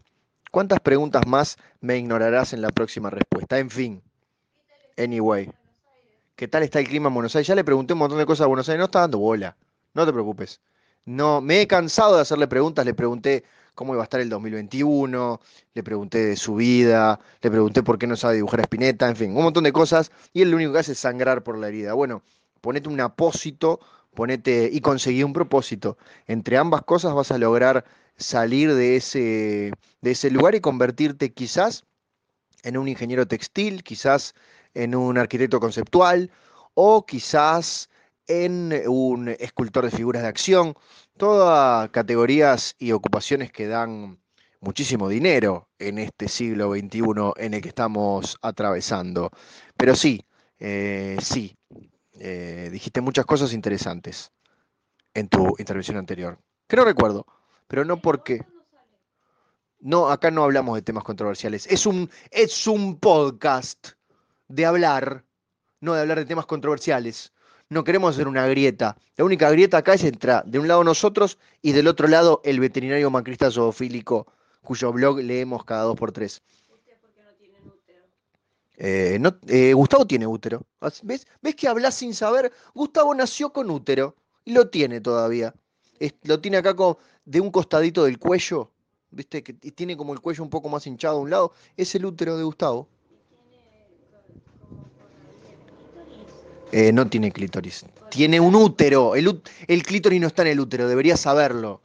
¿Cuántas 0.51 0.80
preguntas 0.82 1.26
más 1.26 1.57
me 1.80 1.97
ignorarás 1.97 2.53
en 2.53 2.62
la 2.62 2.70
próxima 2.70 3.09
respuesta? 3.09 3.57
En 3.57 3.70
fin, 3.70 4.03
anyway. 4.97 5.49
¿Qué 6.36 6.47
tal 6.47 6.64
está 6.64 6.80
el 6.80 6.88
clima 6.88 7.07
en 7.07 7.14
Buenos 7.14 7.36
Aires? 7.36 7.47
Ya 7.47 7.55
le 7.55 7.64
pregunté 7.64 7.93
un 7.93 7.99
montón 7.99 8.18
de 8.18 8.26
cosas 8.26 8.45
a 8.45 8.47
Buenos 8.47 8.68
Aires, 8.70 8.80
no 8.80 8.86
está 8.86 9.01
dando 9.01 9.20
bola. 9.20 9.55
No 9.93 10.05
te 10.05 10.14
preocupes. 10.14 10.59
No, 11.06 11.41
me 11.41 11.62
he 11.62 11.68
cansado 11.68 12.16
de 12.16 12.22
hacerle 12.22 12.47
preguntas, 12.47 12.86
le 12.86 12.93
pregunté 12.93 13.43
cómo 13.74 13.93
iba 13.93 14.04
a 14.04 14.06
estar 14.06 14.20
el 14.22 14.30
2021, 14.30 15.39
le 15.74 15.84
pregunté 15.84 16.20
de 16.26 16.36
su 16.36 16.56
vida, 16.56 17.20
le 17.41 17.49
pregunté 17.49 17.82
por 17.82 17.97
qué 17.97 18.06
no 18.06 18.16
sabe 18.16 18.36
dibujar 18.36 18.60
a 18.60 18.64
Spinetta, 18.64 19.10
en 19.10 19.16
fin, 19.16 19.36
un 19.36 19.43
montón 19.43 19.64
de 19.64 19.74
cosas, 19.74 20.12
y 20.34 20.43
él 20.43 20.52
lo 20.52 20.58
único 20.58 20.74
que 20.74 20.80
hace 20.80 20.91
es 20.91 20.99
sangrar 20.99 21.43
por 21.43 21.58
la 21.58 21.70
herida. 21.70 21.93
Bueno, 21.93 22.22
ponete 22.62 22.89
un 22.89 23.02
apósito, 23.02 23.80
ponete 24.14 24.70
y 24.72 24.82
conseguí 24.82 25.24
un 25.24 25.34
propósito. 25.34 25.97
Entre 26.28 26.58
ambas 26.58 26.84
cosas 26.84 27.14
vas 27.14 27.32
a 27.32 27.38
lograr 27.38 27.86
salir 28.18 28.74
de 28.76 28.95
ese, 28.97 29.74
de 30.02 30.12
ese 30.12 30.30
lugar 30.30 30.54
y 30.56 30.62
convertirte 30.62 31.34
quizás 31.34 31.86
en 32.64 32.78
un 32.78 32.88
ingeniero 32.88 33.28
textil, 33.28 33.84
quizás 33.84 34.36
en 34.76 34.95
un 34.95 35.18
arquitecto 35.18 35.60
conceptual, 35.60 36.30
o 36.76 37.06
quizás 37.06 37.89
en 38.28 38.74
un 38.88 39.30
escultor 39.30 39.86
de 39.86 39.91
figuras 39.91 40.22
de 40.22 40.30
acción, 40.30 40.76
todas 41.17 41.89
categorías 41.89 42.76
y 42.80 42.91
ocupaciones 42.91 43.51
que 43.51 43.67
dan 43.67 44.19
muchísimo 44.61 45.09
dinero 45.09 45.67
en 45.80 45.97
este 45.97 46.28
siglo 46.28 46.72
XXI 46.74 47.01
en 47.38 47.53
el 47.53 47.61
que 47.61 47.69
estamos 47.69 48.38
atravesando. 48.41 49.32
Pero 49.76 49.95
sí, 49.95 50.26
eh, 50.59 51.17
sí, 51.22 51.57
eh, 52.13 52.69
dijiste 52.72 53.01
muchas 53.01 53.26
cosas 53.26 53.53
interesantes 53.53 54.32
en 55.13 55.28
tu 55.28 55.55
intervención 55.57 55.97
anterior. 55.97 56.39
No 56.69 56.86
recuerdo, 56.86 57.26
pero 57.67 57.84
no 57.84 58.01
porque... 58.01 58.45
No, 59.84 60.09
acá 60.09 60.30
no 60.30 60.43
hablamos 60.43 60.76
de 60.76 60.84
temas 60.84 61.03
controversiales. 61.03 61.65
Es 61.65 61.88
un, 61.88 62.07
es 62.30 62.67
un 62.67 62.99
podcast 62.99 63.93
de 64.47 64.67
hablar, 64.67 65.26
no 65.80 65.95
de 65.95 66.01
hablar 66.01 66.19
de 66.19 66.26
temas 66.26 66.45
controversiales 66.45 67.34
no 67.72 67.86
queremos 67.86 68.13
hacer 68.13 68.28
una 68.28 68.45
grieta. 68.47 68.97
La 69.15 69.24
única 69.24 69.49
grieta 69.49 69.78
acá 69.78 69.93
es 69.93 70.03
entrar 70.03 70.43
de 70.45 70.59
un 70.59 70.67
lado 70.67 70.84
nosotros 70.84 71.38
y 71.61 71.72
del 71.72 71.88
otro 71.88 72.09
lado 72.09 72.41
el 72.43 72.59
veterinario 72.59 73.09
macrista 73.09 73.49
zoofílico, 73.49 74.28
cuyo 74.61 74.91
blog 74.91 75.19
leemos 75.19 75.63
cada 75.63 75.84
dos 75.84 75.95
por 75.95 76.11
tres. 76.11 76.41
Eh, 78.76 79.17
eh, 79.47 79.74
Gustavo 79.74 80.05
tiene 80.05 80.28
útero. 80.28 80.65
¿Ves? 81.03 81.26
¿Ves 81.41 81.55
que 81.55 81.69
hablas 81.69 81.95
sin 81.95 82.13
saber? 82.13 82.51
Gustavo 82.74 83.15
nació 83.15 83.53
con 83.53 83.72
útero 83.72 84.15
y 84.43 84.51
lo 84.51 84.67
tiene 84.69 84.99
todavía. 84.99 85.53
lo 86.24 86.41
tiene 86.41 86.57
acá 86.57 86.76
como 86.76 86.97
de 87.24 87.39
un 87.39 87.51
costadito 87.51 88.03
del 88.03 88.19
cuello, 88.19 88.69
¿viste? 89.11 89.43
Que 89.43 89.53
tiene 89.53 89.95
como 89.95 90.11
el 90.11 90.19
cuello 90.19 90.43
un 90.43 90.49
poco 90.49 90.67
más 90.67 90.88
hinchado 90.88 91.19
a 91.19 91.22
un 91.22 91.30
lado. 91.30 91.53
Es 91.78 91.95
el 91.95 92.05
útero 92.05 92.36
de 92.36 92.43
Gustavo. 92.43 92.89
Eh, 96.72 96.91
no 96.93 97.07
tiene 97.07 97.32
clítoris. 97.32 97.86
Tiene 98.09 98.39
un 98.39 98.55
útero. 98.55 99.15
El, 99.15 99.41
el 99.67 99.84
clítoris 99.84 100.22
no 100.22 100.28
está 100.28 100.41
en 100.43 100.49
el 100.49 100.59
útero, 100.59 100.88
debería 100.88 101.17
saberlo. 101.17 101.82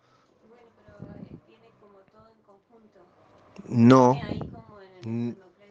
No. 3.69 4.21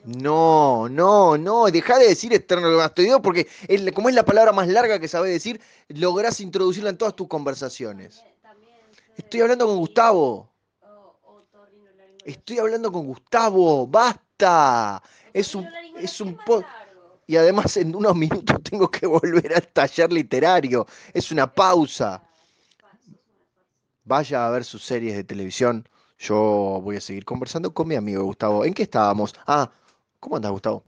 No, 0.06 0.88
no, 0.88 1.36
no, 1.36 1.66
deja 1.66 1.98
de 1.98 2.10
decir 2.10 2.32
esternocleidomastoideo 2.32 3.24
porque 3.24 3.48
como 3.94 4.10
es 4.10 4.16
la 4.16 4.24
palabra 4.24 4.52
más 4.52 4.68
larga 4.68 5.00
que 5.00 5.08
sabes 5.08 5.32
decir, 5.32 5.60
lográs 5.88 6.40
introducirla 6.42 6.92
en 6.92 6.98
todas 6.98 7.16
tus 7.16 7.28
conversaciones. 7.28 8.24
Estoy 9.18 9.42
hablando 9.42 9.66
con 9.66 9.78
Gustavo. 9.78 10.52
Estoy 12.24 12.60
hablando 12.60 12.92
con 12.92 13.08
Gustavo, 13.08 13.88
basta. 13.88 15.02
Es 15.34 15.56
un, 15.56 15.68
es 15.98 16.22
un 16.22 16.38
Y 17.28 17.38
además 17.38 17.76
en 17.78 17.96
unos 17.96 18.16
minutos 18.26 18.62
tengo 18.64 18.90
que 18.90 19.08
volver 19.08 19.54
al 19.56 19.68
taller 19.68 20.12
literario. 20.12 20.86
Es 21.14 21.32
una 21.32 21.52
pausa. 21.52 22.22
Vaya 24.04 24.46
a 24.46 24.52
ver 24.52 24.64
sus 24.64 24.84
series 24.84 25.16
de 25.16 25.24
televisión. 25.24 25.88
Yo 26.20 26.80
voy 26.84 26.98
a 26.98 27.02
seguir 27.02 27.26
conversando 27.26 27.74
con 27.74 27.88
mi 27.88 27.96
amigo 27.96 28.24
Gustavo. 28.24 28.64
¿En 28.66 28.74
qué 28.74 28.84
estábamos? 28.84 29.34
Ah, 29.48 29.70
¿Cómo 30.20 30.38
andas, 30.38 30.52
Gustavo? 30.52 30.84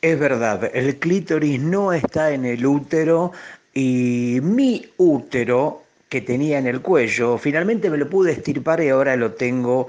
Es 0.00 0.18
verdad, 0.18 0.70
el 0.72 0.98
clítoris 0.98 1.60
no 1.60 1.92
está 1.92 2.30
en 2.30 2.44
el 2.44 2.64
útero 2.64 3.32
y 3.74 4.38
mi 4.42 4.86
útero 4.98 5.82
que 6.08 6.20
tenía 6.20 6.58
en 6.58 6.66
el 6.66 6.82
cuello, 6.82 7.36
finalmente 7.38 7.90
me 7.90 7.96
lo 7.96 8.08
pude 8.08 8.32
estirpar 8.32 8.80
y 8.80 8.90
ahora 8.90 9.16
lo 9.16 9.32
tengo 9.32 9.88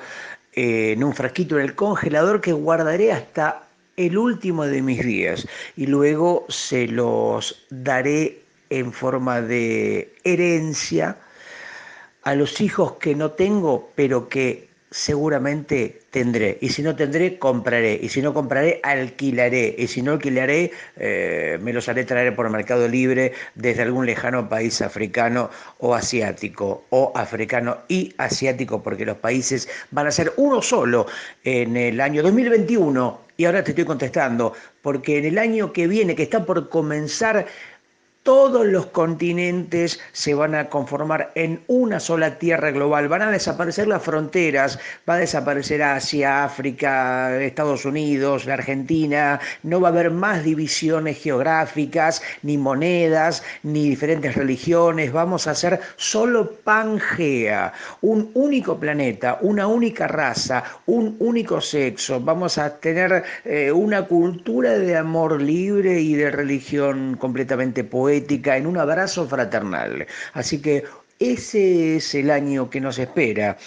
en 0.57 1.03
un 1.03 1.13
frasquito 1.13 1.59
en 1.59 1.65
el 1.65 1.75
congelador 1.75 2.41
que 2.41 2.51
guardaré 2.51 3.11
hasta 3.11 3.61
el 3.95 4.17
último 4.17 4.65
de 4.65 4.81
mis 4.81 5.05
días. 5.05 5.47
Y 5.75 5.85
luego 5.85 6.47
se 6.49 6.87
los 6.87 7.63
daré 7.69 8.41
en 8.71 8.91
forma 8.91 9.39
de 9.39 10.11
herencia 10.23 11.15
a 12.23 12.33
los 12.33 12.59
hijos 12.59 12.93
que 12.93 13.13
no 13.13 13.31
tengo, 13.31 13.91
pero 13.93 14.27
que 14.29 14.67
seguramente 14.89 16.01
tendré. 16.11 16.57
Y 16.61 16.69
si 16.69 16.81
no 16.81 16.95
tendré, 16.95 17.37
compraré. 17.37 17.99
Y 18.01 18.09
si 18.09 18.21
no 18.21 18.33
compraré, 18.33 18.79
alquilaré. 18.83 19.75
Y 19.77 19.87
si 19.87 20.01
no 20.01 20.13
alquilaré, 20.13 20.71
eh, 20.95 21.59
me 21.61 21.73
los 21.73 21.89
haré 21.89 22.05
traer 22.05 22.35
por 22.35 22.49
Mercado 22.49 22.87
Libre 22.87 23.33
desde 23.55 23.83
algún 23.83 24.05
lejano 24.05 24.47
país 24.47 24.81
africano 24.81 25.49
o 25.79 25.93
asiático. 25.93 26.85
O 26.89 27.11
africano 27.15 27.77
y 27.87 28.13
asiático, 28.17 28.81
porque 28.81 29.05
los 29.05 29.17
países 29.17 29.67
van 29.91 30.07
a 30.07 30.11
ser 30.11 30.33
uno 30.37 30.61
solo 30.61 31.07
en 31.43 31.75
el 31.75 31.99
año 31.99 32.23
2021. 32.23 33.27
Y 33.37 33.45
ahora 33.45 33.63
te 33.63 33.71
estoy 33.71 33.85
contestando, 33.85 34.53
porque 34.81 35.19
en 35.19 35.25
el 35.25 35.37
año 35.37 35.71
que 35.71 35.87
viene, 35.87 36.15
que 36.15 36.23
está 36.23 36.43
por 36.43 36.69
comenzar, 36.69 37.45
todos 38.27 38.67
los 38.67 38.87
continentes 38.87 40.01
se 40.11 40.33
van 40.33 40.53
a 40.53 40.67
conformar 40.67 41.31
en 41.35 41.61
una 41.67 41.97
sola 42.01 42.37
tierra 42.37 42.71
global, 42.71 43.07
van 43.07 43.21
a 43.21 43.31
desaparecer 43.31 43.87
las 43.87 44.03
fronteras, 44.03 44.77
va 45.09 45.13
a 45.13 45.19
desaparecer 45.19 45.81
Asia, 45.81 46.43
África, 46.43 47.41
Estados 47.41 47.85
Unidos, 47.85 48.45
la 48.45 48.55
Argentina, 48.55 49.39
no 49.63 49.79
va 49.79 49.87
a 49.87 49.91
haber 49.91 50.11
más 50.11 50.43
divisiones 50.43 51.19
geográficas, 51.19 52.21
ni 52.43 52.57
monedas, 52.57 53.43
ni 53.63 53.87
diferentes 53.87 54.35
religiones, 54.35 55.13
vamos 55.13 55.47
a 55.47 55.55
ser 55.55 55.79
solo 55.95 56.51
Pangea, 56.65 57.71
un 58.01 58.29
único 58.33 58.77
planeta, 58.77 59.37
una 59.39 59.67
única 59.67 60.05
raza, 60.05 60.65
un 60.85 61.15
único 61.19 61.61
sexo, 61.61 62.19
vamos 62.19 62.57
a 62.57 62.77
tener 62.77 63.23
eh, 63.45 63.71
una 63.71 64.01
cultura 64.05 64.77
de 64.77 64.97
amor 64.97 65.41
libre 65.41 66.01
y 66.01 66.15
de 66.15 66.29
religión 66.29 67.15
completamente 67.17 67.85
poética 67.85 68.16
en 68.57 68.67
un 68.67 68.77
abrazo 68.77 69.27
fraternal. 69.27 70.05
Así 70.33 70.61
que 70.61 70.83
ese 71.19 71.97
es 71.97 72.13
el 72.15 72.29
año 72.31 72.69
que 72.69 72.81
nos 72.81 72.99
espera. 72.99 73.57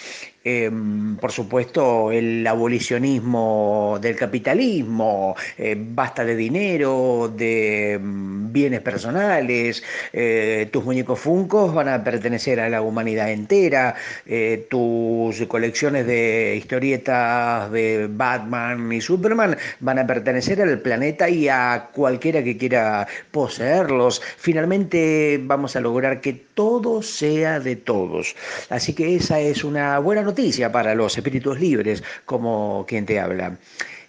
Em, 0.43 1.17
por 1.17 1.31
supuesto, 1.31 2.11
el 2.11 2.45
abolicionismo 2.47 3.99
del 4.01 4.15
capitalismo, 4.15 5.35
eh, 5.55 5.75
basta 5.77 6.25
de 6.25 6.35
dinero, 6.35 7.31
de 7.35 7.93
em, 7.93 8.51
bienes 8.51 8.81
personales, 8.81 9.83
eh, 10.11 10.67
tus 10.71 10.83
muñecos 10.83 11.19
funcos 11.19 11.75
van 11.75 11.89
a 11.89 12.03
pertenecer 12.03 12.59
a 12.59 12.69
la 12.69 12.81
humanidad 12.81 13.29
entera, 13.31 13.93
eh, 14.25 14.65
tus 14.67 15.45
colecciones 15.47 16.07
de 16.07 16.55
historietas 16.57 17.71
de 17.71 18.07
Batman 18.09 18.91
y 18.91 18.99
Superman 18.99 19.55
van 19.79 19.99
a 19.99 20.07
pertenecer 20.07 20.59
al 20.59 20.79
planeta 20.79 21.29
y 21.29 21.49
a 21.49 21.89
cualquiera 21.93 22.43
que 22.43 22.57
quiera 22.57 23.07
poseerlos. 23.29 24.23
Finalmente 24.37 25.39
vamos 25.43 25.75
a 25.75 25.81
lograr 25.81 26.19
que 26.19 26.33
todo 26.33 27.03
sea 27.03 27.59
de 27.59 27.75
todos. 27.75 28.35
Así 28.69 28.93
que 28.93 29.15
esa 29.15 29.39
es 29.39 29.63
una 29.63 29.99
buena 29.99 30.21
noticia 30.23 30.30
noticia 30.31 30.71
para 30.71 30.95
los 30.95 31.17
espíritus 31.17 31.59
libres, 31.59 32.03
como 32.25 32.85
quien 32.87 33.05
te 33.05 33.19
habla. 33.19 33.57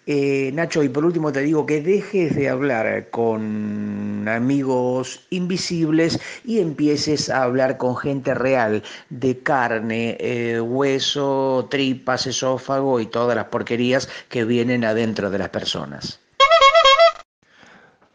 Eh, 0.06 0.50
Nacho, 0.52 0.82
y 0.82 0.88
por 0.88 1.04
último 1.04 1.32
te 1.32 1.40
digo 1.40 1.66
que 1.66 1.80
dejes 1.80 2.34
de 2.36 2.48
hablar 2.48 3.10
con 3.10 4.26
amigos 4.28 5.26
invisibles 5.30 6.20
y 6.44 6.60
empieces 6.60 7.28
a 7.28 7.42
hablar 7.42 7.76
con 7.76 7.96
gente 7.96 8.34
real, 8.34 8.82
de 9.10 9.38
carne, 9.38 10.16
eh, 10.20 10.60
hueso, 10.60 11.66
tripas, 11.70 12.26
esófago 12.26 13.00
y 13.00 13.06
todas 13.06 13.36
las 13.36 13.46
porquerías 13.46 14.08
que 14.28 14.44
vienen 14.44 14.84
adentro 14.84 15.30
de 15.30 15.38
las 15.38 15.48
personas. 15.50 16.20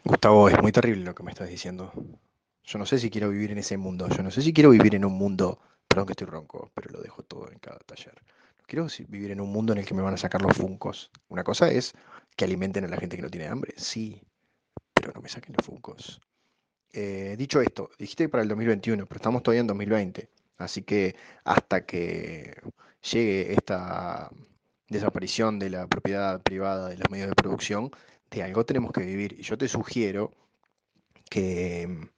Gustavo, 0.04 0.48
es 0.48 0.60
muy 0.62 0.72
terrible 0.72 1.04
lo 1.04 1.14
que 1.14 1.22
me 1.22 1.32
estás 1.32 1.48
diciendo. 1.48 1.92
Yo 2.64 2.78
no 2.78 2.86
sé 2.86 2.98
si 2.98 3.10
quiero 3.10 3.30
vivir 3.30 3.50
en 3.50 3.58
ese 3.58 3.76
mundo, 3.76 4.08
yo 4.08 4.22
no 4.22 4.30
sé 4.30 4.40
si 4.42 4.52
quiero 4.52 4.70
vivir 4.70 4.94
en 4.94 5.04
un 5.04 5.14
mundo 5.14 5.58
Que 6.06 6.12
estoy 6.12 6.26
ronco, 6.26 6.70
pero 6.74 6.90
lo 6.90 7.00
dejo 7.00 7.22
todo 7.22 7.50
en 7.50 7.58
cada 7.58 7.78
taller. 7.80 8.14
No 8.58 8.64
quiero 8.66 8.86
vivir 9.08 9.30
en 9.30 9.40
un 9.40 9.50
mundo 9.50 9.72
en 9.72 9.80
el 9.80 9.86
que 9.86 9.94
me 9.94 10.02
van 10.02 10.14
a 10.14 10.18
sacar 10.18 10.42
los 10.42 10.56
funcos. 10.56 11.10
Una 11.28 11.44
cosa 11.44 11.70
es 11.70 11.94
que 12.36 12.44
alimenten 12.44 12.84
a 12.84 12.88
la 12.88 12.96
gente 12.96 13.16
que 13.16 13.22
no 13.22 13.30
tiene 13.30 13.48
hambre, 13.48 13.74
sí, 13.76 14.22
pero 14.94 15.12
no 15.14 15.20
me 15.20 15.28
saquen 15.28 15.54
los 15.56 15.66
funcos. 15.66 16.20
Eh, 16.92 17.34
dicho 17.38 17.60
esto, 17.60 17.90
dijiste 17.98 18.28
para 18.28 18.42
el 18.42 18.48
2021, 18.48 19.06
pero 19.06 19.18
estamos 19.18 19.42
todavía 19.42 19.60
en 19.60 19.66
2020. 19.66 20.28
Así 20.58 20.82
que 20.82 21.16
hasta 21.44 21.84
que 21.86 22.60
llegue 23.02 23.52
esta 23.52 24.30
desaparición 24.88 25.58
de 25.58 25.70
la 25.70 25.86
propiedad 25.86 26.42
privada 26.42 26.88
de 26.88 26.96
los 26.96 27.10
medios 27.10 27.28
de 27.28 27.34
producción, 27.34 27.90
de 28.30 28.42
algo 28.42 28.64
tenemos 28.64 28.92
que 28.92 29.02
vivir. 29.02 29.34
Y 29.38 29.42
yo 29.42 29.56
te 29.58 29.68
sugiero 29.68 30.32
que 31.30 32.10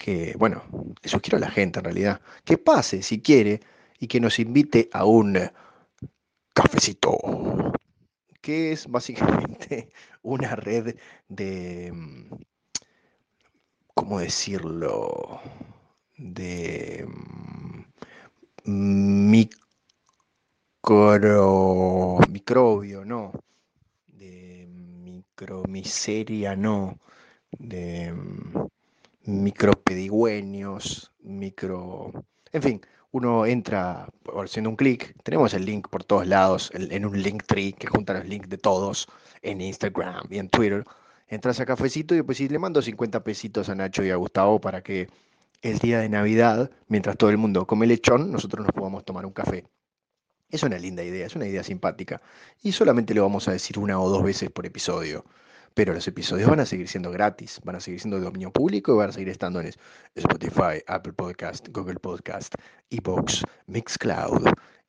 que, 0.00 0.34
bueno, 0.38 0.64
eso 1.02 1.20
quiero 1.20 1.36
a 1.36 1.40
la 1.40 1.50
gente 1.50 1.78
en 1.78 1.84
realidad, 1.84 2.22
que 2.44 2.56
pase 2.56 3.02
si 3.02 3.20
quiere 3.20 3.60
y 3.98 4.08
que 4.08 4.18
nos 4.18 4.38
invite 4.38 4.88
a 4.94 5.04
un 5.04 5.38
cafecito, 6.54 7.18
que 8.40 8.72
es 8.72 8.86
básicamente 8.86 9.92
una 10.22 10.56
red 10.56 10.96
de, 11.28 11.92
¿cómo 13.94 14.20
decirlo? 14.20 15.42
De 16.16 17.06
micro, 18.64 19.60
microbio, 22.30 23.04
no, 23.04 23.32
de 24.06 24.66
micromiseria, 24.66 26.56
no, 26.56 26.98
de 27.50 28.14
micropedigüeños, 29.24 31.12
micro... 31.20 32.12
En 32.52 32.62
fin, 32.62 32.80
uno 33.12 33.46
entra 33.46 34.08
haciendo 34.42 34.70
un 34.70 34.76
clic, 34.76 35.14
tenemos 35.22 35.54
el 35.54 35.64
link 35.64 35.88
por 35.88 36.04
todos 36.04 36.26
lados, 36.26 36.70
en 36.74 37.04
un 37.04 37.22
link 37.22 37.44
tree 37.46 37.72
que 37.72 37.86
junta 37.86 38.14
los 38.14 38.26
links 38.26 38.48
de 38.48 38.58
todos, 38.58 39.08
en 39.42 39.60
Instagram 39.60 40.26
y 40.30 40.38
en 40.38 40.48
Twitter. 40.48 40.84
Entras 41.28 41.60
a 41.60 41.66
cafecito 41.66 42.14
y 42.14 42.18
después 42.18 42.38
si 42.38 42.48
le 42.48 42.58
mando 42.58 42.82
50 42.82 43.22
pesitos 43.22 43.68
a 43.68 43.74
Nacho 43.74 44.02
y 44.04 44.10
a 44.10 44.16
Gustavo 44.16 44.60
para 44.60 44.82
que 44.82 45.08
el 45.62 45.78
día 45.78 46.00
de 46.00 46.08
Navidad, 46.08 46.70
mientras 46.88 47.16
todo 47.16 47.30
el 47.30 47.38
mundo 47.38 47.66
come 47.66 47.86
lechón, 47.86 48.32
nosotros 48.32 48.64
nos 48.64 48.72
podamos 48.72 49.04
tomar 49.04 49.26
un 49.26 49.32
café. 49.32 49.64
Es 50.48 50.64
una 50.64 50.78
linda 50.78 51.04
idea, 51.04 51.26
es 51.26 51.36
una 51.36 51.46
idea 51.46 51.62
simpática. 51.62 52.20
Y 52.62 52.72
solamente 52.72 53.14
lo 53.14 53.22
vamos 53.22 53.46
a 53.46 53.52
decir 53.52 53.78
una 53.78 54.00
o 54.00 54.08
dos 54.08 54.24
veces 54.24 54.50
por 54.50 54.66
episodio 54.66 55.24
pero 55.74 55.94
los 55.94 56.06
episodios 56.08 56.50
van 56.50 56.60
a 56.60 56.66
seguir 56.66 56.88
siendo 56.88 57.10
gratis, 57.10 57.60
van 57.64 57.76
a 57.76 57.80
seguir 57.80 58.00
siendo 58.00 58.18
de 58.18 58.24
dominio 58.24 58.50
público 58.50 58.92
y 58.92 58.96
van 58.96 59.10
a 59.10 59.12
seguir 59.12 59.28
estando 59.28 59.60
en 59.60 59.72
Spotify, 60.14 60.82
Apple 60.86 61.12
Podcast, 61.12 61.68
Google 61.70 62.00
Podcast, 62.00 62.54
Evox, 62.90 63.44
Mixcloud 63.66 64.48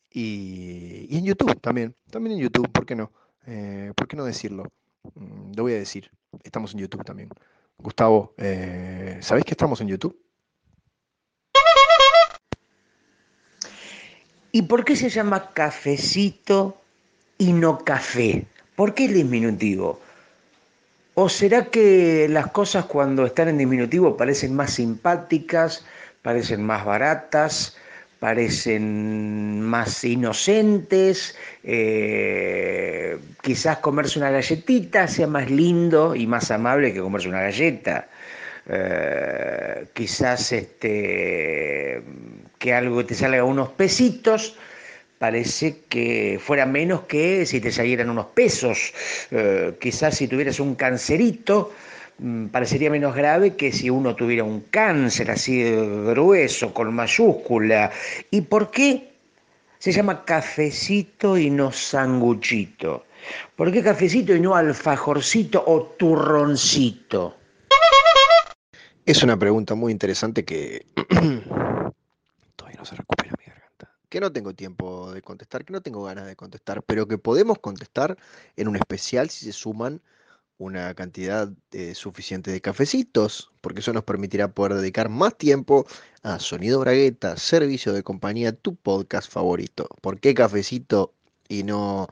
y, 0.09 1.07
y 1.09 1.17
en 1.17 1.25
YouTube 1.25 1.59
también. 1.61 1.95
También 2.09 2.37
en 2.37 2.43
YouTube, 2.43 2.71
¿por 2.71 2.85
qué 2.85 2.95
no? 2.95 3.11
Eh, 3.45 3.91
¿Por 3.95 4.07
qué 4.07 4.15
no 4.15 4.25
decirlo? 4.25 4.65
Mm, 5.15 5.53
lo 5.55 5.63
voy 5.63 5.73
a 5.73 5.77
decir. 5.77 6.11
Estamos 6.43 6.73
en 6.73 6.79
YouTube 6.79 7.03
también. 7.03 7.29
Gustavo, 7.77 8.33
eh, 8.37 9.17
¿sabéis 9.21 9.45
que 9.45 9.51
estamos 9.51 9.81
en 9.81 9.87
YouTube? 9.87 10.17
¿Y 14.51 14.63
por 14.63 14.83
qué 14.83 14.95
se 14.95 15.09
llama 15.09 15.51
cafecito 15.51 16.77
y 17.37 17.53
no 17.53 17.79
café? 17.79 18.45
¿Por 18.75 18.93
qué 18.93 19.05
el 19.05 19.13
diminutivo? 19.13 19.99
¿O 21.13 21.27
será 21.27 21.65
que 21.65 22.27
las 22.29 22.47
cosas 22.51 22.85
cuando 22.85 23.25
están 23.25 23.49
en 23.49 23.57
diminutivo 23.57 24.15
parecen 24.15 24.55
más 24.55 24.73
simpáticas, 24.73 25.85
parecen 26.21 26.63
más 26.63 26.85
baratas, 26.85 27.75
parecen 28.19 29.61
más 29.61 30.03
inocentes? 30.05 31.35
Eh, 31.63 33.19
quizás 33.41 33.79
comerse 33.79 34.19
una 34.19 34.31
galletita 34.31 35.07
sea 35.07 35.27
más 35.27 35.51
lindo 35.51 36.15
y 36.15 36.27
más 36.27 36.49
amable 36.49 36.93
que 36.93 37.01
comerse 37.01 37.27
una 37.27 37.41
galleta. 37.41 38.07
Eh, 38.67 39.87
quizás 39.93 40.53
este, 40.53 42.03
que 42.57 42.73
algo 42.73 43.05
te 43.05 43.15
salga 43.15 43.43
unos 43.43 43.69
pesitos 43.69 44.55
parece 45.21 45.81
que 45.87 46.39
fuera 46.41 46.65
menos 46.65 47.01
que 47.01 47.45
si 47.45 47.61
te 47.61 47.71
salieran 47.71 48.09
unos 48.09 48.25
pesos. 48.33 48.91
Eh, 49.29 49.77
quizás 49.79 50.17
si 50.17 50.27
tuvieras 50.27 50.59
un 50.59 50.73
cancerito, 50.73 51.73
mm, 52.17 52.47
parecería 52.47 52.89
menos 52.89 53.13
grave 53.13 53.55
que 53.55 53.71
si 53.71 53.87
uno 53.87 54.15
tuviera 54.15 54.43
un 54.43 54.61
cáncer 54.71 55.29
así 55.29 55.61
grueso, 55.61 56.73
con 56.73 56.91
mayúscula. 56.95 57.91
¿Y 58.31 58.41
por 58.41 58.71
qué 58.71 59.11
se 59.77 59.91
llama 59.91 60.25
cafecito 60.25 61.37
y 61.37 61.51
no 61.51 61.71
sanguchito? 61.71 63.05
¿Por 63.55 63.71
qué 63.71 63.83
cafecito 63.83 64.35
y 64.35 64.39
no 64.39 64.55
alfajorcito 64.55 65.63
o 65.67 65.83
turroncito? 65.99 67.37
Es 69.05 69.21
una 69.21 69.37
pregunta 69.37 69.75
muy 69.75 69.91
interesante 69.91 70.43
que 70.43 70.83
todavía 72.55 72.79
no 72.79 72.85
se 72.85 72.95
recupera 72.95 73.20
que 74.11 74.19
no 74.19 74.33
tengo 74.33 74.53
tiempo 74.53 75.11
de 75.13 75.21
contestar, 75.21 75.63
que 75.63 75.71
no 75.71 75.81
tengo 75.81 76.03
ganas 76.03 76.27
de 76.27 76.35
contestar, 76.35 76.83
pero 76.83 77.07
que 77.07 77.17
podemos 77.17 77.59
contestar 77.59 78.17
en 78.57 78.67
un 78.67 78.75
especial 78.75 79.29
si 79.29 79.45
se 79.45 79.53
suman 79.53 80.01
una 80.57 80.93
cantidad 80.93 81.49
eh, 81.71 81.95
suficiente 81.95 82.51
de 82.51 82.59
cafecitos, 82.59 83.51
porque 83.61 83.79
eso 83.79 83.93
nos 83.93 84.03
permitirá 84.03 84.53
poder 84.53 84.75
dedicar 84.75 85.07
más 85.07 85.37
tiempo 85.37 85.87
a 86.23 86.39
Sonido 86.39 86.81
Bragueta, 86.81 87.37
servicio 87.37 87.93
de 87.93 88.03
compañía, 88.03 88.51
tu 88.51 88.75
podcast 88.75 89.31
favorito. 89.31 89.87
¿Por 90.01 90.19
qué 90.19 90.33
cafecito 90.33 91.13
y 91.47 91.63
no 91.63 92.07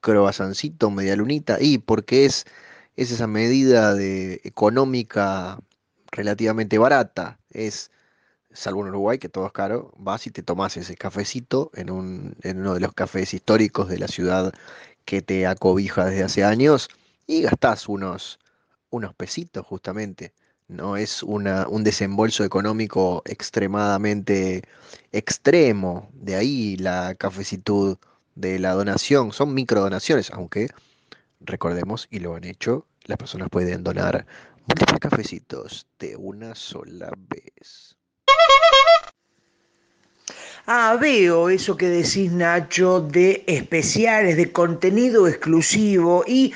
croazancito, 0.00 0.90
media 0.90 1.16
lunita? 1.16 1.56
Y 1.58 1.78
porque 1.78 2.26
es, 2.26 2.44
es 2.96 3.12
esa 3.12 3.26
medida 3.26 3.94
de 3.94 4.42
económica 4.44 5.58
relativamente 6.12 6.76
barata, 6.76 7.40
es 7.50 7.90
salvo 8.52 8.82
en 8.82 8.88
Uruguay, 8.88 9.18
que 9.18 9.28
todo 9.28 9.46
es 9.46 9.52
caro, 9.52 9.92
vas 9.96 10.26
y 10.26 10.30
te 10.30 10.42
tomas 10.42 10.76
ese 10.76 10.96
cafecito 10.96 11.70
en, 11.74 11.90
un, 11.90 12.36
en 12.42 12.60
uno 12.60 12.74
de 12.74 12.80
los 12.80 12.92
cafés 12.92 13.34
históricos 13.34 13.88
de 13.88 13.98
la 13.98 14.08
ciudad 14.08 14.52
que 15.04 15.22
te 15.22 15.46
acobija 15.46 16.06
desde 16.06 16.24
hace 16.24 16.44
años 16.44 16.88
y 17.26 17.42
gastás 17.42 17.88
unos, 17.88 18.38
unos 18.90 19.14
pesitos 19.14 19.66
justamente. 19.66 20.32
No 20.68 20.96
es 20.96 21.24
un 21.24 21.82
desembolso 21.82 22.44
económico 22.44 23.22
extremadamente 23.24 24.62
extremo. 25.10 26.08
De 26.12 26.36
ahí 26.36 26.76
la 26.76 27.16
cafecitud 27.16 27.98
de 28.36 28.58
la 28.60 28.74
donación. 28.74 29.32
Son 29.32 29.52
microdonaciones, 29.52 30.30
aunque 30.30 30.68
recordemos, 31.40 32.06
y 32.10 32.20
lo 32.20 32.34
han 32.36 32.44
hecho, 32.44 32.86
las 33.04 33.18
personas 33.18 33.48
pueden 33.50 33.82
donar 33.82 34.26
múltiples 34.66 35.00
cafecitos 35.00 35.86
de 35.98 36.16
una 36.16 36.54
sola 36.54 37.12
vez. 37.16 37.96
Ah, 40.66 40.96
veo 41.00 41.48
eso 41.48 41.76
que 41.76 41.88
decís, 41.88 42.30
Nacho, 42.32 43.00
de 43.00 43.42
especiales, 43.46 44.36
de 44.36 44.52
contenido 44.52 45.26
exclusivo 45.26 46.24
y 46.26 46.52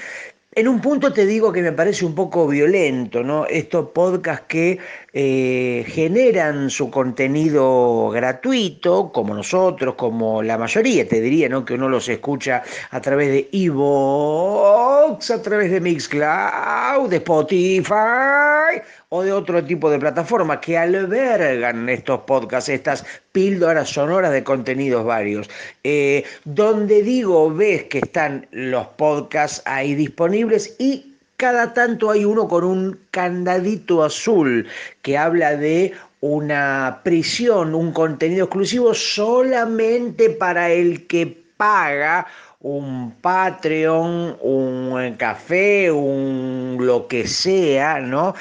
en 0.52 0.68
un 0.68 0.80
punto 0.80 1.12
te 1.12 1.26
digo 1.26 1.52
que 1.52 1.62
me 1.62 1.72
parece 1.72 2.04
un 2.04 2.14
poco 2.14 2.46
violento, 2.46 3.22
¿no? 3.24 3.46
Estos 3.46 3.90
podcasts 3.90 4.46
que 4.46 4.78
eh, 5.16 5.84
generan 5.86 6.70
su 6.70 6.90
contenido 6.90 8.10
gratuito, 8.10 9.12
como 9.12 9.32
nosotros, 9.32 9.94
como 9.94 10.42
la 10.42 10.58
mayoría, 10.58 11.06
te 11.06 11.20
diría, 11.20 11.48
¿no? 11.48 11.64
Que 11.64 11.74
uno 11.74 11.88
los 11.88 12.08
escucha 12.08 12.64
a 12.90 13.00
través 13.00 13.28
de 13.28 13.48
Evox, 13.52 15.30
a 15.30 15.40
través 15.40 15.70
de 15.70 15.80
Mixcloud, 15.80 17.08
de 17.08 17.16
Spotify 17.18 18.82
o 19.10 19.22
de 19.22 19.32
otro 19.32 19.64
tipo 19.64 19.88
de 19.88 20.00
plataformas 20.00 20.58
que 20.58 20.76
albergan 20.76 21.88
estos 21.88 22.22
podcasts, 22.22 22.68
estas 22.68 23.06
píldoras 23.30 23.88
sonoras 23.88 24.32
de 24.32 24.42
contenidos 24.42 25.04
varios. 25.04 25.48
Eh, 25.84 26.24
donde 26.44 27.04
digo, 27.04 27.54
ves 27.54 27.84
que 27.84 27.98
están 27.98 28.48
los 28.50 28.88
podcasts 28.88 29.62
ahí 29.64 29.94
disponibles 29.94 30.74
y 30.80 31.13
cada 31.36 31.74
tanto 31.74 32.10
hay 32.10 32.24
uno 32.24 32.48
con 32.48 32.64
un 32.64 33.00
candadito 33.10 34.02
azul 34.02 34.66
que 35.02 35.18
habla 35.18 35.56
de 35.56 35.92
una 36.20 37.00
prisión, 37.04 37.74
un 37.74 37.92
contenido 37.92 38.44
exclusivo 38.44 38.94
solamente 38.94 40.30
para 40.30 40.70
el 40.70 41.06
que 41.06 41.44
paga 41.56 42.26
un 42.60 43.12
Patreon, 43.20 44.38
un 44.40 45.16
café, 45.18 45.90
un 45.90 46.78
lo 46.80 47.06
que 47.08 47.26
sea, 47.26 48.00
¿no? 48.00 48.34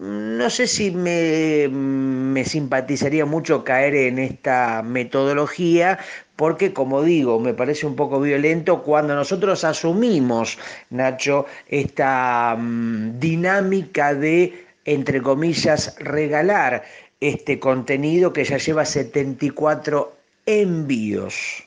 No 0.00 0.48
sé 0.48 0.66
si 0.66 0.90
me, 0.90 1.68
me, 1.68 2.42
simpatizaría 2.46 3.26
mucho 3.26 3.62
caer 3.64 3.94
en 3.94 4.18
esta 4.18 4.82
metodología, 4.82 5.98
porque 6.36 6.72
como 6.72 7.02
digo, 7.02 7.38
me 7.38 7.52
parece 7.52 7.86
un 7.86 7.96
poco 7.96 8.18
violento 8.18 8.82
cuando 8.82 9.14
nosotros 9.14 9.62
asumimos, 9.62 10.58
Nacho, 10.88 11.44
esta 11.68 12.56
mm, 12.58 13.20
dinámica 13.20 14.14
de, 14.14 14.64
entre 14.86 15.20
comillas, 15.20 15.94
regalar 15.98 16.82
este 17.20 17.60
contenido 17.60 18.32
que 18.32 18.44
ya 18.44 18.56
lleva 18.56 18.86
74 18.86 20.16
envíos. 20.46 21.62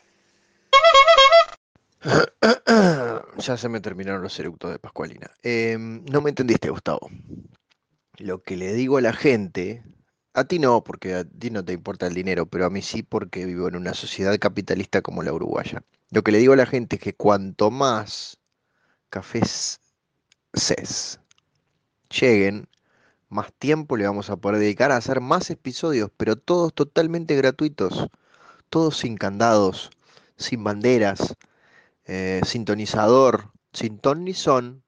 Ya 3.38 3.58
se 3.58 3.68
me 3.68 3.82
terminaron 3.82 4.22
los 4.22 4.40
eructos 4.40 4.72
de 4.72 4.80
Pascualina. 4.80 5.30
Em, 5.42 6.04
no 6.06 6.22
me 6.22 6.30
entendiste, 6.30 6.70
Gustavo 6.70 7.10
lo 8.18 8.44
que 8.44 8.58
le 8.58 8.74
digo 8.74 8.98
a 8.98 9.02
la 9.02 9.14
gente, 9.14 9.84
a 10.34 10.46
ti 10.46 10.60
no, 10.60 10.84
porque 10.84 11.16
a 11.16 11.24
ti 11.26 11.50
no 11.50 11.64
te 11.66 11.74
importa 11.74 12.08
el 12.08 12.14
dinero, 12.14 12.46
pero 12.46 12.66
a 12.66 12.70
mí 12.70 12.82
sí 12.82 13.04
porque 13.04 13.46
vivo 13.46 13.68
en 13.68 13.76
una 13.76 13.94
sociedad 13.94 14.38
capitalista 14.40 15.02
como 15.02 15.24
la 15.24 15.34
uruguaya. 15.34 15.84
Lo 16.12 16.24
que 16.24 16.32
le 16.32 16.40
digo 16.40 16.54
a 16.54 16.58
la 16.58 16.66
gente 16.66 16.98
es 16.98 17.02
que 17.02 17.16
cuanto 17.16 17.72
más 17.72 18.38
cafés 19.10 19.82
CES 20.54 21.20
lleguen, 22.10 22.68
más 23.30 23.52
tiempo 23.54 23.98
le 23.98 24.06
vamos 24.06 24.30
a 24.30 24.38
poder 24.38 24.60
dedicar 24.60 24.92
a 24.92 24.98
hacer 24.98 25.20
más 25.22 25.50
episodios, 25.50 26.12
pero 26.16 26.36
todos 26.36 26.74
totalmente 26.74 27.36
gratuitos, 27.36 28.08
todos 28.70 28.98
sin 28.98 29.18
candados, 29.18 29.90
sin 30.38 30.64
banderas, 30.64 31.36
eh, 32.06 32.42
sintonizador, 32.46 33.52
sin 33.72 33.98
ton 33.98 34.24
ni 34.24 34.34
son 34.34 34.84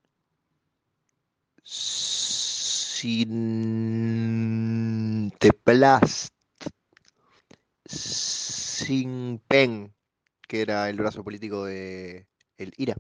sin 3.06 3.30
Teplast, 5.38 6.34
sin 7.86 9.38
Pen, 9.48 9.94
que 10.48 10.62
era 10.62 10.90
el 10.90 10.98
brazo 10.98 11.24
político 11.24 11.66
de 11.66 12.26
el 12.58 12.74
IRA, 12.78 12.96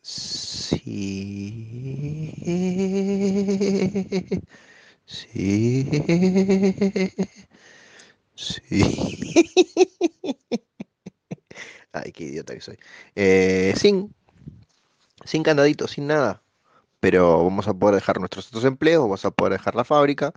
Sí. 0.02 0.90
Sí. 5.06 5.88
Sí. 8.40 8.80
Ay, 11.92 12.12
qué 12.12 12.24
idiota 12.24 12.54
que 12.54 12.60
soy. 12.60 12.78
Eh, 13.14 13.74
sin, 13.76 14.14
sin 15.24 15.42
candadito, 15.42 15.86
sin 15.88 16.06
nada. 16.06 16.42
Pero 17.00 17.44
vamos 17.44 17.68
a 17.68 17.74
poder 17.74 17.96
dejar 17.96 18.18
nuestros 18.20 18.48
otros 18.48 18.64
empleos, 18.64 19.02
vamos 19.02 19.24
a 19.24 19.30
poder 19.30 19.54
dejar 19.54 19.74
la 19.74 19.84
fábrica. 19.84 20.32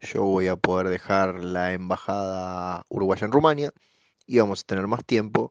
Yo 0.00 0.24
voy 0.24 0.48
a 0.48 0.56
poder 0.56 0.88
dejar 0.88 1.42
la 1.44 1.72
embajada 1.72 2.84
uruguaya 2.88 3.26
en 3.26 3.32
Rumania 3.32 3.72
y 4.26 4.38
vamos 4.40 4.62
a 4.62 4.64
tener 4.64 4.86
más 4.86 5.04
tiempo 5.04 5.50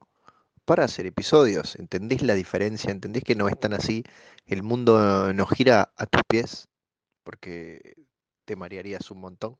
para 0.65 0.85
hacer 0.85 1.07
episodios. 1.07 1.75
¿Entendés 1.77 2.21
la 2.23 2.35
diferencia? 2.35 2.91
¿Entendés 2.91 3.23
que 3.23 3.35
no 3.35 3.49
es 3.49 3.59
tan 3.59 3.73
así? 3.73 4.03
El 4.45 4.63
mundo 4.63 5.33
no 5.33 5.45
gira 5.47 5.93
a 5.97 6.05
tus 6.05 6.21
pies 6.29 6.69
porque 7.23 7.95
te 8.45 8.55
marearías 8.55 9.11
un 9.11 9.21
montón. 9.21 9.57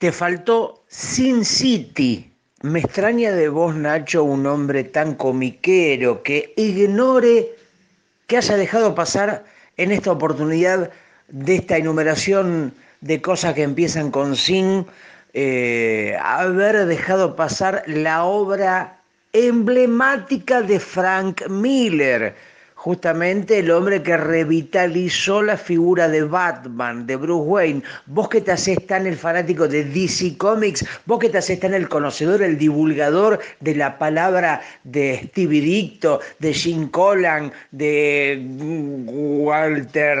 Te 0.00 0.12
faltó 0.12 0.82
Sin 0.88 1.44
City, 1.44 2.32
me 2.62 2.78
extraña 2.80 3.32
de 3.32 3.50
vos, 3.50 3.74
Nacho, 3.74 4.24
un 4.24 4.46
hombre 4.46 4.82
tan 4.82 5.14
comiquero 5.14 6.22
que 6.22 6.54
ignore 6.56 7.50
que 8.26 8.38
haya 8.38 8.56
dejado 8.56 8.94
pasar 8.94 9.44
en 9.76 9.92
esta 9.92 10.10
oportunidad 10.10 10.90
de 11.28 11.56
esta 11.56 11.76
enumeración 11.76 12.72
de 13.02 13.20
cosas 13.20 13.52
que 13.52 13.62
empiezan 13.62 14.10
con 14.10 14.36
sin, 14.36 14.86
eh, 15.34 16.16
haber 16.22 16.86
dejado 16.86 17.36
pasar 17.36 17.82
la 17.86 18.24
obra 18.24 19.02
emblemática 19.34 20.62
de 20.62 20.80
Frank 20.80 21.46
Miller 21.50 22.34
justamente 22.80 23.58
el 23.58 23.70
hombre 23.70 24.02
que 24.02 24.16
revitalizó 24.16 25.42
la 25.42 25.58
figura 25.58 26.08
de 26.08 26.22
Batman, 26.24 27.06
de 27.06 27.16
Bruce 27.16 27.46
Wayne. 27.46 27.82
Vos 28.06 28.30
que 28.30 28.40
te 28.40 28.52
tan 28.86 29.06
el 29.06 29.18
fanático 29.18 29.68
de 29.68 29.84
DC 29.84 30.38
Comics, 30.38 30.86
vos 31.04 31.18
que 31.18 31.28
te 31.28 31.36
haces 31.36 31.60
tan 31.60 31.74
el 31.74 31.90
conocedor, 31.90 32.40
el 32.40 32.56
divulgador 32.56 33.38
de 33.60 33.74
la 33.74 33.98
palabra 33.98 34.62
de 34.84 35.24
Stevie 35.26 35.60
Dicto, 35.60 36.20
de 36.38 36.54
Jim 36.54 36.88
Collan, 36.88 37.52
de 37.70 38.42
Walter... 39.42 40.18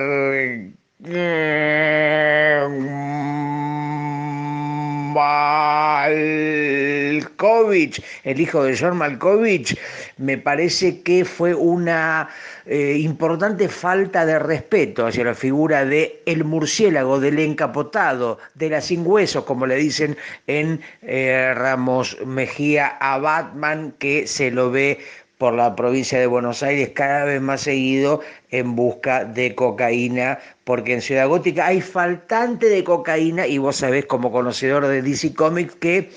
Malkovich, 7.30 8.02
el 8.24 8.38
hijo 8.38 8.64
de 8.64 8.76
John 8.76 8.98
Malkovich, 8.98 9.78
me 10.18 10.36
parece 10.36 11.00
que 11.00 11.24
fue 11.24 11.54
una 11.54 12.28
eh, 12.66 12.98
importante 12.98 13.70
falta 13.70 14.26
de 14.26 14.38
respeto 14.38 15.06
hacia 15.06 15.24
la 15.24 15.34
figura 15.34 15.86
de 15.86 16.20
el 16.26 16.44
murciélago, 16.44 17.18
del 17.18 17.38
encapotado, 17.38 18.38
de 18.54 18.68
la 18.68 18.82
sin 18.82 19.06
huesos, 19.06 19.44
como 19.44 19.66
le 19.66 19.76
dicen 19.76 20.18
en 20.46 20.82
eh, 21.00 21.54
Ramos 21.56 22.18
Mejía 22.26 22.88
a 23.00 23.16
Batman, 23.16 23.94
que 23.98 24.26
se 24.26 24.50
lo 24.50 24.70
ve 24.70 24.98
por 25.40 25.54
la 25.54 25.74
provincia 25.74 26.20
de 26.20 26.26
Buenos 26.26 26.62
Aires 26.62 26.90
cada 26.90 27.24
vez 27.24 27.40
más 27.40 27.62
seguido 27.62 28.20
en 28.50 28.76
busca 28.76 29.24
de 29.24 29.54
cocaína, 29.54 30.38
porque 30.64 30.92
en 30.92 31.00
Ciudad 31.00 31.28
Gótica 31.28 31.66
hay 31.66 31.80
faltante 31.80 32.66
de 32.66 32.84
cocaína 32.84 33.46
y 33.46 33.56
vos 33.56 33.76
sabés 33.76 34.04
como 34.04 34.30
conocedor 34.30 34.86
de 34.86 35.00
DC 35.00 35.32
Comics 35.32 35.74
que 35.76 36.10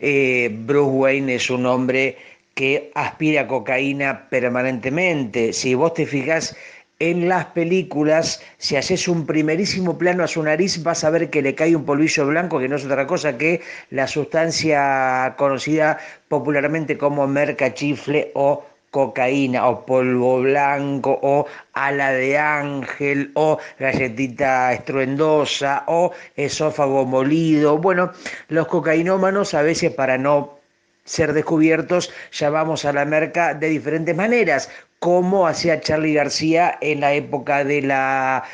eh, 0.00 0.50
Bruce 0.64 0.90
Wayne 0.90 1.34
es 1.34 1.50
un 1.50 1.66
hombre 1.66 2.16
que 2.54 2.90
aspira 2.94 3.42
a 3.42 3.46
cocaína 3.46 4.30
permanentemente. 4.30 5.52
Si 5.52 5.74
vos 5.74 5.92
te 5.92 6.06
fijás 6.06 6.56
en 7.02 7.28
las 7.28 7.46
películas, 7.46 8.40
si 8.58 8.76
haces 8.76 9.08
un 9.08 9.26
primerísimo 9.26 9.98
plano 9.98 10.22
a 10.22 10.28
su 10.28 10.40
nariz, 10.40 10.80
vas 10.84 11.02
a 11.02 11.10
ver 11.10 11.30
que 11.30 11.42
le 11.42 11.56
cae 11.56 11.74
un 11.74 11.84
polvillo 11.84 12.28
blanco, 12.28 12.60
que 12.60 12.68
no 12.68 12.76
es 12.76 12.84
otra 12.84 13.08
cosa 13.08 13.36
que 13.36 13.60
la 13.90 14.06
sustancia 14.06 15.34
conocida 15.36 15.98
popularmente 16.28 16.96
como 16.96 17.26
mercachifle 17.26 18.30
o 18.34 18.64
cocaína 18.92 19.66
o 19.66 19.84
polvo 19.84 20.42
blanco 20.42 21.18
o 21.22 21.46
ala 21.72 22.12
de 22.12 22.38
ángel 22.38 23.32
o 23.34 23.58
galletita 23.80 24.72
estruendosa 24.72 25.82
o 25.88 26.12
esófago 26.36 27.04
molido. 27.04 27.78
Bueno, 27.78 28.12
los 28.46 28.68
cocainómanos 28.68 29.54
a 29.54 29.62
veces 29.62 29.90
para 29.90 30.18
no 30.18 30.60
ser 31.04 31.32
descubiertos 31.32 32.12
llamamos 32.30 32.84
a 32.84 32.92
la 32.92 33.04
merca 33.04 33.54
de 33.54 33.70
diferentes 33.70 34.14
maneras, 34.14 34.70
como 35.02 35.48
hacía 35.48 35.80
Charlie 35.80 36.14
García 36.14 36.78
en 36.80 37.00
la 37.00 37.12
época 37.12 37.64
de 37.64 37.82
la 37.82 38.44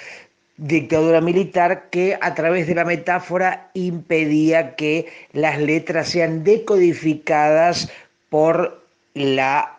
dictadura 0.56 1.20
militar 1.20 1.90
que 1.90 2.18
a 2.22 2.34
través 2.34 2.66
de 2.66 2.74
la 2.74 2.86
metáfora 2.86 3.70
impedía 3.74 4.74
que 4.74 5.12
las 5.32 5.60
letras 5.60 6.08
sean 6.08 6.44
decodificadas 6.44 7.92
por 8.30 8.82
la 9.12 9.78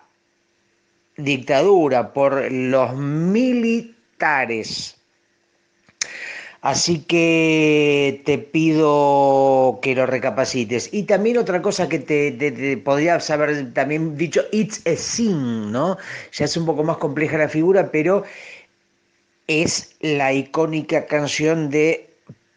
dictadura, 1.17 2.13
por 2.13 2.51
los 2.51 2.95
militares. 2.95 4.98
Así 6.61 6.99
que 6.99 8.21
te 8.25 8.37
pido 8.37 9.79
que 9.81 9.95
lo 9.95 10.05
recapacites. 10.05 10.89
Y 10.91 11.03
también 11.03 11.37
otra 11.37 11.61
cosa 11.61 11.87
que 11.87 11.99
te, 11.99 12.77
podría 12.77 13.15
haber 13.29 13.73
también 13.73 14.17
dicho, 14.17 14.43
it's 14.51 14.85
a 14.85 14.95
sin, 14.97 15.71
¿no? 15.71 15.97
Ya 16.33 16.45
es 16.45 16.57
un 16.57 16.65
poco 16.65 16.83
más 16.83 16.97
compleja 16.97 17.37
la 17.37 17.47
figura, 17.47 17.91
pero 17.91 18.23
es 19.47 19.95
la 20.01 20.33
icónica 20.33 21.05
canción 21.05 21.69
de 21.69 22.08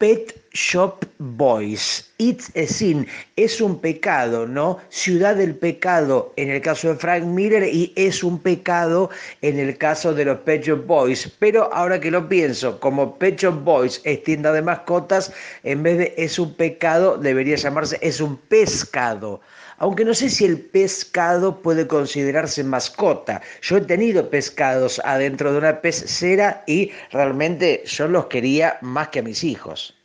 Pet 0.03 0.35
Shop 0.51 1.05
Boys. 1.17 2.11
It's 2.17 2.51
a 2.57 2.67
sin. 2.67 3.07
Es 3.37 3.61
un 3.61 3.79
pecado, 3.79 4.45
¿no? 4.45 4.79
Ciudad 4.89 5.37
del 5.37 5.55
pecado 5.55 6.33
en 6.35 6.49
el 6.49 6.61
caso 6.61 6.89
de 6.89 6.95
Frank 6.97 7.23
Miller 7.23 7.63
y 7.63 7.93
es 7.95 8.21
un 8.21 8.37
pecado 8.37 9.09
en 9.41 9.57
el 9.59 9.77
caso 9.77 10.13
de 10.13 10.25
los 10.25 10.39
Pet 10.39 10.65
Shop 10.65 10.85
Boys. 10.85 11.31
Pero 11.39 11.73
ahora 11.73 12.01
que 12.01 12.11
lo 12.11 12.27
pienso, 12.27 12.81
como 12.81 13.17
Pet 13.17 13.39
Shop 13.39 13.63
Boys 13.63 14.01
es 14.03 14.21
tienda 14.25 14.51
de 14.51 14.61
mascotas, 14.61 15.31
en 15.63 15.83
vez 15.83 15.97
de 15.97 16.13
es 16.17 16.37
un 16.37 16.53
pecado, 16.53 17.17
debería 17.17 17.55
llamarse 17.55 17.97
es 18.01 18.19
un 18.19 18.35
pescado 18.35 19.39
aunque 19.77 20.05
no 20.05 20.13
sé 20.13 20.29
si 20.29 20.45
el 20.45 20.59
pescado 20.59 21.61
puede 21.61 21.87
considerarse 21.87 22.63
mascota. 22.63 23.41
Yo 23.61 23.77
he 23.77 23.81
tenido 23.81 24.29
pescados 24.29 25.01
adentro 25.03 25.51
de 25.51 25.57
una 25.57 25.81
pecera 25.81 26.63
y 26.67 26.91
realmente 27.11 27.83
yo 27.85 28.07
los 28.07 28.27
quería 28.27 28.77
más 28.81 29.09
que 29.09 29.19
a 29.19 29.23
mis 29.23 29.43
hijos. 29.43 29.95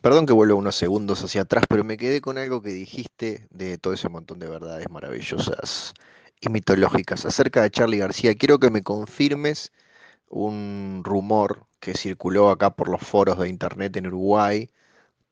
Perdón 0.00 0.26
que 0.26 0.32
vuelvo 0.32 0.56
unos 0.56 0.76
segundos 0.76 1.24
hacia 1.24 1.42
atrás, 1.42 1.64
pero 1.68 1.82
me 1.82 1.96
quedé 1.96 2.20
con 2.20 2.38
algo 2.38 2.62
que 2.62 2.70
dijiste 2.70 3.48
de 3.50 3.76
todo 3.76 3.92
ese 3.92 4.08
montón 4.08 4.38
de 4.38 4.48
verdades 4.48 4.88
maravillosas 4.88 5.94
y 6.40 6.48
mitológicas 6.48 7.26
acerca 7.26 7.62
de 7.62 7.70
Charlie 7.70 7.98
García. 7.98 8.34
Quiero 8.36 8.60
que 8.60 8.70
me 8.70 8.82
confirmes 8.82 9.72
un 10.28 11.02
rumor 11.04 11.66
que 11.80 11.94
circuló 11.94 12.50
acá 12.50 12.70
por 12.70 12.88
los 12.88 13.00
foros 13.00 13.38
de 13.38 13.48
internet 13.48 13.96
en 13.96 14.06
Uruguay 14.06 14.70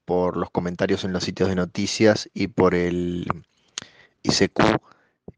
por 0.04 0.36
los 0.36 0.50
comentarios 0.50 1.04
en 1.04 1.12
los 1.12 1.24
sitios 1.24 1.48
de 1.48 1.54
noticias 1.54 2.28
y 2.34 2.48
por 2.48 2.74
el 2.74 3.26
ICQ, 4.22 4.60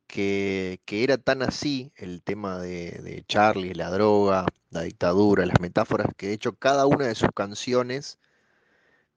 que, 0.06 0.80
era 0.88 1.18
tan 1.18 1.42
así 1.42 1.92
el 1.96 2.22
tema 2.22 2.58
de, 2.58 3.24
Charlie, 3.28 3.74
la 3.74 3.90
droga, 3.90 4.46
la 4.70 4.82
dictadura, 4.82 5.46
las 5.46 5.60
metáforas, 5.60 6.08
que 6.16 6.28
de 6.28 6.34
hecho 6.34 6.54
cada 6.54 6.86
una 6.86 7.06
de 7.06 7.14
sus 7.14 7.30
canciones 7.34 8.18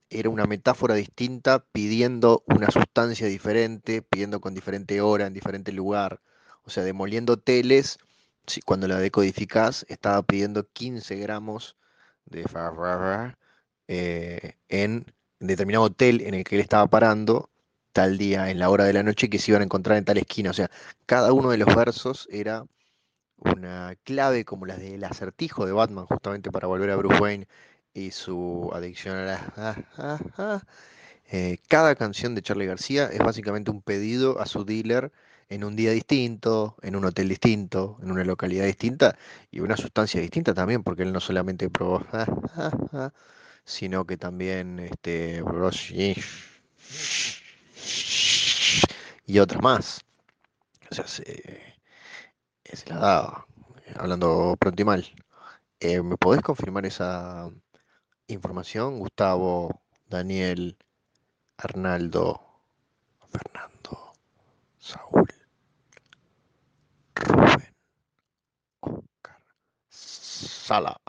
era 0.10 0.30
una 0.30 0.45
metáfora 0.45 0.95
distinta 0.95 1.64
pidiendo 1.72 2.43
una 2.47 2.72
sustancia 2.72 3.28
diferente, 3.28 4.02
pidiendo 4.02 4.41
con 4.41 4.54
diferente 4.54 5.02
hora, 5.02 5.28
en 5.28 5.34
diferente 5.34 5.72
lugar. 5.72 6.20
O 6.64 6.72
sea, 6.72 6.84
demoliendo 6.84 7.38
teles, 7.38 8.00
cuando 8.66 8.88
la 8.88 8.97
decodificás, 8.97 9.86
estaba 9.88 10.24
pidiendo 10.24 10.68
15 10.68 11.16
gramos 11.18 11.76
de 12.26 12.45
eh, 13.88 14.54
en 14.68 15.06
determinado 15.47 15.85
hotel 15.85 16.21
en 16.21 16.33
el 16.33 16.43
que 16.43 16.55
él 16.55 16.61
estaba 16.61 16.87
parando 16.87 17.49
tal 17.93 18.17
día, 18.17 18.49
en 18.51 18.59
la 18.59 18.69
hora 18.69 18.85
de 18.85 18.93
la 18.93 19.03
noche, 19.03 19.29
que 19.29 19.39
se 19.39 19.51
iban 19.51 19.61
a 19.61 19.65
encontrar 19.65 19.97
en 19.97 20.05
tal 20.05 20.17
esquina. 20.17 20.51
O 20.51 20.53
sea, 20.53 20.69
cada 21.05 21.33
uno 21.33 21.49
de 21.49 21.57
los 21.57 21.75
versos 21.75 22.27
era 22.31 22.65
una 23.37 23.95
clave 24.03 24.45
como 24.45 24.65
las 24.65 24.79
del 24.79 25.03
acertijo 25.03 25.65
de 25.65 25.71
Batman, 25.71 26.05
justamente 26.05 26.51
para 26.51 26.67
volver 26.67 26.91
a 26.91 26.95
Bruce 26.97 27.21
Wayne 27.21 27.47
y 27.93 28.11
su 28.11 28.69
adicción 28.73 29.17
a 29.17 29.25
la... 29.25 30.63
Eh, 31.31 31.59
cada 31.67 31.93
canción 31.93 32.33
de 32.33 32.41
Charlie 32.41 32.65
García 32.65 33.05
es 33.05 33.19
básicamente 33.19 33.69
un 33.69 33.83
pedido 33.83 34.39
a 34.41 34.47
su 34.47 34.65
dealer 34.65 35.11
en 35.47 35.63
un 35.63 35.75
día 35.75 35.91
distinto, 35.91 36.75
en 36.81 36.95
un 36.95 37.05
hotel 37.05 37.29
distinto, 37.29 37.99
en 38.01 38.11
una 38.11 38.23
localidad 38.23 38.65
distinta 38.65 39.15
y 39.51 39.59
una 39.59 39.77
sustancia 39.77 40.19
distinta 40.19 40.55
también, 40.55 40.81
porque 40.83 41.03
él 41.03 41.13
no 41.13 41.19
solamente 41.19 41.69
probó 41.69 42.03
sino 43.70 44.05
que 44.05 44.17
también 44.17 44.80
este, 44.80 45.43
y 49.28 49.39
otras 49.39 49.61
más. 49.61 50.01
O 50.91 50.95
sea, 50.95 51.07
se, 51.07 51.76
la 52.88 52.97
daba, 52.97 53.47
hablando 53.95 54.55
pronto 54.59 54.82
y 54.82 54.86
mal. 54.86 55.05
Eh, 55.80 56.01
¿Me 56.01 56.17
podés 56.17 56.41
confirmar 56.41 56.86
esa 56.88 57.49
información, 58.28 58.99
Gustavo, 58.99 59.82
Daniel, 60.07 60.78
Arnaldo, 61.57 62.41
Fernando, 63.30 64.13
Saúl, 64.80 65.28
Rubén, 67.15 67.76
Oscar, 68.82 69.41
Sala? 69.89 70.99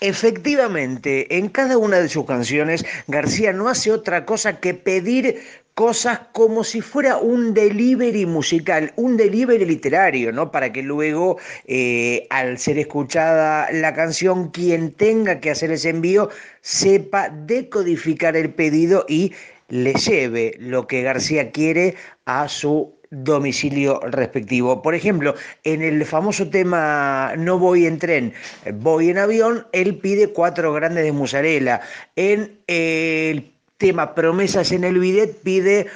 Efectivamente, 0.00 1.38
en 1.38 1.48
cada 1.48 1.78
una 1.78 1.98
de 2.00 2.08
sus 2.08 2.26
canciones, 2.26 2.84
García 3.06 3.52
no 3.54 3.68
hace 3.68 3.90
otra 3.90 4.26
cosa 4.26 4.60
que 4.60 4.74
pedir 4.74 5.40
cosas 5.72 6.20
como 6.32 6.64
si 6.64 6.82
fuera 6.82 7.16
un 7.16 7.54
delivery 7.54 8.26
musical, 8.26 8.92
un 8.96 9.16
delivery 9.16 9.64
literario, 9.64 10.32
¿no? 10.32 10.50
Para 10.50 10.72
que 10.72 10.82
luego, 10.82 11.38
eh, 11.66 12.26
al 12.30 12.58
ser 12.58 12.78
escuchada 12.78 13.70
la 13.72 13.94
canción, 13.94 14.50
quien 14.50 14.92
tenga 14.92 15.40
que 15.40 15.50
hacer 15.50 15.70
ese 15.70 15.90
envío 15.90 16.28
sepa 16.60 17.30
decodificar 17.30 18.36
el 18.36 18.52
pedido 18.52 19.06
y 19.08 19.32
le 19.68 19.94
lleve 19.94 20.56
lo 20.58 20.86
que 20.86 21.02
García 21.02 21.50
quiere 21.50 21.94
a 22.24 22.48
su 22.48 22.95
domicilio 23.10 24.00
respectivo. 24.00 24.82
Por 24.82 24.94
ejemplo, 24.94 25.34
en 25.64 25.82
el 25.82 26.04
famoso 26.04 26.48
tema 26.48 27.34
No 27.36 27.58
voy 27.58 27.86
en 27.86 27.98
tren, 27.98 28.32
voy 28.74 29.10
en 29.10 29.18
avión, 29.18 29.66
él 29.72 29.96
pide 29.96 30.28
cuatro 30.28 30.72
grandes 30.72 31.04
de 31.04 31.12
mozzarella. 31.12 31.80
En 32.16 32.58
el 32.66 33.52
tema 33.78 34.14
Promesas 34.14 34.72
en 34.72 34.84
el 34.84 34.98
bidet 34.98 35.36
pide 35.42 35.86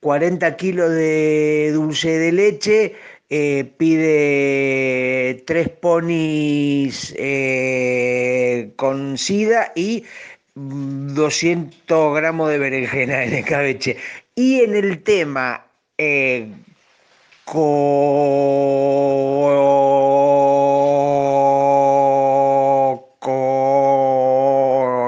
40 0.00 0.56
kilos 0.56 0.90
de 0.90 1.70
dulce 1.72 2.18
de 2.18 2.32
leche, 2.32 2.94
eh, 3.28 3.72
pide 3.76 5.42
tres 5.46 5.68
ponis 5.68 7.14
eh, 7.16 8.72
con 8.76 9.16
sida 9.18 9.72
y 9.74 10.04
200 10.54 12.14
gramos 12.14 12.50
de 12.50 12.58
berenjena 12.58 13.24
en 13.24 13.34
escabeche. 13.34 13.96
Y 14.34 14.60
en 14.60 14.74
el 14.74 15.02
tema 15.02 15.69
eh, 16.02 16.50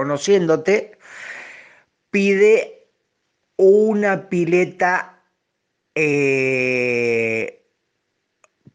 conociéndote, 0.02 0.98
pide 2.10 2.88
una 3.56 4.28
pileta 4.28 5.22
eh, 5.94 7.64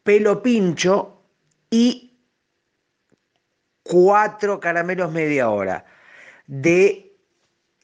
pelo 0.02 0.42
pincho 0.42 1.22
y 1.70 2.18
cuatro 3.84 4.60
caramelos 4.60 5.12
media 5.12 5.52
hora 5.52 5.86
de 6.48 7.07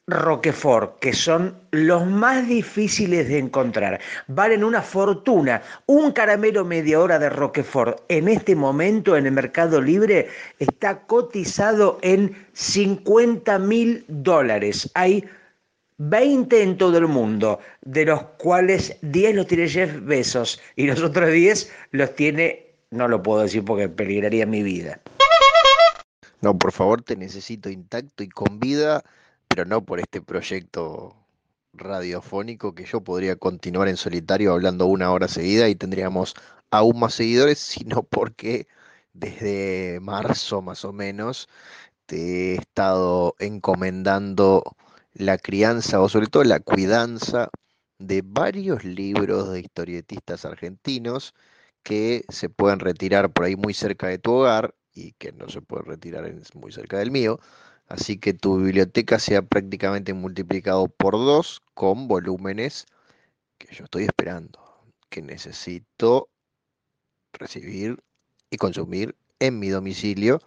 Roquefort, 0.06 0.98
que 0.98 1.14
son 1.14 1.56
los 1.70 2.06
más 2.06 2.46
difíciles 2.46 3.26
de 3.28 3.38
encontrar. 3.38 4.00
Valen 4.28 4.62
una 4.62 4.82
fortuna. 4.82 5.62
Un 5.86 6.12
caramelo 6.12 6.64
media 6.64 7.00
hora 7.00 7.18
de 7.18 7.30
Roquefort 7.30 8.02
en 8.08 8.28
este 8.28 8.54
momento 8.54 9.16
en 9.16 9.26
el 9.26 9.32
mercado 9.32 9.80
libre 9.80 10.28
está 10.58 11.00
cotizado 11.06 11.98
en 12.02 12.36
50 12.52 13.58
mil 13.60 14.04
dólares. 14.08 14.90
Hay 14.94 15.24
20 15.96 16.62
en 16.62 16.76
todo 16.76 16.98
el 16.98 17.06
mundo, 17.06 17.60
de 17.82 18.04
los 18.04 18.22
cuales 18.38 18.98
10 19.00 19.36
los 19.36 19.46
tiene 19.46 19.68
Jeff 19.68 19.90
Bezos 20.02 20.60
y 20.76 20.86
los 20.86 21.00
otros 21.02 21.32
10 21.32 21.72
los 21.92 22.14
tiene, 22.14 22.66
no 22.90 23.08
lo 23.08 23.22
puedo 23.22 23.42
decir 23.42 23.64
porque 23.64 23.88
peligraría 23.88 24.44
mi 24.44 24.62
vida. 24.62 25.00
No, 26.42 26.58
por 26.58 26.72
favor, 26.72 27.00
te 27.00 27.16
necesito 27.16 27.70
intacto 27.70 28.22
y 28.22 28.28
con 28.28 28.60
vida 28.60 29.02
pero 29.54 29.66
no 29.66 29.84
por 29.84 30.00
este 30.00 30.20
proyecto 30.20 31.14
radiofónico 31.74 32.74
que 32.74 32.86
yo 32.86 33.02
podría 33.02 33.36
continuar 33.36 33.86
en 33.86 33.96
solitario 33.96 34.52
hablando 34.52 34.86
una 34.86 35.12
hora 35.12 35.28
seguida 35.28 35.68
y 35.68 35.76
tendríamos 35.76 36.34
aún 36.72 36.98
más 36.98 37.14
seguidores, 37.14 37.58
sino 37.60 38.02
porque 38.02 38.66
desde 39.12 40.00
marzo 40.02 40.60
más 40.60 40.84
o 40.84 40.92
menos 40.92 41.48
te 42.06 42.54
he 42.54 42.56
estado 42.56 43.36
encomendando 43.38 44.64
la 45.12 45.38
crianza 45.38 46.00
o 46.00 46.08
sobre 46.08 46.26
todo 46.26 46.42
la 46.42 46.58
cuidanza 46.58 47.50
de 48.00 48.22
varios 48.26 48.82
libros 48.84 49.52
de 49.52 49.60
historietistas 49.60 50.44
argentinos 50.44 51.32
que 51.84 52.24
se 52.28 52.48
pueden 52.50 52.80
retirar 52.80 53.32
por 53.32 53.44
ahí 53.44 53.54
muy 53.54 53.72
cerca 53.72 54.08
de 54.08 54.18
tu 54.18 54.32
hogar 54.32 54.74
y 54.94 55.12
que 55.12 55.30
no 55.30 55.48
se 55.48 55.62
pueden 55.62 55.86
retirar 55.86 56.28
muy 56.54 56.72
cerca 56.72 56.98
del 56.98 57.12
mío, 57.12 57.38
Así 57.86 58.18
que 58.18 58.32
tu 58.32 58.58
biblioteca 58.58 59.18
se 59.18 59.36
ha 59.36 59.42
prácticamente 59.42 60.14
multiplicado 60.14 60.88
por 60.88 61.14
dos 61.14 61.62
con 61.74 62.08
volúmenes 62.08 62.86
que 63.58 63.74
yo 63.74 63.84
estoy 63.84 64.04
esperando, 64.04 64.58
que 65.10 65.22
necesito 65.22 66.28
recibir 67.32 68.02
y 68.50 68.56
consumir 68.56 69.16
en 69.38 69.58
mi 69.58 69.68
domicilio, 69.68 70.40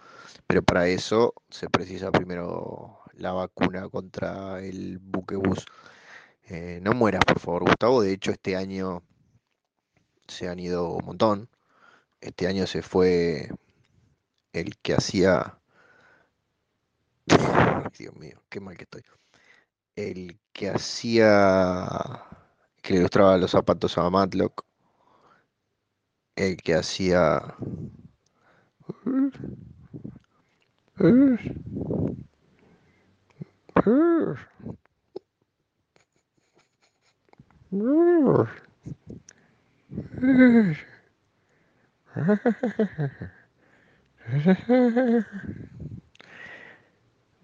pero 0.48 0.64
para 0.64 0.88
eso 0.88 1.34
se 1.50 1.70
precisa 1.70 2.12
primero 2.12 3.02
la 3.14 3.34
vacuna 3.34 3.90
contra 3.90 4.64
el 4.64 5.00
buquebus. 5.00 5.66
Eh, 6.50 6.80
no 6.82 6.94
mueras, 6.94 7.26
por 7.26 7.40
favor, 7.40 7.64
Gustavo. 7.64 8.02
De 8.02 8.14
hecho, 8.14 8.32
este 8.32 8.56
año 8.56 9.04
se 10.28 10.48
han 10.48 10.60
ido 10.60 10.92
un 10.94 11.06
montón. 11.06 11.50
Este 12.22 12.48
año 12.48 12.68
se 12.68 12.82
fue 12.82 13.50
el 14.54 14.78
que 14.78 14.94
hacía 14.96 15.60
Dios 17.98 18.16
mío, 18.16 18.42
qué 18.50 18.60
mal 18.60 18.78
que 18.78 18.84
estoy. 18.84 19.04
El 19.96 20.40
que 20.54 20.70
hacía, 20.70 21.88
que 22.82 22.94
le 22.94 23.00
ilustraba 23.00 23.38
los 23.38 23.52
zapatos 23.52 23.98
a 23.98 24.10
Matlock. 24.10 24.66
El 26.36 26.58
que 26.58 26.76
hacía... 26.76 27.56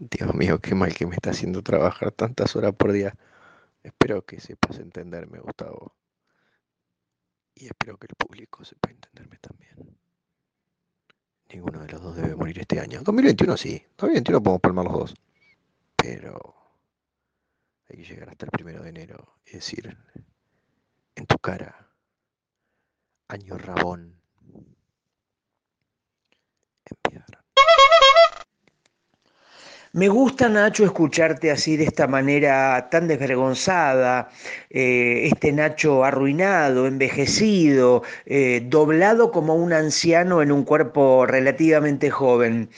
Dios 0.10 0.34
mío, 0.36 0.60
qué 0.60 0.76
mal 0.76 0.94
que 0.94 1.06
me 1.06 1.16
está 1.16 1.30
haciendo 1.32 1.62
trabajar 1.62 2.12
tantas 2.12 2.56
horas 2.56 2.74
por 2.76 2.92
día. 2.92 3.16
Espero 3.82 4.26
que 4.26 4.40
sepas 4.40 4.80
entenderme, 4.80 5.40
Gustavo. 5.40 5.96
Y 7.56 7.68
espero 7.68 7.98
que 7.98 8.08
el 8.08 8.16
público 8.16 8.66
sepa 8.66 8.90
entenderme 8.92 9.38
también. 9.38 9.98
Ninguno 11.50 11.80
de 11.82 11.88
los 11.90 12.02
dos 12.02 12.16
debe 12.16 12.36
morir 12.36 12.60
este 12.60 12.80
año. 12.80 13.02
2021 13.02 13.58
sí. 13.58 13.86
2021 13.98 14.44
podemos 14.44 14.62
palmar 14.62 14.86
los 14.86 14.94
dos. 14.94 15.16
Pero 15.96 16.56
hay 17.90 17.98
que 17.98 18.04
llegar 18.04 18.30
hasta 18.30 18.46
el 18.46 18.52
primero 18.52 18.84
de 18.84 18.90
enero 18.90 19.36
y 19.46 19.52
decir 19.54 19.98
en 21.16 21.26
tu 21.28 21.38
cara, 21.38 21.88
año 23.28 23.58
rabón, 23.58 24.20
en 26.86 26.98
me 29.96 30.10
gusta, 30.10 30.50
Nacho, 30.50 30.86
escucharte 30.86 31.52
así 31.52 31.78
de 31.78 31.84
esta 31.84 32.08
manera 32.08 32.90
tan 32.90 33.08
desvergonzada, 33.08 34.28
eh, 34.72 35.30
este 35.32 35.52
Nacho 35.52 36.04
arruinado, 36.04 36.88
envejecido, 36.88 38.02
eh, 38.26 38.64
doblado 38.66 39.32
como 39.32 39.54
un 39.54 39.72
anciano 39.72 40.42
en 40.42 40.52
un 40.52 40.64
cuerpo 40.64 41.28
relativamente 41.28 42.10
joven. 42.10 42.70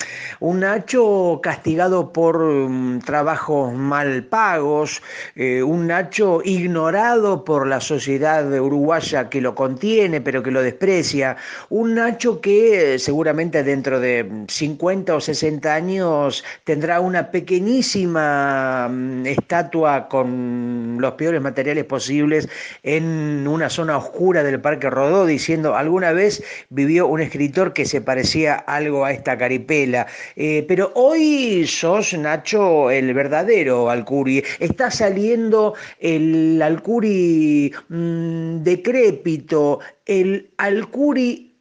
Un 0.41 0.59
Nacho 0.59 1.39
castigado 1.41 2.11
por 2.11 2.37
mm, 2.37 2.99
trabajos 2.99 3.73
mal 3.73 4.25
pagos, 4.25 5.01
eh, 5.37 5.63
un 5.63 5.87
Nacho 5.87 6.41
ignorado 6.43 7.45
por 7.45 7.65
la 7.65 7.79
sociedad 7.79 8.45
uruguaya 8.59 9.29
que 9.29 9.39
lo 9.39 9.55
contiene 9.55 10.19
pero 10.19 10.43
que 10.43 10.51
lo 10.51 10.61
desprecia, 10.61 11.37
un 11.69 11.95
Nacho 11.95 12.41
que 12.41 12.99
seguramente 12.99 13.63
dentro 13.63 14.01
de 14.01 14.45
50 14.49 15.15
o 15.15 15.21
60 15.21 15.73
años 15.73 16.43
tendrá 16.65 17.04
una 17.05 17.31
pequeñísima 17.31 18.89
mm, 18.89 19.25
estatua 19.25 20.07
con 20.09 20.97
los 20.99 21.13
peores 21.13 21.41
materiales 21.41 21.85
posibles 21.85 22.49
en 22.83 23.47
una 23.47 23.69
zona 23.69 23.97
oscura 23.97 24.43
del 24.43 24.59
Parque 24.59 24.89
Rodó, 24.89 25.25
diciendo, 25.25 25.75
alguna 25.75 26.11
vez 26.11 26.43
vivió 26.69 27.07
un 27.07 27.21
escritor 27.21 27.73
que 27.73 27.85
se 27.85 28.01
parecía 28.01 28.55
algo 28.55 29.05
a 29.05 29.11
esta 29.11 29.37
caripela. 29.37 30.07
Eh, 30.35 30.65
pero 30.67 30.91
hoy 30.95 31.65
sos, 31.67 32.13
Nacho, 32.13 32.91
el 32.91 33.13
verdadero 33.13 33.89
Alcuri. 33.89 34.43
Está 34.59 34.91
saliendo 34.91 35.73
el 35.99 36.61
Alcuri 36.61 37.73
mm, 37.89 38.63
decrépito, 38.63 39.79
el 40.05 40.49
Alcuri 40.57 41.54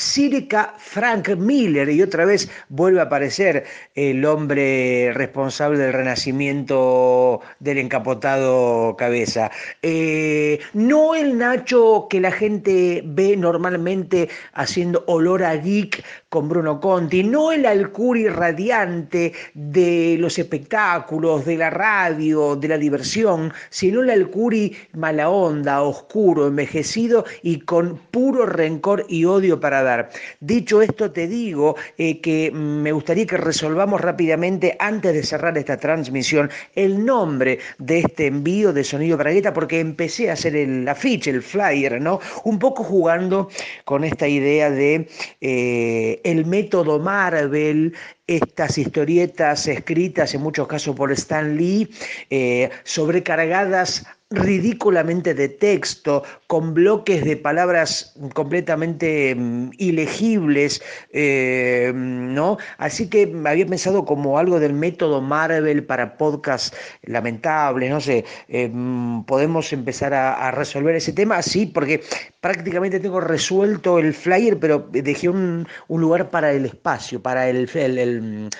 Sirica 0.00 0.74
Frank 0.78 1.28
Miller, 1.36 1.88
y 1.90 2.02
otra 2.02 2.24
vez 2.24 2.50
vuelve 2.68 3.00
a 3.00 3.04
aparecer 3.04 3.64
el 3.94 4.24
hombre 4.24 5.12
responsable 5.12 5.78
del 5.78 5.92
renacimiento 5.92 7.40
del 7.60 7.78
encapotado 7.78 8.96
cabeza. 8.96 9.50
Eh, 9.82 10.60
no 10.72 11.14
el 11.14 11.38
Nacho 11.38 12.06
que 12.08 12.20
la 12.20 12.32
gente 12.32 13.02
ve 13.04 13.36
normalmente 13.36 14.28
haciendo 14.54 15.04
olor 15.06 15.44
a 15.44 15.54
geek 15.56 16.02
con 16.30 16.48
Bruno 16.48 16.80
Conti, 16.80 17.24
no 17.24 17.52
el 17.52 17.66
Alcuri 17.66 18.28
radiante 18.28 19.32
de 19.52 20.16
los 20.18 20.38
espectáculos, 20.38 21.44
de 21.44 21.56
la 21.56 21.70
radio, 21.70 22.56
de 22.56 22.68
la 22.68 22.78
diversión, 22.78 23.52
sino 23.68 24.00
el 24.00 24.10
Alcuri 24.10 24.74
mala 24.94 25.28
onda, 25.28 25.82
oscuro, 25.82 26.46
envejecido 26.46 27.24
y 27.42 27.58
con 27.60 27.98
puro 28.12 28.46
rencor 28.46 29.04
y 29.08 29.24
odio 29.24 29.58
para 29.58 29.82
dar 29.82 30.10
Dicho 30.40 30.82
esto, 30.82 31.10
te 31.10 31.26
digo 31.26 31.76
eh, 31.98 32.20
que 32.20 32.50
me 32.52 32.92
gustaría 32.92 33.26
que 33.26 33.36
resolvamos 33.36 34.00
rápidamente, 34.00 34.76
antes 34.78 35.12
de 35.12 35.22
cerrar 35.22 35.58
esta 35.58 35.78
transmisión, 35.78 36.50
el 36.74 37.04
nombre 37.04 37.58
de 37.78 38.00
este 38.00 38.26
envío 38.26 38.72
de 38.72 38.84
Sonido 38.84 39.16
Bragueta, 39.16 39.52
porque 39.52 39.80
empecé 39.80 40.30
a 40.30 40.34
hacer 40.34 40.56
el 40.56 40.86
afiche, 40.88 41.30
el 41.30 41.42
flyer, 41.42 42.00
¿no? 42.00 42.20
Un 42.44 42.58
poco 42.58 42.84
jugando 42.84 43.48
con 43.84 44.04
esta 44.04 44.28
idea 44.28 44.70
de 44.70 45.08
eh, 45.40 46.19
el 46.24 46.46
método 46.46 46.98
Marvel, 46.98 47.94
estas 48.26 48.78
historietas 48.78 49.66
escritas 49.66 50.34
en 50.34 50.42
muchos 50.42 50.66
casos 50.68 50.94
por 50.94 51.12
Stan 51.12 51.56
Lee, 51.56 51.88
eh, 52.30 52.70
sobrecargadas 52.84 54.06
ridículamente 54.30 55.34
de 55.34 55.48
texto, 55.48 56.22
con 56.46 56.72
bloques 56.72 57.24
de 57.24 57.36
palabras 57.36 58.14
completamente 58.32 59.34
mm, 59.34 59.70
ilegibles, 59.78 60.80
eh, 61.12 61.92
¿no? 61.94 62.56
Así 62.78 63.08
que 63.08 63.34
había 63.44 63.66
pensado 63.66 64.04
como 64.04 64.38
algo 64.38 64.60
del 64.60 64.72
método 64.72 65.20
Marvel 65.20 65.84
para 65.84 66.16
podcast 66.16 66.74
lamentables, 67.02 67.90
no 67.90 68.00
sé, 68.00 68.24
eh, 68.48 68.70
mm, 68.72 69.24
podemos 69.24 69.72
empezar 69.72 70.14
a, 70.14 70.50
resolver 70.52 70.94
ese 70.94 71.12
tema, 71.12 71.42
sí, 71.42 71.66
porque 71.66 72.02
prácticamente 72.40 73.00
tengo 73.00 73.20
resuelto 73.20 73.98
el 73.98 74.14
flyer, 74.14 74.58
pero 74.58 74.88
dejé 74.90 75.28
un, 75.28 75.66
lugar 75.88 76.30
para 76.30 76.52
el 76.52 76.66
espacio, 76.66 77.20
para 77.20 77.48
el, 77.48 77.68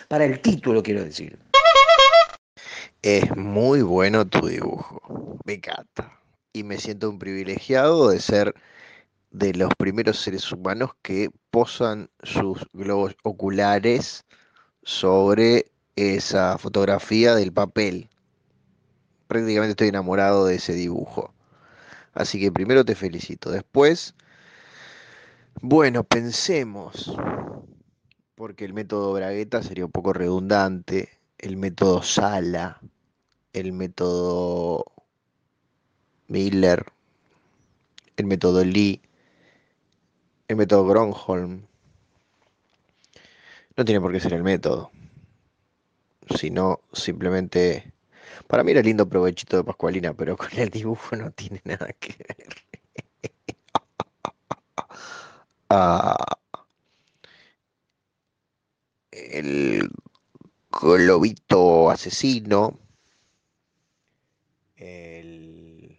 para 0.08 0.24
el 0.24 0.40
título, 0.40 0.82
quiero 0.82 1.04
decir. 1.04 1.49
Es 3.02 3.34
muy 3.34 3.80
bueno 3.80 4.26
tu 4.26 4.46
dibujo, 4.46 5.38
me 5.46 5.54
encanta. 5.54 6.20
Y 6.52 6.64
me 6.64 6.76
siento 6.76 7.08
un 7.08 7.18
privilegiado 7.18 8.10
de 8.10 8.20
ser 8.20 8.54
de 9.30 9.54
los 9.54 9.70
primeros 9.78 10.18
seres 10.18 10.52
humanos 10.52 10.90
que 11.00 11.30
posan 11.50 12.10
sus 12.22 12.66
globos 12.74 13.16
oculares 13.22 14.26
sobre 14.82 15.72
esa 15.96 16.58
fotografía 16.58 17.34
del 17.34 17.54
papel. 17.54 18.10
Prácticamente 19.28 19.70
estoy 19.70 19.88
enamorado 19.88 20.44
de 20.44 20.56
ese 20.56 20.74
dibujo. 20.74 21.32
Así 22.12 22.38
que 22.38 22.52
primero 22.52 22.84
te 22.84 22.94
felicito. 22.94 23.50
Después, 23.50 24.14
bueno, 25.62 26.04
pensemos, 26.04 27.16
porque 28.34 28.66
el 28.66 28.74
método 28.74 29.14
Bragueta 29.14 29.62
sería 29.62 29.86
un 29.86 29.90
poco 29.90 30.12
redundante 30.12 31.19
el 31.40 31.56
método 31.56 32.02
Sala, 32.02 32.80
el 33.54 33.72
método 33.72 34.84
Miller, 36.28 36.84
el 38.16 38.26
método 38.26 38.62
Lee, 38.62 39.00
el 40.48 40.56
método 40.56 40.86
Gronholm. 40.86 41.66
No 43.76 43.84
tiene 43.84 44.00
por 44.00 44.12
qué 44.12 44.20
ser 44.20 44.34
el 44.34 44.42
método, 44.42 44.90
sino 46.36 46.80
simplemente... 46.92 47.92
Para 48.46 48.64
mí 48.64 48.72
era 48.72 48.82
lindo 48.82 49.08
provechito 49.08 49.56
de 49.56 49.64
Pascualina, 49.64 50.12
pero 50.12 50.36
con 50.36 50.48
el 50.58 50.70
dibujo 50.70 51.16
no 51.16 51.30
tiene 51.30 51.62
nada 51.64 51.92
que 51.94 52.16
ver. 52.18 53.32
ah, 55.70 56.16
el 59.12 59.90
globito 60.70 61.90
asesino, 61.90 62.78
el, 64.76 65.98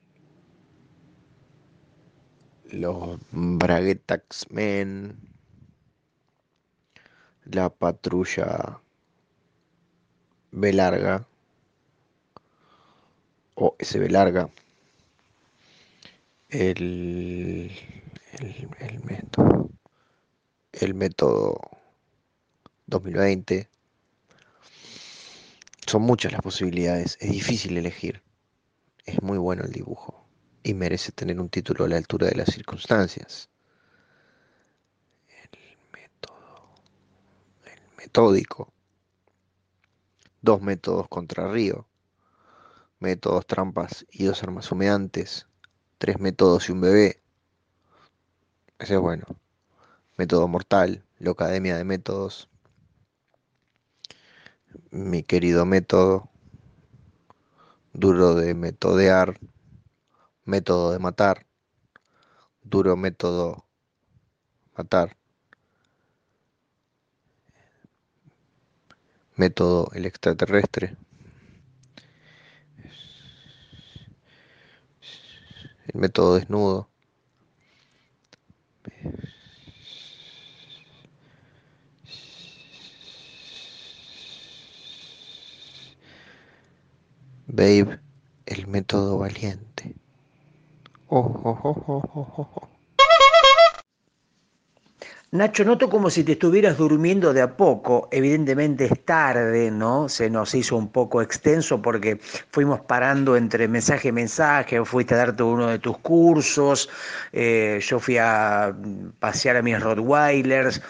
los 2.71 3.19
Braguetax 3.31 4.49
Men, 4.49 5.17
la 7.45 7.69
patrulla 7.69 8.79
B 10.51 10.73
larga. 10.73 11.27
O 13.55 13.75
SB 13.79 14.09
larga, 14.09 14.49
el, 16.49 17.71
el, 18.39 18.69
el 18.79 19.03
método, 19.03 19.69
el 20.71 20.93
método 20.95 21.59
2020 22.87 23.69
son 25.91 26.03
muchas 26.03 26.31
las 26.31 26.41
posibilidades, 26.41 27.17
es 27.19 27.29
difícil 27.29 27.77
elegir. 27.77 28.23
Es 29.03 29.21
muy 29.21 29.37
bueno 29.37 29.65
el 29.65 29.73
dibujo 29.73 30.25
y 30.63 30.73
merece 30.73 31.11
tener 31.11 31.37
un 31.37 31.49
título 31.49 31.83
a 31.83 31.89
la 31.89 31.97
altura 31.97 32.27
de 32.27 32.35
las 32.35 32.47
circunstancias. 32.47 33.49
El 35.27 35.49
método, 35.91 36.75
el 37.65 37.81
metódico. 37.97 38.71
Dos 40.41 40.61
métodos 40.61 41.09
contra 41.09 41.51
río. 41.51 41.85
Métodos 42.99 43.45
trampas 43.45 44.05
y 44.11 44.23
dos 44.23 44.41
armas 44.43 44.71
humeantes. 44.71 45.45
Tres 45.97 46.21
métodos 46.21 46.69
y 46.69 46.71
un 46.71 46.79
bebé. 46.79 47.21
Ese 48.79 48.93
es 48.93 48.99
bueno. 49.01 49.25
Método 50.15 50.47
mortal. 50.47 51.03
La 51.19 51.31
Academia 51.31 51.75
de 51.75 51.83
Métodos 51.83 52.47
mi 54.91 55.23
querido 55.23 55.65
método, 55.65 56.29
duro 57.93 58.35
de 58.35 58.53
metodear, 58.53 59.39
método 60.45 60.91
de 60.91 60.99
matar, 60.99 61.45
duro 62.63 62.95
método 62.97 63.65
matar, 64.77 65.17
método 69.35 69.89
el 69.93 70.05
extraterrestre, 70.05 70.97
el 75.87 75.99
método 75.99 76.35
desnudo. 76.35 76.90
Babe, 87.53 87.99
el 88.45 88.67
método 88.67 89.17
valiente. 89.17 89.93
Nacho, 95.31 95.65
noto 95.65 95.89
como 95.89 96.09
si 96.09 96.23
te 96.23 96.33
estuvieras 96.33 96.77
durmiendo 96.77 97.33
de 97.33 97.41
a 97.41 97.57
poco. 97.57 98.07
Evidentemente 98.11 98.85
es 98.85 99.03
tarde, 99.03 99.69
¿no? 99.69 100.07
Se 100.07 100.29
nos 100.29 100.55
hizo 100.55 100.77
un 100.77 100.93
poco 100.93 101.21
extenso 101.21 101.81
porque 101.81 102.21
fuimos 102.51 102.79
parando 102.81 103.35
entre 103.35 103.67
mensaje 103.67 104.09
y 104.09 104.11
mensaje. 104.13 104.85
Fuiste 104.85 105.15
a 105.15 105.17
darte 105.17 105.43
uno 105.43 105.67
de 105.67 105.79
tus 105.79 105.97
cursos. 105.97 106.89
Eh, 107.33 107.81
yo 107.81 107.99
fui 107.99 108.17
a 108.17 108.73
pasear 109.19 109.57
a 109.57 109.61
mis 109.61 109.77
Rottweilers 109.77 110.81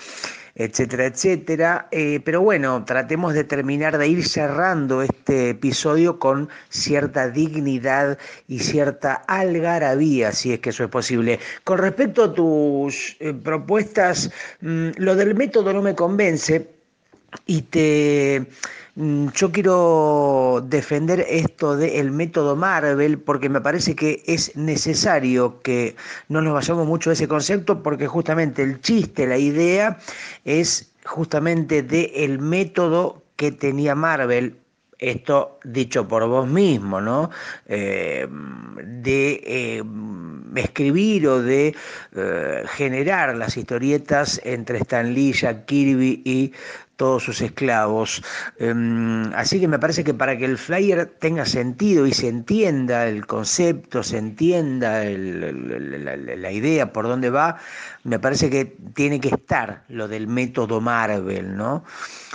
etcétera, 0.56 1.06
etcétera. 1.06 1.88
Eh, 1.92 2.20
pero 2.24 2.42
bueno, 2.42 2.84
tratemos 2.86 3.34
de 3.34 3.44
terminar 3.44 3.98
de 3.98 4.08
ir 4.08 4.28
cerrando 4.28 5.02
este 5.02 5.50
episodio 5.50 6.20
con 6.20 6.50
cierta 6.70 7.30
dignidad 7.30 8.18
y 8.48 8.60
cierta 8.60 9.14
algarabía, 9.28 10.32
si 10.32 10.54
es 10.54 10.60
que 10.60 10.70
eso 10.72 10.84
es 10.84 10.90
posible. 10.90 11.40
Con 11.64 11.78
respecto 11.78 12.24
a 12.24 12.34
tus 12.34 13.16
eh, 13.20 13.34
propuestas, 13.34 14.32
mm, 14.62 14.90
lo 14.98 15.16
del 15.16 15.36
método 15.36 15.74
no 15.74 15.82
me 15.82 15.96
convence 15.96 16.68
y 17.46 17.62
te 17.62 18.46
yo 18.96 19.52
quiero 19.52 20.64
defender 20.68 21.26
esto 21.30 21.78
del 21.78 22.12
método 22.12 22.56
Marvel 22.56 23.20
porque 23.20 23.48
me 23.48 23.62
parece 23.62 23.96
que 23.96 24.22
es 24.26 24.56
necesario 24.58 25.62
que 25.62 25.96
no 26.28 26.42
nos 26.42 26.54
vayamos 26.54 26.86
mucho 26.86 27.10
de 27.10 27.14
ese 27.14 27.28
concepto 27.28 27.82
porque 27.84 28.08
justamente 28.08 28.64
el 28.64 28.82
chiste, 28.82 29.28
la 29.28 29.38
idea 29.38 29.98
es 30.44 30.92
justamente 31.06 31.84
del 31.84 32.40
método 32.40 33.24
que 33.38 33.52
tenía 33.52 33.96
Marvel 33.96 34.58
esto 35.02 35.60
dicho 35.64 36.08
por 36.08 36.26
vos 36.28 36.48
mismo, 36.48 37.02
¿no? 37.02 37.32
Eh, 37.66 38.28
de 38.84 39.42
eh, 39.46 39.84
escribir 40.56 41.28
o 41.28 41.42
de 41.42 41.76
eh, 42.16 42.64
generar 42.68 43.36
las 43.36 43.58
historietas 43.58 44.40
entre 44.44 44.78
Stan 44.78 45.12
Lee, 45.14 45.34
Jack 45.34 45.66
Kirby 45.66 46.22
y 46.24 46.54
todos 47.02 47.24
sus 47.24 47.42
esclavos. 47.42 48.22
Em, 48.60 49.34
así 49.34 49.60
que 49.60 49.68
me 49.68 49.80
parece 49.80 50.04
que 50.04 50.14
para 50.14 50.38
que 50.38 50.46
el 50.46 50.60
flyer 50.60 51.08
tenga 51.18 51.48
sentido 51.48 52.06
y 52.06 52.14
se 52.14 52.28
entienda 52.28 53.08
el 53.08 53.26
concepto, 53.26 54.04
se 54.04 54.20
entienda 54.20 55.04
la, 55.04 56.52
idea 56.52 56.94
por 56.94 57.08
dónde 57.08 57.32
va, 57.32 57.58
me 58.04 58.20
parece 58.20 58.52
que 58.52 58.66
tiene 58.94 59.20
que 59.20 59.30
estar 59.30 59.84
lo 59.88 60.08
del 60.08 60.28
método 60.28 60.80
Marvel, 60.80 61.58
¿no? 61.58 61.84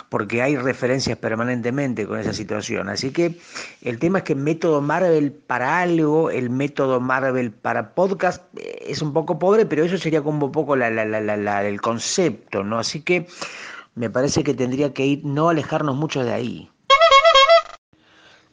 Porque 0.08 0.42
hay 0.42 0.56
referencias 0.56 1.16
permanentemente 1.16 2.04
con 2.04 2.18
esa 2.18 2.32
situación. 2.32 2.88
Así 2.88 3.12
que 3.12 3.38
el 3.82 4.00
tema 4.00 4.18
es 4.18 4.24
que 4.24 4.34
método 4.34 4.80
Marvel 4.80 5.30
para 5.30 5.78
algo, 5.78 6.28
el 6.28 6.50
método 6.50 6.98
Marvel 6.98 7.52
para 7.52 7.94
podcast, 7.94 8.42
eh, 8.58 8.82
es 8.88 9.00
un 9.00 9.12
poco 9.12 9.38
pobre, 9.38 9.64
pero 9.64 9.84
eso 9.84 9.96
sería 9.96 10.22
como 10.22 10.46
un 10.46 10.52
poco 10.52 10.74
el 10.74 11.80
concepto, 11.80 12.64
¿no? 12.64 12.80
Así 12.80 13.02
que 13.02 13.28
me 13.96 14.10
parece 14.10 14.44
que 14.44 14.54
tendría 14.54 14.92
que 14.92 15.06
ir 15.06 15.24
no 15.24 15.48
alejarnos 15.48 15.96
mucho 15.96 16.22
de 16.22 16.32
ahí. 16.32 16.70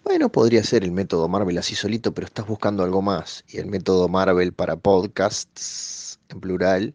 Bueno, 0.03 0.29
podría 0.29 0.63
ser 0.63 0.83
el 0.83 0.91
método 0.91 1.27
Marvel 1.27 1.57
así 1.57 1.75
solito, 1.75 2.13
pero 2.13 2.25
estás 2.25 2.47
buscando 2.47 2.83
algo 2.83 3.01
más. 3.01 3.43
Y 3.49 3.57
el 3.57 3.67
método 3.67 4.07
Marvel 4.07 4.53
para 4.53 4.77
podcasts, 4.77 6.19
en 6.29 6.39
plural, 6.39 6.93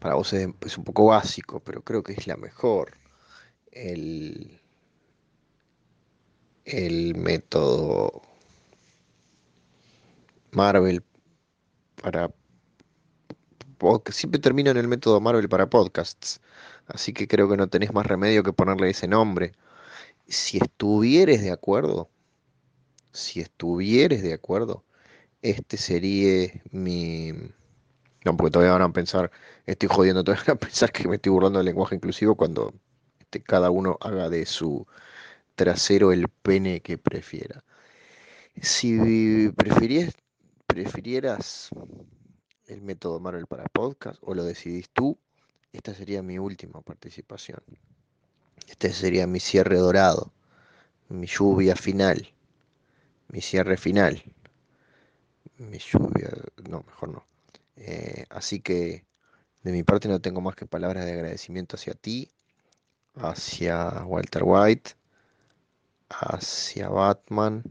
para 0.00 0.16
vos 0.16 0.32
es, 0.32 0.48
un 0.76 0.84
poco 0.84 1.06
básico, 1.06 1.60
pero 1.60 1.82
creo 1.82 2.02
que 2.02 2.12
es 2.12 2.26
la 2.26 2.36
mejor. 2.36 2.98
El, 3.70 4.60
el 6.64 7.14
método 7.14 8.22
Marvel 10.50 11.04
para. 12.02 12.30
Siempre 14.10 14.40
termino 14.40 14.70
en 14.70 14.76
el 14.76 14.88
método 14.88 15.20
Marvel 15.20 15.48
para 15.48 15.68
podcasts. 15.68 16.40
Así 16.86 17.12
que 17.12 17.28
creo 17.28 17.48
que 17.48 17.56
no 17.56 17.68
tenés 17.68 17.92
más 17.92 18.06
remedio 18.06 18.42
que 18.42 18.52
ponerle 18.52 18.90
ese 18.90 19.08
nombre. 19.08 19.52
Si 20.28 20.58
estuvieres 20.58 21.42
de 21.42 21.52
acuerdo, 21.52 22.10
si 23.12 23.40
estuvieres 23.40 24.22
de 24.22 24.34
acuerdo, 24.34 24.84
este 25.42 25.76
sería 25.76 26.50
mi... 26.70 27.32
No, 28.24 28.36
porque 28.36 28.50
todavía 28.50 28.72
van 28.72 28.82
a 28.82 28.92
pensar, 28.92 29.30
estoy 29.66 29.88
jodiendo, 29.88 30.24
todavía 30.24 30.44
van 30.46 30.56
a 30.56 30.60
pensar 30.60 30.92
que 30.92 31.08
me 31.08 31.16
estoy 31.16 31.32
burlando 31.32 31.58
del 31.58 31.66
lenguaje 31.66 31.94
inclusivo 31.96 32.36
cuando 32.36 32.74
este, 33.20 33.42
cada 33.42 33.70
uno 33.70 33.98
haga 34.00 34.28
de 34.28 34.46
su 34.46 34.86
trasero 35.54 36.12
el 36.12 36.28
pene 36.28 36.80
que 36.80 36.98
prefiera. 36.98 37.64
Si 38.60 39.50
prefirieras 40.66 41.70
el 42.66 42.82
método 42.82 43.20
Marvel 43.20 43.46
para 43.46 43.64
podcast 43.64 44.18
o 44.22 44.34
lo 44.34 44.44
decidís 44.44 44.88
tú, 44.90 45.18
esta 45.76 45.94
sería 45.94 46.22
mi 46.22 46.38
última 46.38 46.80
participación. 46.80 47.60
Este 48.68 48.92
sería 48.92 49.26
mi 49.26 49.40
cierre 49.40 49.76
dorado, 49.76 50.32
mi 51.08 51.26
lluvia 51.26 51.76
final, 51.76 52.32
mi 53.28 53.40
cierre 53.40 53.76
final. 53.76 54.22
Mi 55.58 55.78
lluvia, 55.78 56.30
no, 56.68 56.82
mejor 56.86 57.08
no. 57.10 57.26
Eh, 57.76 58.24
así 58.30 58.60
que 58.60 59.04
de 59.62 59.72
mi 59.72 59.82
parte 59.82 60.08
no 60.08 60.20
tengo 60.20 60.40
más 60.40 60.54
que 60.56 60.66
palabras 60.66 61.04
de 61.04 61.12
agradecimiento 61.12 61.76
hacia 61.76 61.94
ti, 61.94 62.30
hacia 63.14 64.04
Walter 64.04 64.42
White, 64.44 64.92
hacia 66.08 66.88
Batman, 66.88 67.62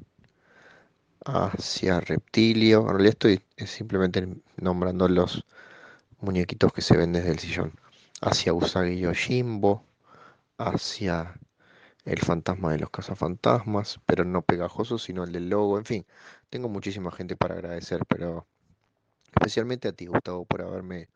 hacia 1.25 1.99
Reptilio. 1.99 2.81
En 2.81 2.89
realidad 2.89 3.13
estoy 3.13 3.41
simplemente 3.65 4.27
nombrando 4.57 5.07
los 5.07 5.43
muñequitos 6.21 6.73
que 6.73 6.81
se 6.81 6.97
ven 6.97 7.13
desde 7.13 7.31
el 7.31 7.39
sillón 7.39 7.84
hacia 8.21 8.53
Usagi 8.53 8.99
Yojimbo, 8.99 9.85
hacia 10.57 11.39
el 12.05 12.19
fantasma 12.19 12.71
de 12.71 12.79
los 12.79 12.89
cazafantasmas, 12.89 13.99
pero 14.05 14.25
no 14.25 14.41
pegajoso, 14.43 14.97
sino 14.97 15.23
el 15.23 15.31
del 15.31 15.49
logo, 15.49 15.77
en 15.77 15.85
fin, 15.85 16.05
tengo 16.49 16.69
muchísima 16.69 17.11
gente 17.11 17.35
para 17.35 17.55
agradecer, 17.55 18.05
pero 18.07 18.47
especialmente 19.33 19.87
a 19.87 19.93
ti, 19.93 20.05
Gustavo, 20.05 20.45
por 20.45 20.61
haberme 20.61 21.09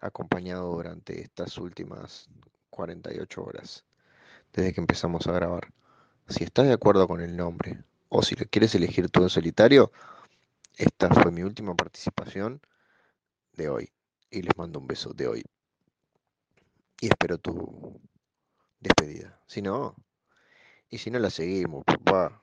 acompañado 0.00 0.70
durante 0.72 1.22
estas 1.22 1.58
últimas 1.58 2.28
48 2.70 3.44
horas, 3.44 3.84
desde 4.52 4.72
que 4.72 4.80
empezamos 4.80 5.26
a 5.26 5.32
grabar. 5.32 5.72
Si 6.28 6.44
estás 6.44 6.66
de 6.66 6.72
acuerdo 6.72 7.06
con 7.06 7.20
el 7.20 7.36
nombre, 7.36 7.84
o 8.08 8.22
si 8.22 8.34
lo 8.34 8.46
quieres 8.46 8.74
elegir 8.74 9.10
tú 9.10 9.22
en 9.22 9.28
solitario, 9.28 9.92
esta 10.76 11.10
fue 11.10 11.30
mi 11.30 11.42
última 11.42 11.74
participación 11.74 12.60
de 13.52 13.68
hoy. 13.68 13.92
Y 14.30 14.42
les 14.42 14.56
mando 14.56 14.80
un 14.80 14.86
beso 14.86 15.12
de 15.12 15.28
hoy 15.28 15.44
y 17.00 17.08
espero 17.08 17.38
tu 17.38 18.00
despedida. 18.80 19.40
Si 19.46 19.62
no, 19.62 19.94
y 20.90 20.98
si 20.98 21.10
no 21.10 21.18
la 21.18 21.30
seguimos, 21.30 21.84
papá. 21.84 22.40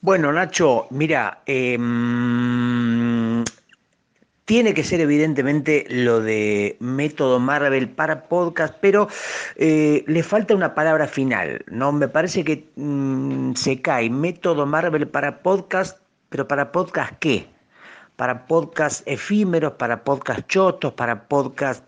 Bueno, 0.00 0.32
Nacho, 0.32 0.86
mira, 0.90 1.42
em, 1.46 3.42
tiene 4.44 4.72
que 4.72 4.84
ser 4.84 5.00
evidentemente 5.00 5.84
lo 5.88 6.20
de 6.20 6.76
método 6.78 7.40
Marvel 7.40 7.88
para 7.88 8.28
podcast, 8.28 8.76
pero 8.80 9.08
eh, 9.56 10.04
le 10.06 10.22
falta 10.22 10.54
una 10.54 10.74
palabra 10.74 11.08
final, 11.08 11.64
¿no? 11.68 11.90
Me 11.92 12.08
parece 12.08 12.44
que 12.44 12.68
mm, 12.76 13.54
se 13.54 13.82
cae 13.82 14.08
método 14.08 14.64
Marvel 14.64 15.08
para 15.08 15.42
podcast, 15.42 15.98
pero 16.28 16.46
para 16.46 16.70
podcast 16.70 17.14
qué? 17.18 17.55
Para 18.16 18.46
podcast 18.46 19.02
efímeros, 19.06 19.74
para 19.74 20.02
podcast 20.02 20.40
chotos, 20.48 20.92
para 20.94 21.28
podcast 21.28 21.84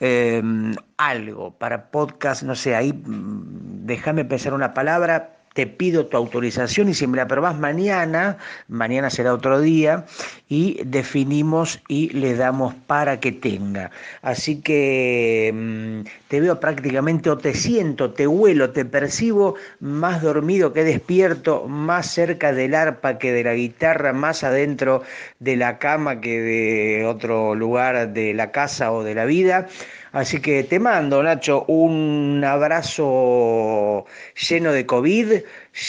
em, 0.00 0.74
algo, 0.96 1.52
para 1.52 1.90
podcast, 1.90 2.42
no 2.42 2.54
sé, 2.54 2.74
ahí 2.74 2.92
mm, 2.92 3.86
déjame 3.86 4.24
pensar 4.24 4.54
una 4.54 4.74
palabra, 4.74 5.36
te 5.56 5.66
pido 5.66 6.04
tu 6.06 6.18
autorización 6.18 6.90
y 6.90 6.94
si 6.94 7.06
me 7.06 7.16
la 7.16 7.22
aprobás 7.22 7.58
mañana, 7.58 8.36
mañana 8.68 9.08
será 9.08 9.32
otro 9.32 9.58
día, 9.58 10.04
y 10.50 10.78
definimos 10.84 11.80
y 11.88 12.10
le 12.10 12.36
damos 12.36 12.74
para 12.86 13.20
que 13.20 13.32
tenga. 13.32 13.90
Así 14.20 14.60
que 14.60 15.50
mm, 15.54 16.28
te 16.28 16.40
veo 16.40 16.60
prácticamente 16.60 17.30
o 17.30 17.38
te 17.38 17.54
siento, 17.54 18.12
te 18.12 18.26
huelo, 18.26 18.70
te 18.70 18.84
percibo 18.84 19.54
más 19.80 20.20
dormido 20.20 20.74
que 20.74 20.84
despierto, 20.84 21.64
más 21.66 22.10
cerca 22.10 22.52
del 22.52 22.74
arpa 22.74 23.16
que 23.16 23.32
de 23.32 23.42
la 23.42 23.54
guitarra, 23.54 24.12
más 24.12 24.44
adentro 24.44 25.02
de 25.38 25.56
la 25.56 25.78
cama 25.78 26.20
que 26.20 26.38
de 26.38 27.06
otro 27.06 27.54
lugar 27.54 28.12
de 28.12 28.34
la 28.34 28.52
casa 28.52 28.92
o 28.92 29.02
de 29.02 29.14
la 29.14 29.24
vida. 29.24 29.68
Así 30.16 30.40
que 30.40 30.64
te 30.64 30.80
mando, 30.80 31.22
Nacho, 31.22 31.66
un 31.68 32.42
abrazo 32.42 34.06
lleno 34.48 34.72
de 34.72 34.86
COVID, 34.86 35.42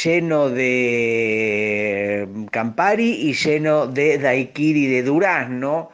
lleno 0.04 0.50
de 0.50 2.28
Campari 2.52 3.10
y 3.30 3.34
lleno 3.34 3.88
de 3.88 4.18
Daikiri 4.18 4.88
de 4.88 5.04
Durazno. 5.04 5.92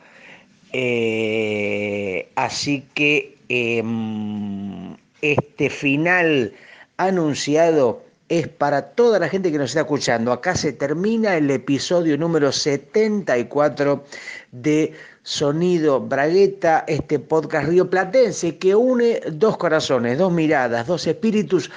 Eh, 0.72 2.28
así 2.34 2.84
que 2.96 3.38
em, 3.50 4.96
este 5.22 5.70
final 5.70 6.54
anunciado 6.98 8.02
es 8.30 8.48
para 8.48 8.82
toda 8.96 9.20
la 9.20 9.30
gente 9.30 9.52
que 9.52 9.60
nos 9.60 9.70
está 9.70 9.82
escuchando. 9.82 10.32
Acá 10.32 10.56
se 10.56 10.74
termina 10.74 11.38
el 11.38 11.52
episodio 11.52 12.18
número 12.18 12.52
74 12.52 14.04
de 14.52 14.94
Sonido 15.24 16.02
Bragueta, 16.02 16.84
este 16.88 17.18
podcast 17.18 17.70
rioplatense 17.70 18.58
que 18.58 18.76
une 18.76 19.22
dos 19.32 19.58
corazones, 19.58 20.18
dos 20.18 20.34
miradas, 20.34 20.86
dos 20.86 21.08
espíritus, 21.08 21.72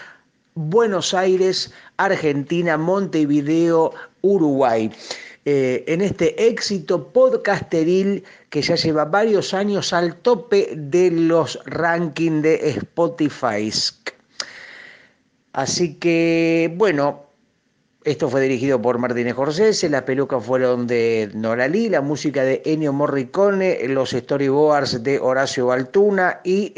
Buenos 0.54 1.14
Aires, 1.14 1.72
Argentina, 1.96 2.76
Montevideo, 2.76 3.92
Uruguay. 4.22 4.90
Eh, 5.44 5.84
en 5.86 6.00
este 6.00 6.48
éxito 6.48 7.12
podcasteril 7.12 8.24
que 8.50 8.62
ya 8.62 8.74
lleva 8.74 9.04
varios 9.04 9.54
años 9.54 9.92
al 9.92 10.16
tope 10.16 10.72
de 10.74 11.12
los 11.12 11.60
rankings 11.66 12.42
de 12.42 12.70
Spotify. 12.70 13.70
Así 15.52 15.94
que, 15.94 16.74
bueno, 16.76 17.25
esto 18.06 18.30
fue 18.30 18.40
dirigido 18.40 18.80
por 18.80 18.98
Martínez 18.98 19.34
José, 19.34 19.72
las 19.88 20.02
pelucas 20.02 20.44
fueron 20.44 20.86
de 20.86 21.28
Noralí, 21.34 21.88
la 21.88 22.00
música 22.00 22.44
de 22.44 22.62
Ennio 22.64 22.92
Morricone, 22.92 23.80
los 23.88 24.10
storyboards 24.10 25.02
de 25.02 25.18
Horacio 25.18 25.66
Baltuna 25.66 26.40
y 26.44 26.72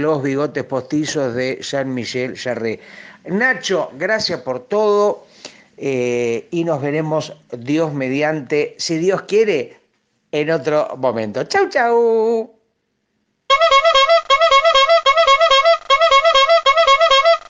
los 0.00 0.24
bigotes 0.24 0.64
postizos 0.64 1.36
de 1.36 1.60
Jean-Michel 1.62 2.36
Jarre. 2.36 2.80
Nacho, 3.26 3.92
gracias 3.96 4.40
por 4.40 4.66
todo 4.66 5.26
eh, 5.76 6.48
y 6.50 6.64
nos 6.64 6.82
veremos 6.82 7.32
Dios 7.56 7.94
mediante, 7.94 8.74
si 8.76 8.98
Dios 8.98 9.22
quiere, 9.22 9.76
en 10.32 10.50
otro 10.50 10.96
momento. 10.96 11.44
Chau, 11.44 11.68
chau. 11.68 12.56